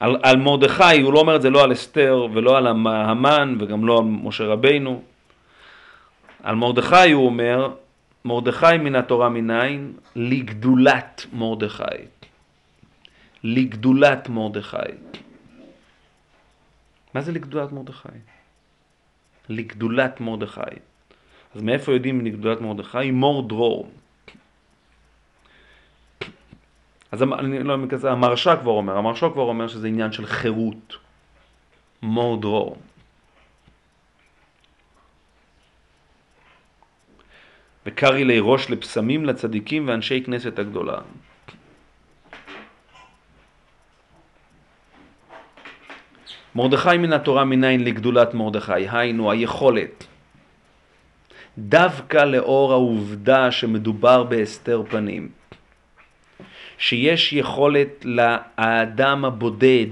על, 0.00 0.16
על 0.22 0.36
מרדכי, 0.36 1.00
הוא 1.00 1.12
לא 1.12 1.20
אומר 1.20 1.36
את 1.36 1.42
זה 1.42 1.50
לא 1.50 1.64
על 1.64 1.72
אסתר 1.72 2.26
ולא 2.32 2.56
על 2.58 2.66
המן 2.86 3.56
וגם 3.60 3.86
לא 3.86 3.98
על 3.98 4.04
משה 4.04 4.44
רבינו. 4.44 5.02
על 6.42 6.54
מרדכי 6.54 7.10
הוא 7.12 7.26
אומר, 7.26 7.74
מרדכי 8.24 8.78
מן 8.80 8.94
התורה 8.94 9.28
מנין? 9.28 9.92
לגדולת 10.16 11.26
מרדכי. 11.32 11.84
לגדולת 13.44 14.28
מרדכי. 14.28 14.76
מה 17.14 17.20
זה 17.20 17.32
לגדולת 17.32 17.72
מרדכי? 17.72 18.08
לגדולת 19.48 20.20
מרדכי. 20.20 20.60
אז 21.54 21.62
מאיפה 21.62 21.92
יודעים 21.92 22.26
לגדולת 22.26 22.60
מרדכי? 22.60 23.10
מור 23.10 23.48
דרור. 23.48 23.90
אז 27.14 27.22
אני 27.22 27.62
לא 27.62 27.76
כזה, 27.88 28.10
המרשה 28.10 28.56
כבר 28.56 28.70
אומר, 28.70 28.96
המרשה 28.96 29.30
כבר 29.30 29.42
אומר 29.42 29.68
שזה 29.68 29.88
עניין 29.88 30.12
של 30.12 30.26
חירות, 30.26 30.96
more 32.02 32.42
draw. 32.42 32.74
וקרי 37.86 38.24
לי 38.24 38.38
ראש 38.40 38.70
לפסמים 38.70 39.24
לצדיקים 39.24 39.88
ואנשי 39.88 40.24
כנסת 40.24 40.58
הגדולה. 40.58 40.98
מרדכי 46.54 46.98
מן 46.98 47.12
התורה 47.12 47.44
מניין 47.44 47.84
לגדולת 47.84 48.34
מרדכי, 48.34 48.88
היינו 48.90 49.30
היכולת 49.30 50.06
דווקא 51.58 52.16
לאור 52.16 52.72
העובדה 52.72 53.50
שמדובר 53.50 54.22
בהסתר 54.22 54.82
פנים. 54.88 55.43
שיש 56.78 57.32
יכולת 57.32 58.04
לאדם 58.04 59.24
הבודד 59.24 59.86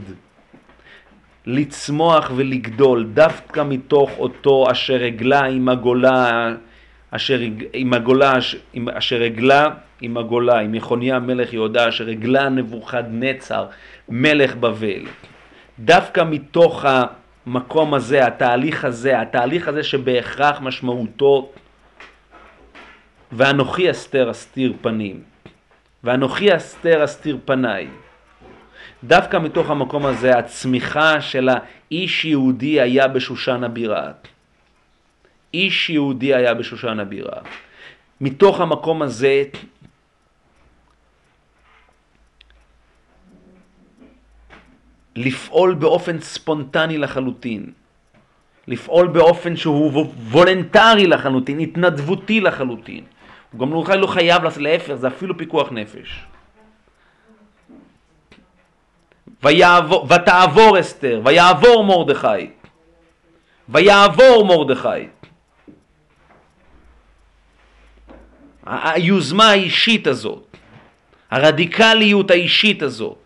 לצמוח 1.46 2.30
ולגדול 2.36 3.04
דווקא 3.14 3.62
מתוך 3.68 4.10
אותו 4.18 4.66
אשר 4.70 5.04
הגלה 5.04 5.44
עם 5.44 5.68
הגולה, 5.68 6.48
אשר, 7.10 7.40
עם 7.72 7.94
הגולה, 7.94 8.32
אשר 8.98 9.22
הגלה 9.22 9.68
עם 10.00 10.16
הגולה, 10.16 10.58
עם 10.58 10.74
יחוניה 10.74 11.18
מלך 11.18 11.52
יהודה, 11.52 11.88
אשר 11.88 12.08
הגלה 12.08 12.48
נבוכדנצר 12.48 13.66
מלך 14.08 14.56
בבל. 14.56 15.06
דווקא 15.78 16.24
מתוך 16.24 16.84
המקום 16.88 17.94
הזה, 17.94 18.26
התהליך 18.26 18.84
הזה, 18.84 19.20
התהליך 19.20 19.68
הזה 19.68 19.82
שבהכרח 19.82 20.60
משמעותו 20.60 21.50
ואנוכי 23.32 23.90
אסתר 23.90 24.30
אסתיר 24.30 24.72
פנים, 24.80 25.22
ואנוכי 26.04 26.56
אסתר 26.56 27.04
אסתיר 27.04 27.38
פניי. 27.44 27.88
דווקא 29.04 29.36
מתוך 29.36 29.70
המקום 29.70 30.06
הזה 30.06 30.38
הצמיחה 30.38 31.20
של 31.20 31.48
האיש 31.48 32.24
יהודי 32.24 32.80
היה 32.80 33.08
בשושן 33.08 33.64
הבירה. 33.64 34.12
איש 35.54 35.90
יהודי 35.90 36.34
היה 36.34 36.54
בשושן 36.54 37.00
הבירה. 37.00 37.42
מתוך 38.20 38.60
המקום 38.60 39.02
הזה 39.02 39.42
לפעול 45.16 45.74
באופן 45.74 46.20
ספונטני 46.20 46.98
לחלוטין, 46.98 47.72
לפעול 48.68 49.06
באופן 49.08 49.56
שהוא 49.56 50.06
וולנטרי 50.30 51.06
לחלוטין, 51.06 51.58
התנדבותי 51.58 52.40
לחלוטין. 52.40 53.04
הוא 53.52 53.60
גם 53.60 53.72
לא, 53.72 53.84
לא 53.96 54.06
חייב, 54.06 54.42
להפך, 54.58 54.94
זה 54.94 55.08
אפילו 55.08 55.38
פיקוח 55.38 55.72
נפש. 55.72 56.24
ויעבור, 59.42 60.06
ותעבור 60.08 60.80
אסתר, 60.80 61.20
ויעבור 61.24 61.84
מרדכי, 61.84 62.50
ויעבור 63.68 64.44
מרדכי. 64.46 65.06
היוזמה 68.66 69.50
האישית 69.50 70.06
הזאת, 70.06 70.56
הרדיקליות 71.30 72.30
האישית 72.30 72.82
הזאת, 72.82 73.18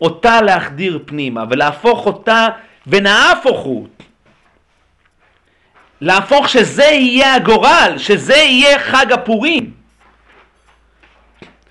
אותה 0.00 0.42
להחדיר 0.42 1.02
פנימה 1.06 1.44
ולהפוך 1.50 2.06
אותה 2.06 2.48
ונהפוך 2.86 3.60
הוא. 3.60 3.88
להפוך 6.00 6.48
שזה 6.48 6.84
יהיה 6.84 7.34
הגורל, 7.34 7.94
שזה 7.96 8.36
יהיה 8.36 8.78
חג 8.78 9.12
הפורים, 9.12 9.70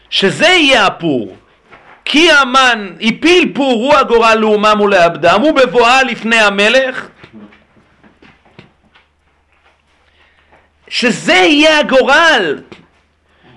שזה 0.10 0.47
יהיה 0.47 0.85
הפור. 0.85 1.38
כי 2.06 2.31
המן 2.31 2.93
הפיל 3.02 3.52
פור 3.56 3.73
הוא 3.73 3.95
הגורל 3.95 4.35
לאומם 4.35 4.81
ולעבדם, 4.81 5.43
ובבואה 5.43 6.03
לפני 6.03 6.39
המלך, 6.39 7.07
שזה 10.88 11.34
יהיה 11.34 11.80
הגורל, 11.80 12.61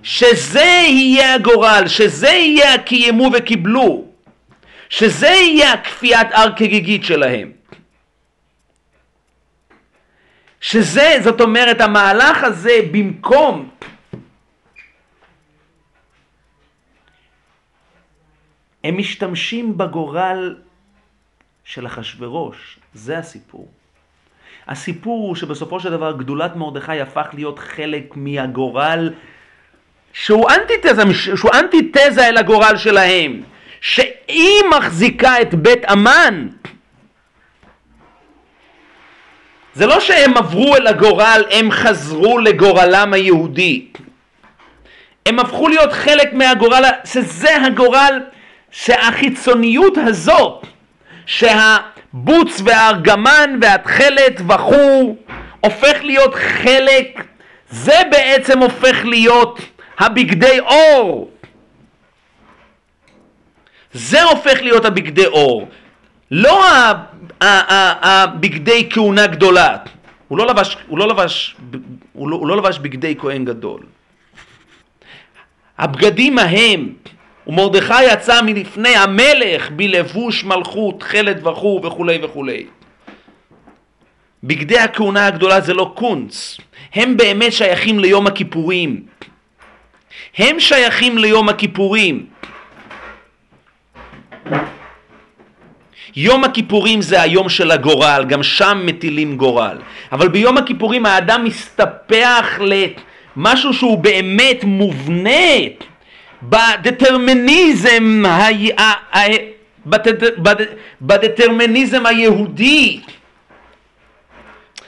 שזה 0.02 0.60
יהיה 0.88 1.34
הגורל, 1.34 1.82
שזה 1.86 2.28
יהיה 2.28 2.74
הקיימו 2.74 3.30
וקיבלו, 3.32 4.04
שזה 4.88 5.28
יהיה 5.28 5.72
הכפיית 5.72 6.26
הר 6.32 6.52
כגיגית 6.56 7.04
שלהם. 7.04 7.57
שזה, 10.60 11.18
זאת 11.22 11.40
אומרת, 11.40 11.80
המהלך 11.80 12.44
הזה 12.44 12.78
במקום 12.92 13.68
הם 18.84 18.98
משתמשים 18.98 19.78
בגורל 19.78 20.56
של 21.64 21.86
אחשורוש, 21.86 22.78
זה 22.94 23.18
הסיפור. 23.18 23.68
הסיפור 24.68 25.28
הוא 25.28 25.36
שבסופו 25.36 25.80
של 25.80 25.90
דבר 25.90 26.12
גדולת 26.12 26.56
מרדכי 26.56 27.00
הפך 27.00 27.26
להיות 27.32 27.58
חלק 27.58 28.16
מהגורל 28.16 29.12
שהוא 30.12 30.50
אנטיתזה, 30.50 31.02
שהוא 31.14 31.50
אנטיתזה 31.54 32.28
אל 32.28 32.36
הגורל 32.36 32.76
שלהם, 32.76 33.42
שהיא 33.80 34.62
מחזיקה 34.78 35.40
את 35.40 35.54
בית 35.54 35.84
אמן. 35.84 36.48
זה 39.74 39.86
לא 39.86 40.00
שהם 40.00 40.36
עברו 40.36 40.76
אל 40.76 40.86
הגורל, 40.86 41.42
הם 41.50 41.70
חזרו 41.70 42.38
לגורלם 42.38 43.12
היהודי. 43.12 43.86
הם 45.26 45.38
הפכו 45.38 45.68
להיות 45.68 45.92
חלק 45.92 46.32
מהגורל, 46.32 46.84
שזה 47.04 47.56
הגורל 47.56 48.20
שהחיצוניות 48.70 49.98
הזאת, 49.98 50.66
שהבוץ 51.26 52.60
והארגמן 52.64 53.58
והתכלת 53.62 54.40
וכו', 54.48 55.16
הופך 55.60 55.98
להיות 56.02 56.34
חלק, 56.34 57.24
זה 57.70 58.00
בעצם 58.10 58.58
הופך 58.58 59.04
להיות 59.04 59.60
הבגדי 59.98 60.60
אור. 60.60 61.30
זה 63.92 64.22
הופך 64.22 64.62
להיות 64.62 64.84
הבגדי 64.84 65.26
אור. 65.26 65.68
לא 66.30 66.64
הבגדי 68.02 68.88
כהונה 68.90 69.26
גדולה. 69.26 69.76
הוא 70.28 70.38
לא 70.38 70.46
לבש, 70.46 70.76
הוא 70.86 70.98
לא 70.98 71.08
לבש, 71.08 71.56
הוא 72.12 72.28
לא, 72.28 72.36
הוא 72.36 72.48
לא 72.48 72.56
לבש 72.56 72.78
בגדי 72.78 73.14
כהן 73.18 73.44
גדול. 73.44 73.80
הבגדים 75.78 76.38
ההם 76.38 76.92
ומרדכי 77.46 78.04
יצא 78.04 78.42
מלפני 78.42 78.96
המלך 78.96 79.70
בלבוש 79.70 80.44
מלכות, 80.44 81.02
חלד 81.02 81.46
וכו' 81.46 81.80
וכולי 81.84 82.18
וכולי. 82.24 82.66
בגדי 84.44 84.78
הכהונה 84.78 85.26
הגדולה 85.26 85.60
זה 85.60 85.74
לא 85.74 85.92
קונץ, 85.94 86.58
הם 86.94 87.16
באמת 87.16 87.52
שייכים 87.52 87.98
ליום 87.98 88.26
הכיפורים. 88.26 89.02
הם 90.36 90.60
שייכים 90.60 91.18
ליום 91.18 91.48
הכיפורים. 91.48 92.26
יום 96.18 96.44
הכיפורים 96.44 97.02
זה 97.02 97.22
היום 97.22 97.48
של 97.48 97.70
הגורל, 97.70 98.24
גם 98.28 98.42
שם 98.42 98.82
מטילים 98.86 99.36
גורל. 99.36 99.78
אבל 100.12 100.28
ביום 100.28 100.56
הכיפורים 100.56 101.06
האדם 101.06 101.44
מסתפח 101.44 102.58
למשהו 103.36 103.74
שהוא 103.74 103.98
באמת 103.98 104.64
מובנה. 104.64 105.54
בדטרמיניזם, 106.42 108.22
ה... 108.26 109.18
בדטרמיניזם 111.00 112.06
היהודי. 112.06 113.00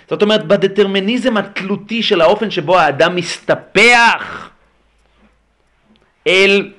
זאת 0.09 0.23
אומרת, 0.23 0.47
בדטרמיניזם 0.47 1.37
התלותי 1.37 2.03
של 2.03 2.21
האופן 2.21 2.51
שבו 2.51 2.79
האדם 2.79 3.17
מסתפח 3.17 4.51
אל, 6.27 6.73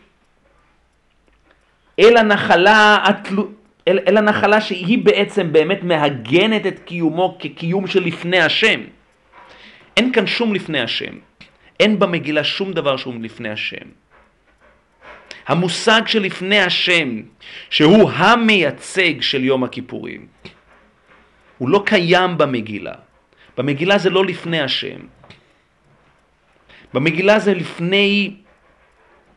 אל 2.00 2.18
הנחלה 2.18 2.98
התלו... 3.04 3.61
אל, 3.88 4.00
אל 4.08 4.18
הנחלה 4.18 4.62
שהיא 4.62 5.00
בעצם 5.06 5.54
באמת 5.54 5.84
מהגנת 5.84 6.68
את 6.68 6.80
קיומו 6.80 7.38
כקיום 7.40 7.88
של 7.88 8.04
לפני 8.04 8.40
השם. 8.40 8.82
אין 9.98 10.14
כאן 10.14 10.28
שום 10.28 10.54
לפני 10.54 10.80
השם. 10.80 11.14
אין 11.80 12.00
במגילה 12.00 12.44
שום 12.44 12.74
דבר 12.74 12.98
שהוא 12.98 13.14
לפני 13.22 13.50
השם. 13.50 13.86
המושג 15.48 16.02
שלפני 16.08 16.60
השם, 16.60 17.22
שהוא 17.70 18.12
המייצג 18.12 19.22
של 19.22 19.44
יום 19.44 19.64
הכיפורים, 19.64 20.28
הוא 21.58 21.70
לא 21.70 21.84
קיים 21.86 22.38
במגילה. 22.38 22.94
במגילה 23.58 23.98
זה 23.98 24.10
לא 24.10 24.26
לפני 24.26 24.62
השם. 24.62 25.00
במגילה 26.94 27.40
זה 27.40 27.54
לפני, 27.54 28.34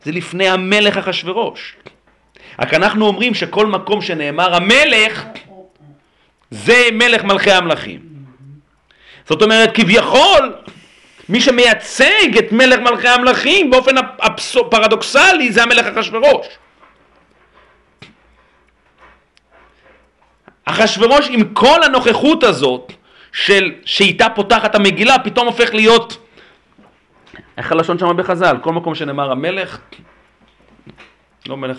זה 0.03 0.11
לפני 0.11 0.47
המלך 0.49 0.97
אחשורוש. 0.97 1.75
רק 2.59 2.73
אנחנו 2.73 3.07
אומרים 3.07 3.33
שכל 3.33 3.65
מקום 3.65 4.01
שנאמר 4.01 4.55
המלך, 4.55 5.25
זה 6.51 6.87
מלך 6.93 7.23
מלכי 7.23 7.51
המלכים. 7.51 7.99
זאת 9.29 9.41
אומרת, 9.41 9.75
כביכול, 9.75 10.53
מי 11.29 11.41
שמייצג 11.41 12.37
את 12.39 12.51
מלך 12.51 12.79
מלכי 12.79 13.07
המלכים 13.07 13.69
באופן 13.69 13.95
פרדוקסלי 14.69 15.51
זה 15.51 15.63
המלך 15.63 15.85
אחשורוש. 15.85 16.47
אחשורוש 20.65 21.27
עם 21.29 21.53
כל 21.53 21.83
הנוכחות 21.83 22.43
הזאת 22.43 22.93
של 23.31 23.73
שאיתה 23.85 24.29
פותחת 24.29 24.75
המגילה 24.75 25.19
פתאום 25.19 25.47
הופך 25.47 25.73
להיות 25.73 26.17
איך 27.57 27.71
הלשון 27.71 27.99
שם 27.99 28.17
בחז"ל? 28.17 28.57
כל 28.61 28.73
מקום 28.73 28.95
שנאמר 28.95 29.31
המלך 29.31 29.79
לא 31.47 31.57
מלך 31.57 31.77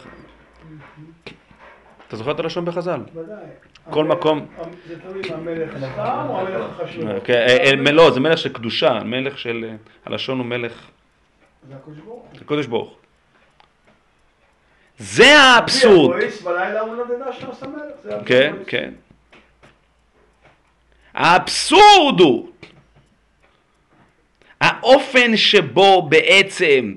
אתה 2.08 2.16
זוכר 2.16 2.30
את 2.30 2.40
הלשון 2.40 2.64
בחז"ל? 2.64 3.00
ודאי. 3.14 3.36
כל 3.90 4.04
מקום... 4.04 4.46
זה 4.88 5.00
תלוי 5.00 5.22
אם 5.28 5.34
המלך 5.34 5.70
סתם 5.78 6.26
או 6.28 6.40
המלך 6.40 6.66
חשוב. 6.82 7.18
כן, 7.24 7.46
אה, 7.86 7.92
לא, 7.92 8.10
זה 8.10 8.20
מלך 8.20 8.38
של 8.38 8.52
קדושה, 8.52 9.00
מלך 9.04 9.38
של... 9.38 9.64
אה, 9.68 9.76
הלשון 10.06 10.38
הוא 10.38 10.46
מלך... 10.46 10.72
זה 11.68 11.74
הקדוש 11.74 11.98
ברוך 11.98 12.22
הוא. 12.22 12.40
הקדוש. 12.40 12.66
הוא. 12.66 12.96
זה 14.98 15.38
האבסורד. 15.38 16.20
כן, 18.26 18.54
כן. 18.66 18.92
האבסורד 21.14 22.20
הוא 22.20 22.48
האופן 24.60 25.36
שבו 25.36 26.02
בעצם 26.02 26.94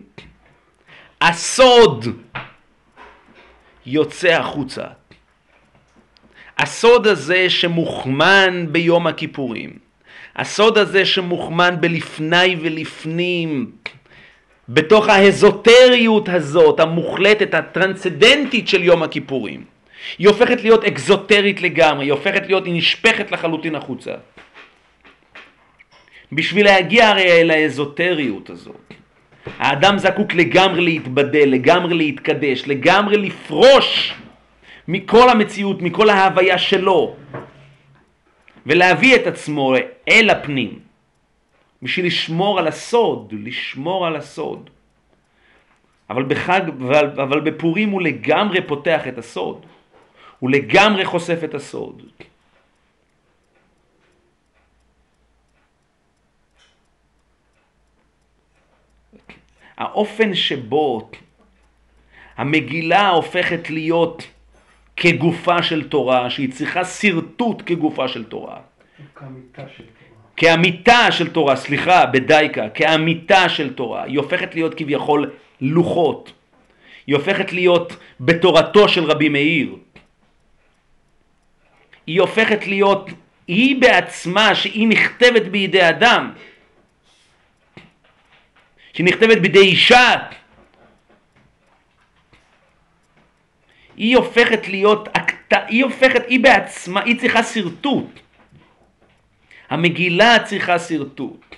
הסוד 1.21 2.05
יוצא 3.85 4.27
החוצה. 4.27 4.98
הסוד 6.59 7.07
הזה 7.07 7.49
שמוכמן 7.49 8.65
ביום 8.71 9.07
הכיפורים, 9.07 9.69
הסוד 10.35 10.77
הזה 10.77 11.05
שמוכמן 11.05 11.75
בלפני 11.79 12.55
ולפנים, 12.61 13.71
בתוך 14.69 15.09
האזוטריות 15.09 16.29
הזאת, 16.29 16.79
המוחלטת, 16.79 17.53
הטרנסצדנטית 17.53 18.67
של 18.67 18.83
יום 18.83 19.03
הכיפורים, 19.03 19.63
היא 20.17 20.27
הופכת 20.27 20.61
להיות 20.61 20.83
אקזוטרית 20.83 21.61
לגמרי, 21.61 22.05
היא 22.05 22.11
הופכת 22.11 22.45
להיות, 22.47 22.65
היא 22.65 22.73
נשפכת 22.73 23.31
לחלוטין 23.31 23.75
החוצה. 23.75 24.13
בשביל 26.31 26.65
להגיע 26.65 27.09
הרי 27.09 27.41
אל 27.41 27.51
האזוטריות 27.51 28.49
הזאת, 28.49 28.93
האדם 29.59 29.97
זקוק 29.97 30.33
לגמרי 30.33 30.81
להתבדל, 30.81 31.49
לגמרי 31.49 31.95
להתקדש, 31.95 32.63
לגמרי 32.67 33.17
לפרוש 33.17 34.13
מכל 34.89 35.29
המציאות, 35.29 35.81
מכל 35.81 36.09
ההוויה 36.09 36.57
שלו, 36.57 37.15
ולהביא 38.65 39.15
את 39.15 39.27
עצמו 39.27 39.73
אל 40.07 40.29
הפנים, 40.29 40.79
בשביל 41.81 42.05
לשמור 42.05 42.59
על 42.59 42.67
הסוד, 42.67 43.33
לשמור 43.43 44.07
על 44.07 44.15
הסוד. 44.15 44.69
אבל 46.09 46.23
בחג, 46.23 46.61
אבל, 46.81 47.21
אבל 47.21 47.39
בפורים 47.39 47.89
הוא 47.89 48.01
לגמרי 48.01 48.67
פותח 48.67 49.07
את 49.07 49.17
הסוד, 49.17 49.65
הוא 50.39 50.49
לגמרי 50.49 51.05
חושף 51.05 51.43
את 51.43 51.53
הסוד. 51.53 52.01
האופן 59.77 60.33
שבו 60.33 61.09
המגילה 62.37 63.09
הופכת 63.09 63.69
להיות 63.69 64.27
כגופה 64.99 65.63
של 65.63 65.89
תורה, 65.89 66.29
שהיא 66.29 66.51
צריכה 66.51 66.85
שרטוט 66.85 67.63
כגופה 67.65 68.07
של 68.07 68.23
תורה. 68.23 68.57
כאמיתה 69.15 69.63
של 69.77 69.83
תורה. 69.83 70.19
כאמיתה 70.37 71.11
של 71.11 71.29
תורה, 71.29 71.55
סליחה, 71.55 72.05
בדייקה, 72.05 72.69
כאמיתה 72.69 73.49
של 73.49 73.73
תורה. 73.73 74.03
היא 74.03 74.17
הופכת 74.17 74.55
להיות 74.55 74.73
כביכול 74.73 75.31
לוחות. 75.61 76.31
היא 77.07 77.15
הופכת 77.15 77.53
להיות 77.53 77.95
בתורתו 78.19 78.89
של 78.89 79.03
רבי 79.03 79.29
מאיר. 79.29 79.75
היא 82.07 82.21
הופכת 82.21 82.67
להיות, 82.67 83.09
היא 83.47 83.81
בעצמה, 83.81 84.55
שהיא 84.55 84.87
נכתבת 84.87 85.41
בידי 85.41 85.89
אדם. 85.89 86.31
שהיא 88.93 89.05
נכתבת 89.05 89.37
בידי 89.37 89.59
אישה. 89.59 90.15
היא 93.99 94.17
הופכת 94.17 94.67
להיות, 94.67 95.09
היא 95.51 95.83
הופכת, 95.83 96.23
היא 96.27 96.43
בעצמה, 96.43 97.01
היא 97.01 97.19
צריכה 97.19 97.43
שרטוט. 97.43 98.19
המגילה 99.69 100.37
צריכה 100.45 100.79
שרטוט. 100.79 101.55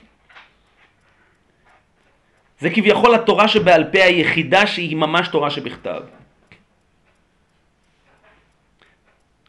זה 2.60 2.70
כביכול 2.70 3.16
התורה 3.16 3.48
שבעל 3.48 3.84
פה 3.92 4.04
היחידה 4.04 4.68
שהיא 4.68 4.96
ממש 4.96 5.28
תורה 5.28 5.50
שבכתב. 5.50 6.02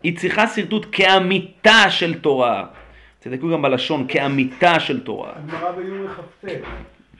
היא 0.03 0.19
צריכה 0.19 0.47
שרטוט 0.47 0.87
כאמיתה 0.93 1.91
של 1.91 2.21
תורה. 2.21 2.67
תדקו 3.19 3.51
גם 3.53 3.63
בלשון, 3.63 4.07
כאמיתה 4.09 4.81
של 4.81 5.05
תורה. 5.05 5.33
הגמרא 5.37 5.71
ביורי 5.73 6.09
כ"ט, 6.09 6.49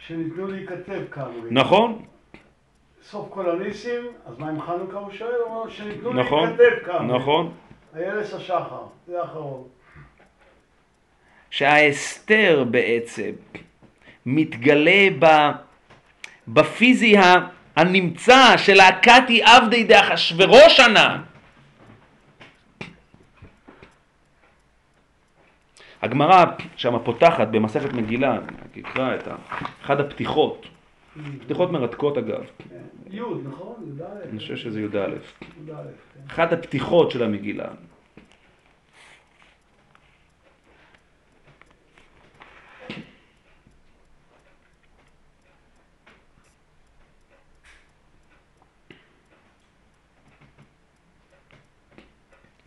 שניתנו 0.07 0.47
להיכתב 0.47 1.01
כאמרי. 1.11 1.51
נכון, 1.51 2.03
סוף 3.11 3.29
כל 3.31 3.51
הניסים, 3.51 4.03
אז 4.27 4.39
מה 4.39 4.49
עם 4.49 4.61
חנוכה 4.61 4.99
הוא 4.99 5.13
שואל? 5.13 5.35
הוא 5.47 5.57
אומר 5.57 5.71
שניתנו 5.71 6.13
נכון, 6.13 6.49
להיכתב 6.49 6.87
כאמרי. 6.87 7.19
נכון. 7.19 7.53
איילס 7.97 8.35
השחר, 8.35 8.83
זה 9.07 9.21
האחרון. 9.23 9.65
שההסתר 11.51 12.65
בעצם 12.71 13.31
מתגלה 14.27 15.09
ב, 15.19 15.27
בפיזי 16.49 17.17
הנמצא 17.77 18.57
של 18.57 18.81
הקתי 18.81 19.43
עבדי 19.43 19.85
דאחשוורוש 19.85 20.81
ענה. 20.81 21.23
הגמרא 26.03 26.45
שם 26.77 26.99
פותחת 27.05 27.49
במסכת 27.49 27.93
מגילה, 27.93 28.33
אני 28.35 28.83
אקרא 28.83 29.15
את 29.15 29.29
ה- 29.29 29.35
אחד 29.85 30.01
הפתיחות, 30.01 30.67
פתיחות 31.41 31.71
מרתקות 31.71 32.19
אגב, 32.19 32.45
י', 33.11 33.21
נכון? 33.45 33.75
י"א. 33.99 34.05
אני 34.31 34.39
חושב 34.39 34.57
שזה 34.57 34.81
י"א, 34.81 34.97
י"א, 34.97 35.75
כן. 36.15 36.21
אחת 36.27 36.53
הפתיחות 36.53 37.11
של 37.11 37.23
המגילה. 37.23 37.69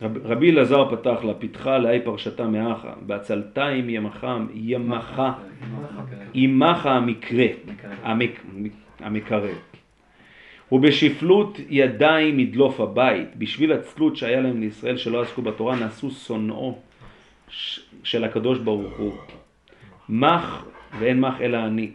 רב, 0.02 0.18
רבי 0.24 0.50
אלעזר 0.50 0.96
פתח 0.96 1.24
לה, 1.24 1.34
פיתחה 1.34 1.78
להי 1.78 2.00
פרשתה 2.00 2.46
מאחה, 2.46 2.92
בעצלתיים 3.06 3.90
ימחם, 3.90 4.46
ימחה, 4.54 5.32
עמך 6.34 6.86
המקרה, 6.86 7.46
המק, 8.06 8.40
המקרב. 9.00 9.58
ובשפלות 10.72 11.60
ידיים 11.68 12.40
ידלוף 12.40 12.80
הבית, 12.80 13.36
בשביל 13.36 13.72
הצלות 13.72 14.16
שהיה 14.16 14.40
להם 14.40 14.60
לישראל 14.60 14.96
שלא 14.96 15.22
עסקו 15.22 15.42
בתורה, 15.42 15.76
נעשו 15.76 16.10
שונאו 16.10 16.78
של 18.02 18.24
הקדוש 18.24 18.58
ברוך 18.58 18.96
הוא. 18.96 19.12
מח 20.08 20.64
ואין 20.98 21.20
מח 21.20 21.40
אלא 21.40 21.56
אני. 21.56 21.90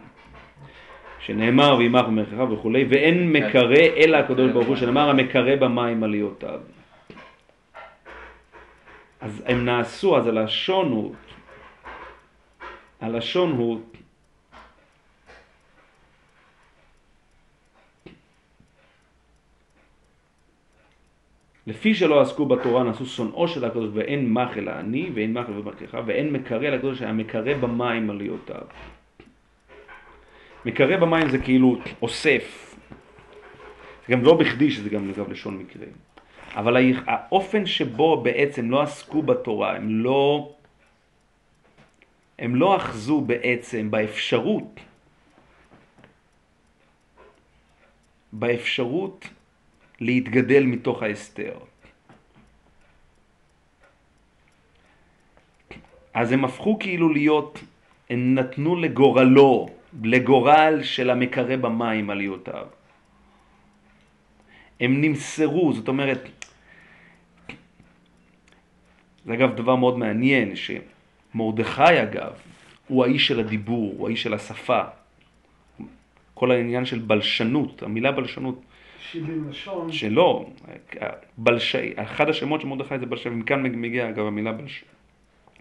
שנאמר 1.20 1.76
וימח 1.78 2.06
במרחב 2.06 2.52
וכולי, 2.52 2.86
ואין 2.90 3.32
מקרא 3.32 3.84
אלא 3.98 4.18
הקדוש 4.18 4.52
ברוך 4.52 4.68
הוא, 4.68 4.76
שנאמר 4.76 5.10
המקרא 5.10 5.56
במים 5.56 6.04
עליותיו. 6.04 6.60
אז 9.22 9.44
הם 9.48 9.66
נעשו, 9.66 10.18
אז 10.18 10.28
הלשון 10.28 10.92
הוא, 10.92 11.16
הלשון 13.02 13.52
הוא 13.52 13.80
לפי 21.72 21.96
שלא 21.96 22.22
עסקו 22.22 22.46
בתורה 22.46 22.84
נעשו 22.84 23.06
שונאו 23.06 23.48
של 23.48 23.66
הקדוש 23.66 23.90
ואין 23.94 24.34
מח 24.34 24.58
אלא 24.58 24.72
אני 24.72 25.10
ואין 25.14 25.34
מח 25.34 25.50
אלא 25.50 25.62
ברכך 25.62 25.98
ואין 26.06 26.34
מקרא 26.34 26.70
לקדוש 26.70 27.00
שהיה 27.00 27.14
מקרא 27.14 27.54
במים 27.54 28.10
עליותיו. 28.10 28.68
מקרא 30.66 30.98
במים 30.98 31.30
זה 31.30 31.38
כאילו 31.38 31.78
אוסף. 32.02 32.76
זה 34.08 34.14
גם 34.14 34.24
לא 34.24 34.34
בכדי 34.38 34.72
שזה 34.72 34.90
גם 34.90 35.10
אגב 35.10 35.32
לשון 35.32 35.58
מקרה. 35.58 35.86
אבל 36.56 36.94
האופן 37.08 37.66
שבו 37.66 38.22
בעצם 38.22 38.72
לא 38.72 38.82
עסקו 38.82 39.22
בתורה, 39.22 39.76
הם 39.76 39.90
לא, 39.90 40.54
הם 42.40 42.56
לא 42.56 42.76
אחזו 42.76 43.22
בעצם 43.22 43.92
באפשרות, 43.92 44.80
באפשרות 48.34 49.28
להתגדל 50.02 50.64
מתוך 50.64 51.04
ההסתר. 51.04 51.54
אז 56.14 56.32
הם 56.32 56.46
הפכו 56.46 56.80
כאילו 56.80 57.10
להיות, 57.10 57.64
הם 58.10 58.36
נתנו 58.36 58.76
לגורלו, 58.76 59.70
לגורל 60.04 60.80
של 60.84 61.10
המקרא 61.10 61.56
במים 61.56 62.10
עליותיו. 62.10 62.68
הם 64.80 65.02
נמסרו, 65.02 65.74
זאת 65.74 65.88
אומרת, 65.88 66.30
זה 69.26 69.34
אגב 69.34 69.56
דבר 69.56 69.76
מאוד 69.76 69.98
מעניין, 69.98 70.54
שמרדכי 70.56 72.02
אגב, 72.04 72.34
הוא 72.88 73.06
האיש 73.06 73.28
של 73.28 73.40
הדיבור, 73.40 73.94
הוא 73.98 74.08
האיש 74.08 74.24
של 74.24 74.34
השפה. 74.34 74.82
כל 76.34 76.52
העניין 76.52 76.86
של 76.86 77.00
בלשנות, 77.00 77.84
המילה 77.84 78.12
בלשנות, 78.12 78.62
70 79.12 79.50
לשון. 79.50 79.92
שלא, 79.92 80.50
בלש... 81.38 81.76
אחד 81.76 82.30
השמות 82.30 82.62
של 82.62 82.68
מרדכי 82.68 83.00
זה 83.00 83.06
בלשן, 83.06 83.34
ומכאן 83.34 83.64
מגיע 83.64 84.10
אגב 84.10 84.26
המילה 84.26 84.52
בלש... 84.52 84.84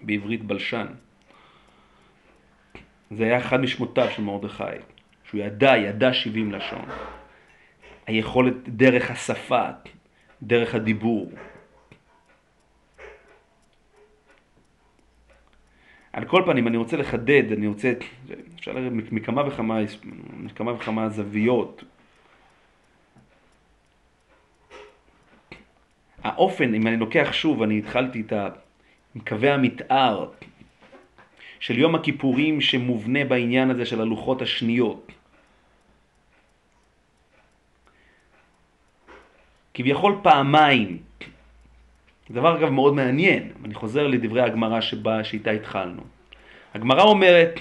בעברית 0.03 0.45
בלשן. 0.45 0.87
זה 3.11 3.25
היה 3.25 3.39
אחד 3.39 3.61
משמותיו 3.61 4.11
של 4.11 4.23
מרדכי, 4.23 4.65
שהוא 5.25 5.41
ידע, 5.41 5.77
ידע 5.77 6.13
70 6.13 6.53
לשון. 6.53 6.85
היכולת 8.07 8.69
דרך 8.69 9.11
השפה, 9.11 9.69
דרך 10.43 10.75
הדיבור. 10.75 11.31
על 16.13 16.25
כל 16.25 16.43
פנים, 16.47 16.69
אני 16.69 16.77
רוצה 16.77 16.97
לחדד, 16.97 17.53
אני 17.53 17.67
רוצה, 17.67 17.93
אפשר 18.55 18.73
לראות 18.73 19.13
מכמה 19.13 19.47
וכמה, 19.47 19.79
מכמה 20.37 20.73
וכמה 20.73 21.09
זוויות. 21.09 21.85
האופן, 26.25 26.75
אם 26.75 26.87
אני 26.87 26.97
לוקח 26.97 27.29
שוב, 27.33 27.63
אני 27.63 27.79
התחלתי 27.79 28.21
את 28.21 28.33
ה... 28.33 28.49
עם 29.15 29.21
קווי 29.21 29.51
המתאר 29.51 30.29
של 31.61 31.79
יום 31.79 31.95
הכיפורים 31.95 32.61
שמובנה 32.61 33.25
בעניין 33.25 33.71
הזה 33.71 33.87
של 33.87 34.01
הלוחות 34.01 34.43
השניות. 34.43 35.13
כביכול 39.75 40.21
פעמיים. 40.23 40.99
דבר 42.31 42.59
אגב 42.59 42.69
מאוד 42.69 42.95
מעניין, 42.95 43.53
אני 43.65 43.75
חוזר 43.75 44.07
לדברי 44.07 44.43
הגמרא 44.43 44.81
שבה, 44.81 45.25
שאיתה 45.25 45.51
התחלנו. 45.51 46.03
הגמרא 46.75 47.03
אומרת 47.03 47.61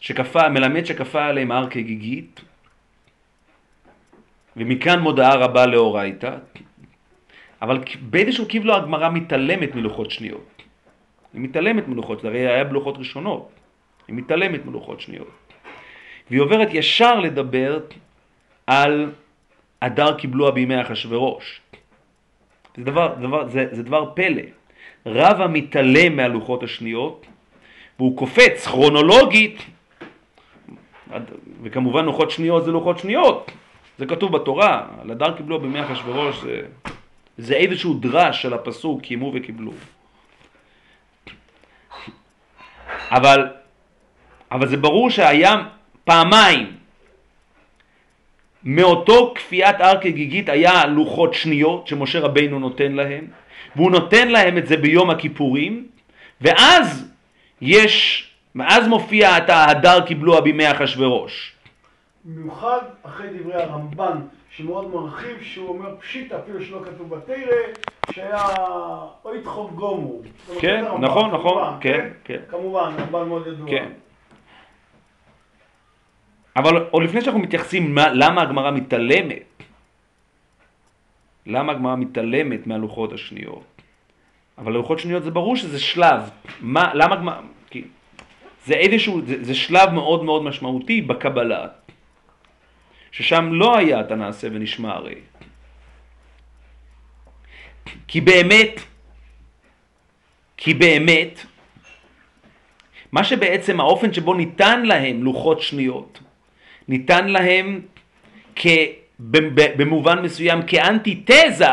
שכפה, 0.00 0.48
מלמד 0.48 0.84
שכפה 0.84 1.24
עליהם 1.24 1.50
הר 1.52 1.70
כגיגית, 1.70 2.40
ומכאן 4.56 5.00
מודעה 5.00 5.34
רבה 5.34 5.66
לאורייתא, 5.66 6.36
אבל 7.62 7.78
באיזשהו 8.00 8.46
קיבלו 8.46 8.74
הגמרא 8.74 9.10
מתעלמת 9.10 9.74
מלוחות 9.74 10.10
שניות. 10.10 10.62
היא 11.32 11.40
מתעלמת 11.40 11.88
מלוחות, 11.88 12.24
הרי 12.24 12.48
היה 12.48 12.64
בלוחות 12.64 12.98
ראשונות, 12.98 13.48
היא 14.08 14.16
מתעלמת 14.16 14.66
מלוחות 14.66 15.00
שניות. 15.00 15.30
והיא 16.30 16.40
עוברת 16.40 16.68
ישר 16.72 17.20
לדבר 17.20 17.80
על 18.66 19.10
הדר 19.82 20.18
קיבלוה 20.18 20.50
בימי 20.50 20.80
אחשורוש. 20.80 21.60
זה 22.76 22.84
דבר, 22.84 23.14
דבר, 23.20 23.48
זה, 23.48 23.66
זה 23.72 23.82
דבר 23.82 24.10
פלא. 24.14 24.42
רבא 25.06 25.46
מתעלם 25.52 26.16
מהלוחות 26.16 26.62
השניות, 26.62 27.26
והוא 27.98 28.16
קופץ 28.16 28.66
כרונולוגית, 28.66 29.62
וכמובן 31.62 32.04
לוחות 32.04 32.30
שניות 32.30 32.64
זה 32.64 32.70
לוחות 32.70 32.98
שניות, 32.98 33.50
זה 33.98 34.06
כתוב 34.06 34.32
בתורה, 34.32 34.86
על 35.02 35.10
הדר 35.10 35.36
קיבלוה 35.36 35.58
בימי 35.58 35.84
אחשורוש 35.84 36.40
זה, 36.42 36.60
זה 37.38 37.54
איזשהו 37.54 37.94
דרש 37.94 38.42
של 38.42 38.54
הפסוק, 38.54 39.02
קיימו 39.02 39.32
וקיבלו. 39.34 39.72
אבל, 43.10 43.48
אבל 44.52 44.68
זה 44.68 44.76
ברור 44.76 45.10
שהיה 45.10 45.54
פעמיים. 46.04 46.76
מאותו 48.64 49.34
כפיית 49.34 49.80
הר 49.80 50.00
כגיגית 50.00 50.48
היה 50.48 50.86
לוחות 50.86 51.34
שניות 51.34 51.86
שמשה 51.86 52.20
רבינו 52.20 52.58
נותן 52.58 52.92
להם, 52.92 53.26
והוא 53.76 53.90
נותן 53.90 54.28
להם 54.28 54.58
את 54.58 54.66
זה 54.66 54.76
ביום 54.76 55.10
הכיפורים, 55.10 55.86
ואז 56.40 57.08
יש, 57.60 58.26
ואז 58.54 58.88
מופיע 58.88 59.38
את 59.38 59.50
ההדר 59.50 60.06
קיבלוה 60.06 60.40
בימי 60.40 60.70
אחשורוש. 60.70 61.52
במיוחד 62.24 62.80
אחרי 63.02 63.38
דברי 63.38 63.62
הרמב"ן, 63.62 64.18
שמאוד 64.50 64.94
מרחיב, 64.94 65.42
שהוא 65.42 65.68
אומר 65.68 65.96
פשיטא, 65.96 66.38
אפילו 66.44 66.62
שלא 66.62 66.80
כתוב 66.84 67.14
בתרא, 67.14 67.56
שהיה 68.12 68.44
אוי 69.24 69.42
תחוב 69.42 69.74
גומו. 69.74 70.20
כן, 70.60 70.84
נכון, 71.00 71.30
נכון, 71.30 71.78
כן, 71.80 72.08
כן. 72.24 72.40
כמובן, 72.50 72.92
רמב"ן 72.98 73.28
מאוד 73.28 73.46
ידוע. 73.46 73.70
כן. 73.70 73.88
אבל 76.56 76.86
עוד 76.90 77.02
לפני 77.02 77.20
שאנחנו 77.20 77.40
מתייחסים 77.40 77.94
מה, 77.94 78.08
למה 78.12 78.42
הגמרא 78.42 78.70
מתעלמת, 78.70 79.62
למה 81.46 81.72
הגמרא 81.72 81.96
מתעלמת 81.96 82.66
מהלוחות 82.66 83.12
השניות, 83.12 83.64
אבל 84.58 84.72
לוחות 84.72 84.98
שניות 84.98 85.22
זה 85.22 85.30
ברור 85.30 85.56
שזה 85.56 85.80
שלב, 85.80 86.30
מה, 86.60 86.94
למה 86.94 87.14
הגמרא, 87.14 87.40
כי 87.70 87.84
זה 88.66 88.74
איזשהו, 88.74 89.20
זה, 89.26 89.44
זה 89.44 89.54
שלב 89.54 89.90
מאוד 89.90 90.24
מאוד 90.24 90.42
משמעותי 90.42 91.00
בקבלה, 91.00 91.66
ששם 93.12 93.52
לא 93.52 93.78
היה 93.78 94.00
אתה 94.00 94.14
נעשה 94.14 94.48
ונשמע 94.52 94.92
הרי. 94.94 95.14
כי 98.08 98.20
באמת, 98.20 98.80
כי 100.56 100.74
באמת, 100.74 101.46
מה 103.12 103.24
שבעצם 103.24 103.80
האופן 103.80 104.12
שבו 104.12 104.34
ניתן 104.34 104.86
להם 104.86 105.24
לוחות 105.24 105.60
שניות, 105.60 106.20
ניתן 106.88 107.28
להם 107.28 107.80
כ, 108.56 108.66
במובן 109.76 110.18
מסוים 110.22 110.62
כאנטיתזה 110.62 111.66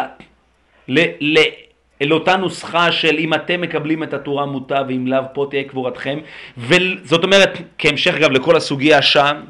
לאותה 2.02 2.38
נוסחה 2.38 2.92
של 2.92 3.16
אם 3.20 3.34
אתם 3.34 3.62
מקבלים 3.62 4.04
את 4.04 4.14
התורה 4.14 4.46
מוטה 4.46 4.82
ואם 4.88 5.08
לאו 5.08 5.24
פה 5.34 5.48
תהיה 5.50 5.64
קבורתכם 5.64 6.20
וזאת 6.58 7.24
אומרת 7.24 7.58
כהמשך 7.78 8.14
אגב 8.14 8.32
לכל 8.32 8.56
הסוגיה 8.56 9.02
שם 9.02 9.42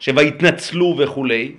שויתנצלו 0.00 0.94
וכולי 0.98 1.52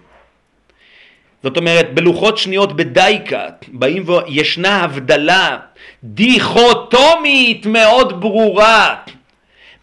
זאת 1.43 1.57
אומרת 1.57 1.93
בלוחות 1.93 2.38
שניות 2.38 2.76
בדייקה 2.76 3.45
באים 3.68 4.03
וישנה 4.09 4.84
הבדלה 4.84 5.57
דיכוטומית 6.03 7.65
מאוד 7.65 8.22
ברורה 8.22 8.95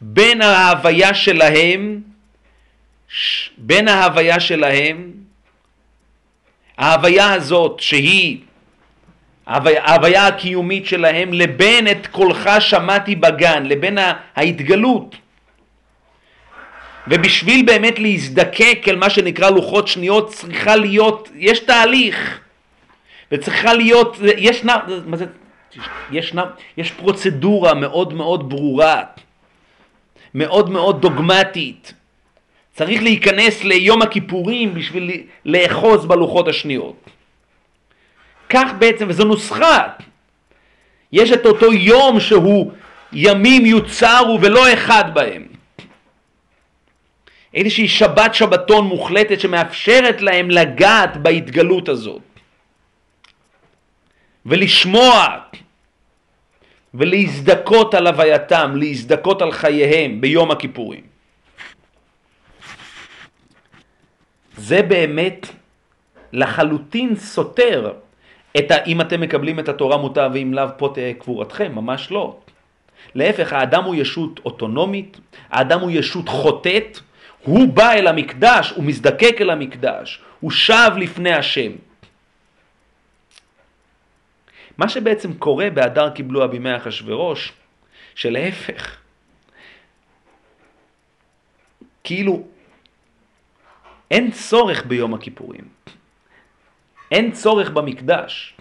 בין 0.01 0.43
ההוויה 0.43 1.15
שלהם 1.15 2.01
בין 3.59 3.89
ההוויה 3.89 4.41
שלהם, 4.41 5.13
ההוויה 6.79 7.33
הזאת 7.33 7.81
שהיא 7.81 8.39
ההוויה 9.47 10.27
הקיומית 10.27 10.87
שלהם, 10.87 11.33
לבין 11.33 11.89
את 11.89 12.07
קולך 12.07 12.51
שמעתי 12.61 13.15
בגן, 13.15 13.63
לבין 13.67 13.99
ההתגלות. 14.37 15.17
ובשביל 17.11 17.67
באמת 17.67 17.99
להזדקק 17.99 18.79
אל 18.89 18.97
מה 18.97 19.11
שנקרא 19.11 19.51
לוחות 19.51 19.89
שניות 19.89 20.31
צריכה 20.31 20.77
להיות, 20.77 21.29
יש 21.37 21.59
תהליך 21.61 22.41
וצריכה 23.33 23.75
להיות, 23.75 24.17
יש, 24.37 24.65
מה 25.07 25.17
זה, 25.17 25.27
יש, 26.11 26.35
יש 26.77 26.93
פרוצדורה 26.93 27.75
מאוד 27.75 28.15
מאוד 28.15 28.49
ברורה, 28.49 29.03
מאוד 30.35 30.71
מאוד 30.71 31.03
דוגמטית 31.03 31.93
צריך 32.79 33.03
להיכנס 33.03 33.65
ליום 33.65 34.03
הכיפורים 34.03 34.75
בשביל 34.75 35.23
לאחוז 35.45 36.07
בלוחות 36.07 36.49
השניות. 36.49 37.11
כך 38.49 38.71
בעצם, 38.79 39.07
וזו 39.09 39.25
נוסחה. 39.25 39.89
יש 41.13 41.33
את 41.33 41.47
אותו 41.47 41.73
יום 41.73 42.21
שהוא 42.21 42.73
ימים 43.13 43.67
יוצרו 43.67 44.39
ולא 44.43 44.73
אחד 44.73 45.15
בהם. 45.15 45.48
איזושהי 47.55 47.89
שבת 47.89 48.35
שבתון 48.35 48.87
מוחלטת 48.87 49.41
שמאפשרת 49.41 50.21
להם 50.21 50.51
לגעת 50.51 51.17
בהתגלות 51.17 51.89
הזאת 51.89 52.23
ולשמוע 54.47 55.37
ולהזדכות 56.95 57.95
על 57.95 58.07
הווייתם, 58.07 58.73
להזדכות 58.77 59.43
על 59.43 59.53
חייהם 59.53 60.21
ביום 60.21 60.51
הכיפורים. 60.51 61.03
זה 64.57 64.83
באמת 64.83 65.47
לחלוטין 66.33 67.17
סותר 67.17 67.93
את 68.57 68.71
ה... 68.71 68.85
אם 68.85 69.01
אתם 69.01 69.21
מקבלים 69.21 69.59
את 69.59 69.69
התורה 69.69 69.97
מוטה 69.97 70.29
ואם 70.33 70.55
לאו 70.55 70.65
פה 70.77 70.91
תהיה 70.95 71.15
קבורתכם, 71.15 71.73
ממש 71.75 72.11
לא. 72.11 72.37
להפך, 73.15 73.53
האדם 73.53 73.85
הוא 73.85 73.95
ישות 73.95 74.41
אוטונומית, 74.45 75.21
האדם 75.51 75.81
הוא 75.81 75.91
ישות 75.91 76.29
חוטאת, 76.29 77.01
הוא 77.49 77.69
בא 77.69 77.93
אל 77.93 78.07
המקדש, 78.07 78.71
הוא 78.71 78.85
מזדקק 78.85 79.41
אל 79.41 79.51
המקדש, 79.51 80.21
הוא 80.41 80.51
שב 80.51 80.91
לפני 80.97 81.33
השם. 81.35 81.73
מה 84.79 84.89
שבעצם 84.89 85.35
קורה 85.35 85.71
בהדר 85.71 86.11
קיבלוה 86.11 86.47
בימי 86.47 86.77
אחשורוש, 86.77 87.53
שלהפך, 88.15 88.97
כאילו 92.05 92.43
אין 94.11 94.31
צורך 94.31 94.87
ביום 94.87 95.15
הכיפורים. 95.15 95.65
אין 97.11 97.33
צורך 97.33 97.71
במקדש. 97.71 98.55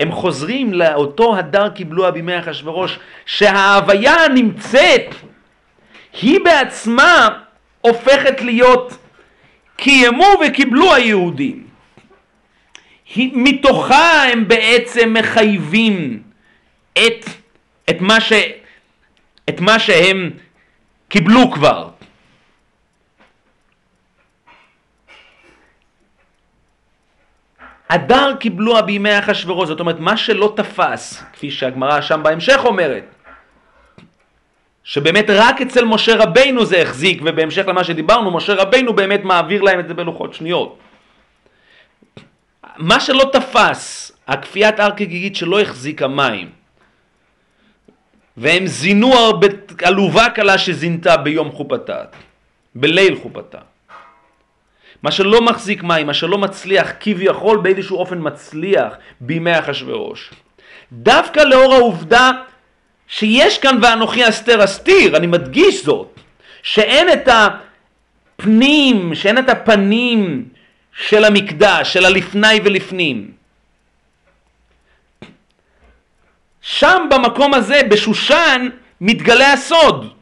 הם 0.00 0.12
חוזרים 0.12 0.72
לאותו 0.72 1.36
הדר 1.36 1.68
קיבלוה 1.70 2.10
בימי 2.10 2.38
אחשורוש, 2.38 2.98
שההוויה 3.26 4.14
הנמצאת 4.14 5.14
היא 6.22 6.40
בעצמה 6.44 7.42
הופכת 7.82 8.40
להיות 8.40 8.98
קיימו 9.76 10.26
וקיבלו 10.46 10.94
היהודים. 10.94 11.66
מתוכה 13.16 14.24
הם 14.32 14.48
בעצם 14.48 15.14
מחייבים 15.18 16.22
את, 16.92 17.24
את, 17.90 18.00
מה, 18.00 18.20
ש, 18.20 18.32
את 19.48 19.60
מה 19.60 19.78
שהם 19.78 20.30
קיבלו 21.08 21.50
כבר. 21.50 21.88
הדר 27.90 28.34
קיבלוה 28.40 28.82
בימי 28.82 29.18
אחשורוש, 29.18 29.68
זאת 29.68 29.80
אומרת 29.80 30.00
מה 30.00 30.16
שלא 30.16 30.52
תפס, 30.56 31.22
כפי 31.32 31.50
שהגמרא 31.50 32.00
שם 32.00 32.22
בהמשך 32.22 32.60
אומרת, 32.64 33.11
שבאמת 34.84 35.30
רק 35.30 35.60
אצל 35.60 35.84
משה 35.84 36.16
רבינו 36.16 36.64
זה 36.64 36.82
החזיק, 36.82 37.22
ובהמשך 37.24 37.68
למה 37.68 37.84
שדיברנו, 37.84 38.30
משה 38.30 38.54
רבינו 38.54 38.92
באמת 38.92 39.24
מעביר 39.24 39.62
להם 39.62 39.80
את 39.80 39.88
זה 39.88 39.94
בלוחות 39.94 40.34
שניות. 40.34 40.78
מה 42.76 43.00
שלא 43.00 43.30
תפס, 43.32 44.12
הכפיית 44.28 44.80
הר 44.80 44.90
כגיגית 44.96 45.36
שלא 45.36 45.60
החזיקה 45.60 46.08
מים, 46.08 46.50
והם 48.36 48.66
זינו 48.66 49.12
הרבה, 49.14 49.46
עלובה 49.82 50.30
קלה 50.30 50.58
שזינתה 50.58 51.16
ביום 51.16 51.52
חופתה, 51.52 52.04
בליל 52.74 53.16
חופתה. 53.22 53.58
מה 55.02 55.10
שלא 55.10 55.40
מחזיק 55.40 55.82
מים, 55.82 56.06
מה 56.06 56.14
שלא 56.14 56.38
מצליח, 56.38 56.92
כביכול 57.00 57.58
באיזשהו 57.58 57.98
אופן 57.98 58.18
מצליח 58.20 58.92
בימי 59.20 59.58
אחשורוש. 59.58 60.30
דווקא 60.92 61.40
לאור 61.40 61.74
העובדה 61.74 62.30
שיש 63.12 63.58
כאן 63.58 63.78
ואנוכי 63.82 64.28
אסתר 64.28 64.64
אסתיר, 64.64 65.16
אני 65.16 65.26
מדגיש 65.26 65.84
זאת, 65.84 66.20
שאין 66.62 67.12
את 67.12 67.28
הפנים, 67.28 69.14
שאין 69.14 69.38
את 69.38 69.48
הפנים 69.48 70.48
של 70.96 71.24
המקדש, 71.24 71.92
של 71.92 72.04
הלפני 72.04 72.60
ולפנים. 72.64 73.32
שם 76.60 77.06
במקום 77.10 77.54
הזה, 77.54 77.80
בשושן, 77.90 78.68
מתגלה 79.00 79.52
הסוד. 79.52 80.12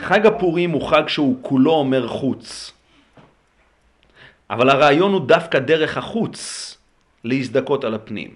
חג 0.00 0.26
הפורים 0.26 0.70
הוא 0.70 0.88
חג 0.90 1.08
שהוא 1.08 1.38
כולו 1.42 1.72
אומר 1.72 2.08
חוץ. 2.08 2.72
אבל 4.52 4.70
הרעיון 4.70 5.12
הוא 5.12 5.20
דווקא 5.26 5.58
דרך 5.58 5.96
החוץ 5.96 6.38
להזדכות 7.24 7.84
על 7.84 7.94
הפנים. 7.94 8.34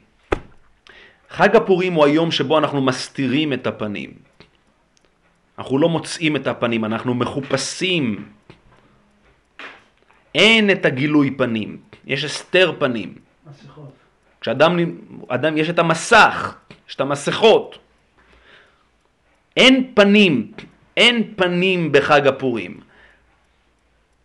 חג 1.29 1.57
הפורים 1.57 1.93
הוא 1.93 2.05
היום 2.05 2.31
שבו 2.31 2.59
אנחנו 2.59 2.83
מסתירים 2.83 3.53
את 3.53 3.67
הפנים. 3.67 4.11
אנחנו 5.59 5.79
לא 5.79 5.89
מוצאים 5.89 6.37
את 6.37 6.47
הפנים, 6.47 6.85
אנחנו 6.85 7.15
מחופשים. 7.15 8.29
אין 10.35 10.71
את 10.71 10.85
הגילוי 10.85 11.31
פנים, 11.31 11.79
יש 12.07 12.25
הסתר 12.25 12.73
פנים. 12.79 13.15
מסכות. 13.47 13.93
כשאדם, 14.41 14.77
אדם, 15.29 15.57
יש 15.57 15.71
את 15.71 15.79
המסך, 15.79 16.57
יש 16.89 16.95
את 16.95 17.01
המסכות. 17.01 17.79
אין 19.57 19.93
פנים, 19.95 20.53
אין 20.97 21.35
פנים 21.37 21.93
בחג 21.93 22.27
הפורים. 22.27 22.86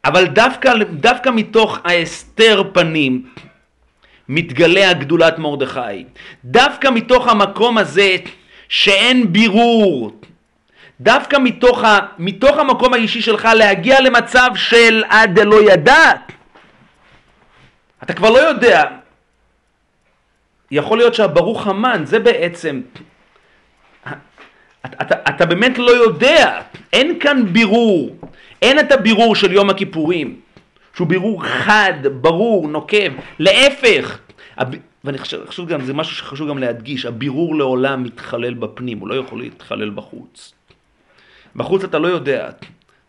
אבל 0.05 0.27
דווקא, 0.27 0.73
דווקא 0.91 1.29
מתוך 1.29 1.79
ההסתר 1.83 2.63
פנים 2.73 3.25
מתגלה 4.29 4.89
הגדולת 4.89 5.39
מרדכי. 5.39 6.05
דווקא 6.45 6.87
מתוך 6.87 7.27
המקום 7.27 7.77
הזה 7.77 8.15
שאין 8.69 9.33
בירור, 9.33 10.11
דווקא 11.01 11.37
מתוך, 11.39 11.83
ה, 11.83 11.99
מתוך 12.17 12.57
המקום 12.57 12.93
האישי 12.93 13.21
שלך 13.21 13.49
להגיע 13.55 14.01
למצב 14.01 14.49
של 14.55 15.03
עד 15.09 15.39
דלא 15.39 15.71
ידעת. 15.71 16.31
אתה 18.03 18.13
כבר 18.13 18.29
לא 18.29 18.37
יודע. 18.37 18.83
יכול 20.71 20.97
להיות 20.97 21.13
שהברוך 21.13 21.67
המן 21.67 22.01
זה 22.05 22.19
בעצם 22.19 22.81
אתה, 24.85 24.97
אתה, 25.01 25.15
אתה 25.29 25.45
באמת 25.45 25.77
לא 25.77 25.91
יודע, 25.91 26.61
אין 26.93 27.19
כאן 27.19 27.53
בירור, 27.53 28.15
אין 28.61 28.79
את 28.79 28.91
הבירור 28.91 29.35
של 29.35 29.51
יום 29.51 29.69
הכיפורים, 29.69 30.39
שהוא 30.95 31.07
בירור 31.07 31.43
חד, 31.45 31.93
ברור, 32.21 32.67
נוקב, 32.67 33.11
להפך, 33.39 34.19
הב... 34.57 34.75
ואני 35.03 35.17
חושב, 35.17 35.45
חושב 35.45 35.67
גם, 35.67 35.81
זה 35.81 35.93
משהו 35.93 36.15
שחשוב 36.15 36.49
גם 36.49 36.57
להדגיש, 36.57 37.05
הבירור 37.05 37.55
לעולם 37.55 38.03
מתחלל 38.03 38.53
בפנים, 38.53 38.99
הוא 38.99 39.07
לא 39.07 39.15
יכול 39.15 39.39
להתחלל 39.39 39.89
בחוץ. 39.89 40.53
בחוץ 41.55 41.83
אתה 41.83 41.99
לא 41.99 42.07
יודע, 42.07 42.49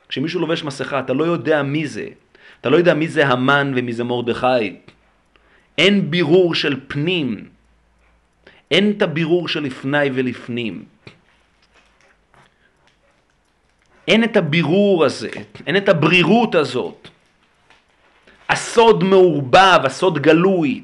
כשמישהו 0.09 0.41
לובש 0.41 0.65
מסכה 0.65 1.01
אתה 1.01 1.13
לא 1.13 1.25
יודע 1.25 1.63
מי 1.63 1.87
זה, 1.87 2.07
אתה 2.61 2.71
לא 2.71 2.77
יודע 2.77 2.95
מי 2.95 3.09
זה 3.09 3.27
המן 3.27 3.73
ומי 3.77 3.93
זה 3.93 4.05
מרדכי, 4.05 4.77
אין 5.79 6.11
בירור 6.11 6.55
של 6.55 6.81
פנים, 6.89 7.45
אין 8.71 8.91
את 8.91 9.03
הבירור 9.03 9.49
של 9.49 9.63
לפני 9.63 10.11
ולפנים. 10.15 10.85
אין 14.09 14.25
את 14.25 14.37
הבירור 14.37 15.05
הזה, 15.05 15.29
אין 15.67 15.77
את 15.77 15.89
הברירות 15.89 16.55
הזאת. 16.55 17.09
הסוד 18.49 19.05
מעורבב, 19.05 19.81
הסוד 19.85 20.19
גלוי. 20.19 20.83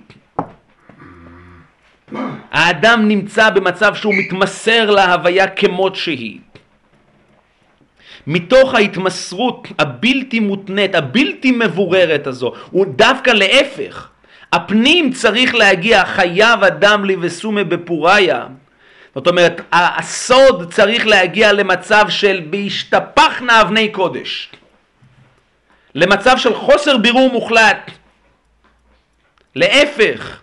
האדם 2.51 3.09
נמצא 3.09 3.51
במצב 3.51 3.95
שהוא 3.95 4.15
מתמסר 4.15 4.91
להוויה 4.91 5.47
כמות 5.47 5.97
שהיא. 5.97 6.39
מתוך 8.27 8.75
ההתמסרות 8.75 9.69
הבלתי 9.79 10.41
מותנית, 10.41 10.95
הבלתי 10.95 11.51
מבוררת 11.51 12.27
הזו, 12.27 12.53
הוא 12.71 12.87
דווקא 12.97 13.31
להפך. 13.31 14.09
הפנים 14.53 15.13
צריך 15.13 15.55
להגיע, 15.55 16.05
חייב 16.05 16.65
אדם 16.65 17.05
לבסומי 17.05 17.65
בפוריה. 17.65 18.47
זאת 19.19 19.27
אומרת, 19.27 19.61
הסוד 19.73 20.73
צריך 20.73 21.07
להגיע 21.07 21.53
למצב 21.53 22.05
של 22.09 22.47
בהשתפכנה 22.51 23.61
אבני 23.61 23.89
קודש. 23.89 24.51
למצב 25.95 26.37
של 26.37 26.55
חוסר 26.55 26.97
בירור 26.97 27.31
מוחלט. 27.33 27.91
להפך, 29.55 30.41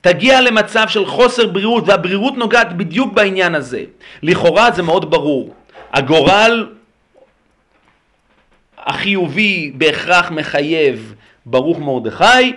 תגיע 0.00 0.40
למצב 0.40 0.88
של 0.88 1.06
חוסר 1.06 1.46
בריאות, 1.46 1.84
והבריאות 1.86 2.36
נוגעת 2.36 2.76
בדיוק 2.76 3.12
בעניין 3.12 3.54
הזה. 3.54 3.84
לכאורה 4.22 4.70
זה 4.70 4.82
מאוד 4.82 5.10
ברור. 5.10 5.54
הגורל 5.92 6.66
החיובי 8.78 9.72
בהכרח 9.74 10.30
מחייב 10.30 11.14
ברוך 11.46 11.78
מרדכי, 11.78 12.52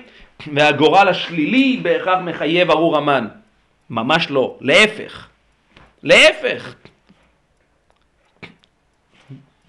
והגורל 0.53 1.07
השלילי 1.07 1.79
בהכרח 1.81 2.19
מחייב 2.23 2.71
ארור 2.71 2.97
המן. 2.97 3.27
ממש 3.89 4.29
לא, 4.29 4.57
להפך. 4.61 5.27
להפך. 6.03 6.75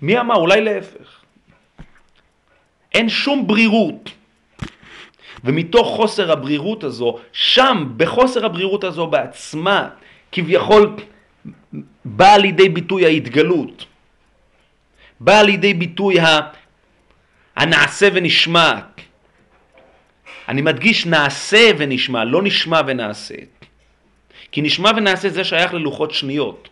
מי 0.02 0.20
אמר? 0.20 0.34
אולי 0.34 0.60
להפך. 0.60 1.20
אין 2.94 3.08
שום 3.08 3.46
ברירות. 3.46 4.10
ומתוך 5.44 5.88
חוסר 5.96 6.32
הברירות 6.32 6.84
הזו, 6.84 7.18
שם, 7.32 7.92
בחוסר 7.96 8.46
הברירות 8.46 8.84
הזו 8.84 9.06
בעצמה, 9.06 9.88
כביכול 10.32 10.96
באה 12.04 12.38
לידי 12.38 12.68
ביטוי 12.68 13.04
ההתגלות. 13.04 13.86
באה 15.20 15.42
לידי 15.42 15.74
ביטוי 15.74 16.16
הנעשה 17.56 18.08
ונשמע. 18.12 18.80
אני 20.48 20.62
מדגיש 20.62 21.06
נעשה 21.06 21.70
ונשמע, 21.78 22.24
לא 22.24 22.42
נשמע 22.42 22.80
ונעשה. 22.86 23.34
כי 24.52 24.62
נשמע 24.62 24.90
ונעשה 24.96 25.28
זה 25.28 25.44
שייך 25.44 25.74
ללוחות 25.74 26.10
שניות, 26.10 26.68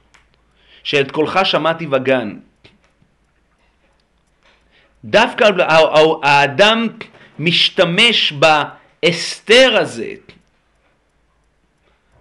שאת 0.82 1.10
קולך 1.10 1.40
שמעתי 1.44 1.86
בגן. 1.86 2.36
דווקא 5.05 5.50
האדם 6.22 6.88
משתמש 7.38 8.32
בהסתר 8.32 9.76
הזה, 9.80 10.14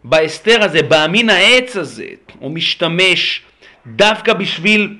בהסתר 0.03 0.63
הזה, 0.63 0.81
באמין 0.81 1.29
העץ 1.29 1.75
הזה, 1.75 2.07
הוא 2.39 2.51
משתמש 2.51 3.41
דווקא 3.88 4.34
בשביל 4.34 4.97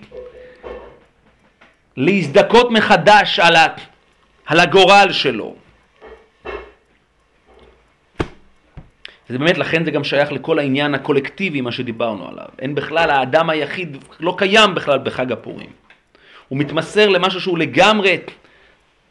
להזדכות 1.97 2.71
מחדש 2.71 3.39
על, 3.39 3.55
על 4.45 4.59
הגורל 4.59 5.07
שלו. 5.11 5.55
זה 9.30 9.38
באמת, 9.38 9.58
לכן 9.58 9.86
זה 9.86 9.91
גם 9.91 10.04
שייך 10.04 10.32
לכל 10.32 10.60
העניין 10.60 10.95
הקולקטיבי, 10.95 11.62
מה 11.62 11.72
שדיברנו 11.72 12.30
עליו. 12.30 12.45
אין 12.60 12.76
בכלל, 12.76 13.10
האדם 13.10 13.49
היחיד 13.49 13.98
לא 14.20 14.36
קיים 14.38 14.76
בכלל 14.76 14.99
בחג 14.99 15.32
הפורים. 15.32 15.70
הוא 16.48 16.60
מתמסר 16.60 17.10
למשהו 17.10 17.41
שהוא 17.41 17.58
לגמרי, 17.58 18.18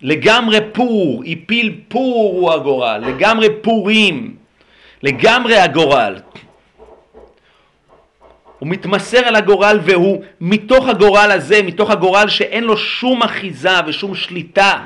לגמרי 0.01 0.59
פור, 0.73 1.23
הפיל 1.27 1.81
פור 1.89 2.33
הוא 2.39 2.53
הגורל, 2.53 3.03
לגמרי 3.07 3.49
פורים, 3.63 4.37
לגמרי 5.03 5.57
הגורל. 5.57 6.17
הוא 8.59 8.69
מתמסר 8.69 9.19
על 9.19 9.37
הגורל 9.37 9.81
והוא 9.83 10.23
מתוך 10.41 10.89
הגורל 10.89 11.31
הזה, 11.33 11.63
מתוך 11.63 11.91
הגורל 11.91 12.29
שאין 12.29 12.65
לו 12.65 12.77
שום 12.77 13.23
אחיזה 13.23 13.81
ושום 13.87 14.15
שליטה, 14.15 14.79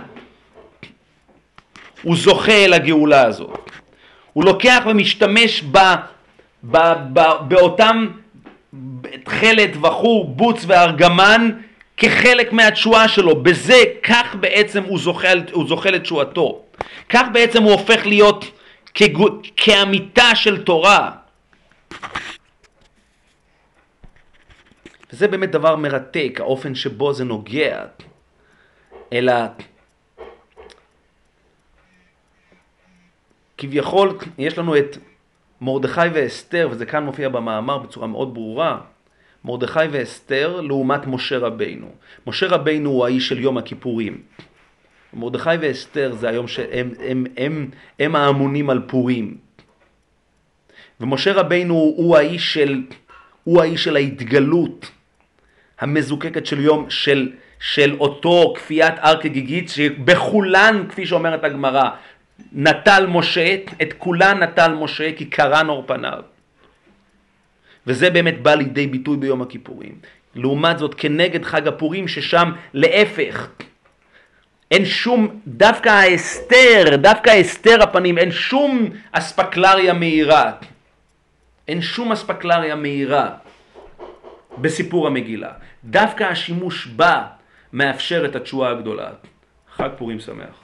הוא 2.03 2.17
זוכה 2.17 2.65
אל 2.65 2.73
הגאולה 2.73 3.23
הזאת. 3.23 3.71
הוא 4.33 4.45
לוקח 4.45 4.83
ומשתמש 4.87 5.63
ב, 5.63 5.79
ב, 6.63 6.79
ב, 7.13 7.21
באותם 7.49 8.07
תכלת, 9.25 9.77
בחור, 9.77 10.29
בוץ 10.29 10.65
וארגמן 10.67 11.51
כחלק 11.97 12.53
מהתשועה 12.53 13.09
שלו. 13.09 13.43
בזה, 13.43 13.83
כך 14.03 14.35
בעצם 14.41 14.83
הוא 14.83 14.99
זוכה, 14.99 15.29
הוא 15.53 15.69
זוכה 15.69 15.91
לתשועתו. 15.91 16.63
כך 17.09 17.23
בעצם 17.33 17.63
הוא 17.63 17.73
הופך 17.73 18.07
להיות 18.07 18.45
כאמיתה 19.57 20.35
של 20.35 20.65
תורה. 20.65 21.11
וזה 25.13 25.29
באמת 25.29 25.51
דבר 25.51 25.77
מרתק, 25.77 26.37
האופן 26.41 26.75
שבו 26.75 27.13
זה 27.13 27.25
נוגע. 27.25 27.85
אלא 29.13 29.33
כביכול 33.61 34.19
יש 34.39 34.59
לנו 34.59 34.77
את 34.77 34.97
מרדכי 35.61 36.09
ואסתר, 36.13 36.69
וזה 36.71 36.87
כאן 36.87 37.05
מופיע 37.05 37.29
במאמר 37.29 37.79
בצורה 37.79 38.07
מאוד 38.07 38.35
ברורה, 38.35 38.81
מרדכי 39.45 39.87
ואסתר 39.91 40.61
לעומת 40.61 41.07
משה 41.07 41.39
רבינו. 41.39 41.87
משה 42.27 42.47
רבינו 42.47 42.91
הוא 42.91 43.05
האיש 43.05 43.29
של 43.29 43.39
יום 43.39 43.59
הכיפורים. 43.59 44.23
מרדכי 45.15 45.51
ואסתר 45.61 46.13
זה 46.13 46.29
היום 46.29 46.49
שהם 46.49 46.91
הם, 47.01 47.25
הם, 47.37 47.71
הם 47.99 48.17
האמונים 48.17 48.71
על 48.71 48.83
פורים. 48.87 49.37
ומשה 51.01 51.33
רבינו 51.33 51.75
הוא 51.75 52.17
האיש 52.17 52.55
של, 52.55 52.83
הוא 53.45 53.61
האיש 53.61 53.85
של 53.85 53.97
ההתגלות 53.97 54.91
המזוקקת 55.81 56.47
של 56.47 56.61
יום, 56.61 56.91
של, 56.91 57.33
של 57.61 57.97
אותו 58.01 58.55
כפיית 58.57 58.95
הר 58.99 59.21
כגיגית, 59.21 59.69
שבכולן, 59.69 60.87
כפי 60.89 61.07
שאומרת 61.07 61.45
הגמרא, 61.45 61.91
נטל 62.53 63.07
משה, 63.07 63.57
את 63.83 63.93
כולן 63.99 64.43
נטל 64.43 64.75
משה 64.75 65.13
כי 65.17 65.25
קרן 65.25 65.69
אור 65.69 65.85
פניו. 65.87 66.23
וזה 67.87 68.11
באמת 68.11 68.43
בא 68.43 68.55
לידי 68.55 68.87
ביטוי 68.87 69.17
ביום 69.17 69.43
הכיפורים. 69.43 69.95
לעומת 70.35 70.79
זאת, 70.79 70.95
כנגד 70.95 71.45
חג 71.45 71.69
הפורים, 71.69 72.09
ששם 72.09 72.53
להפך, 72.75 73.49
אין 74.71 74.85
שום, 74.85 75.41
דווקא 75.47 75.89
ההסתר, 75.89 76.97
דווקא 76.97 77.31
הסתר 77.31 77.83
הפנים, 77.83 78.19
אין 78.19 78.31
שום 78.31 78.91
אספקלריה 79.13 79.93
מהירה. 79.93 80.53
אין 81.69 81.83
שום 81.83 82.13
אספקלריה 82.13 82.77
מהירה 82.77 83.31
בסיפור 84.59 85.07
המגילה. 85.07 85.53
דווקא 85.85 86.25
השימוש 86.25 86.87
בה 86.87 87.27
מאפשר 87.73 88.25
את 88.25 88.37
התשואה 88.37 88.71
הגדולה. 88.71 89.11
חג 89.77 89.89
פורים 89.99 90.21
שמח. 90.21 90.55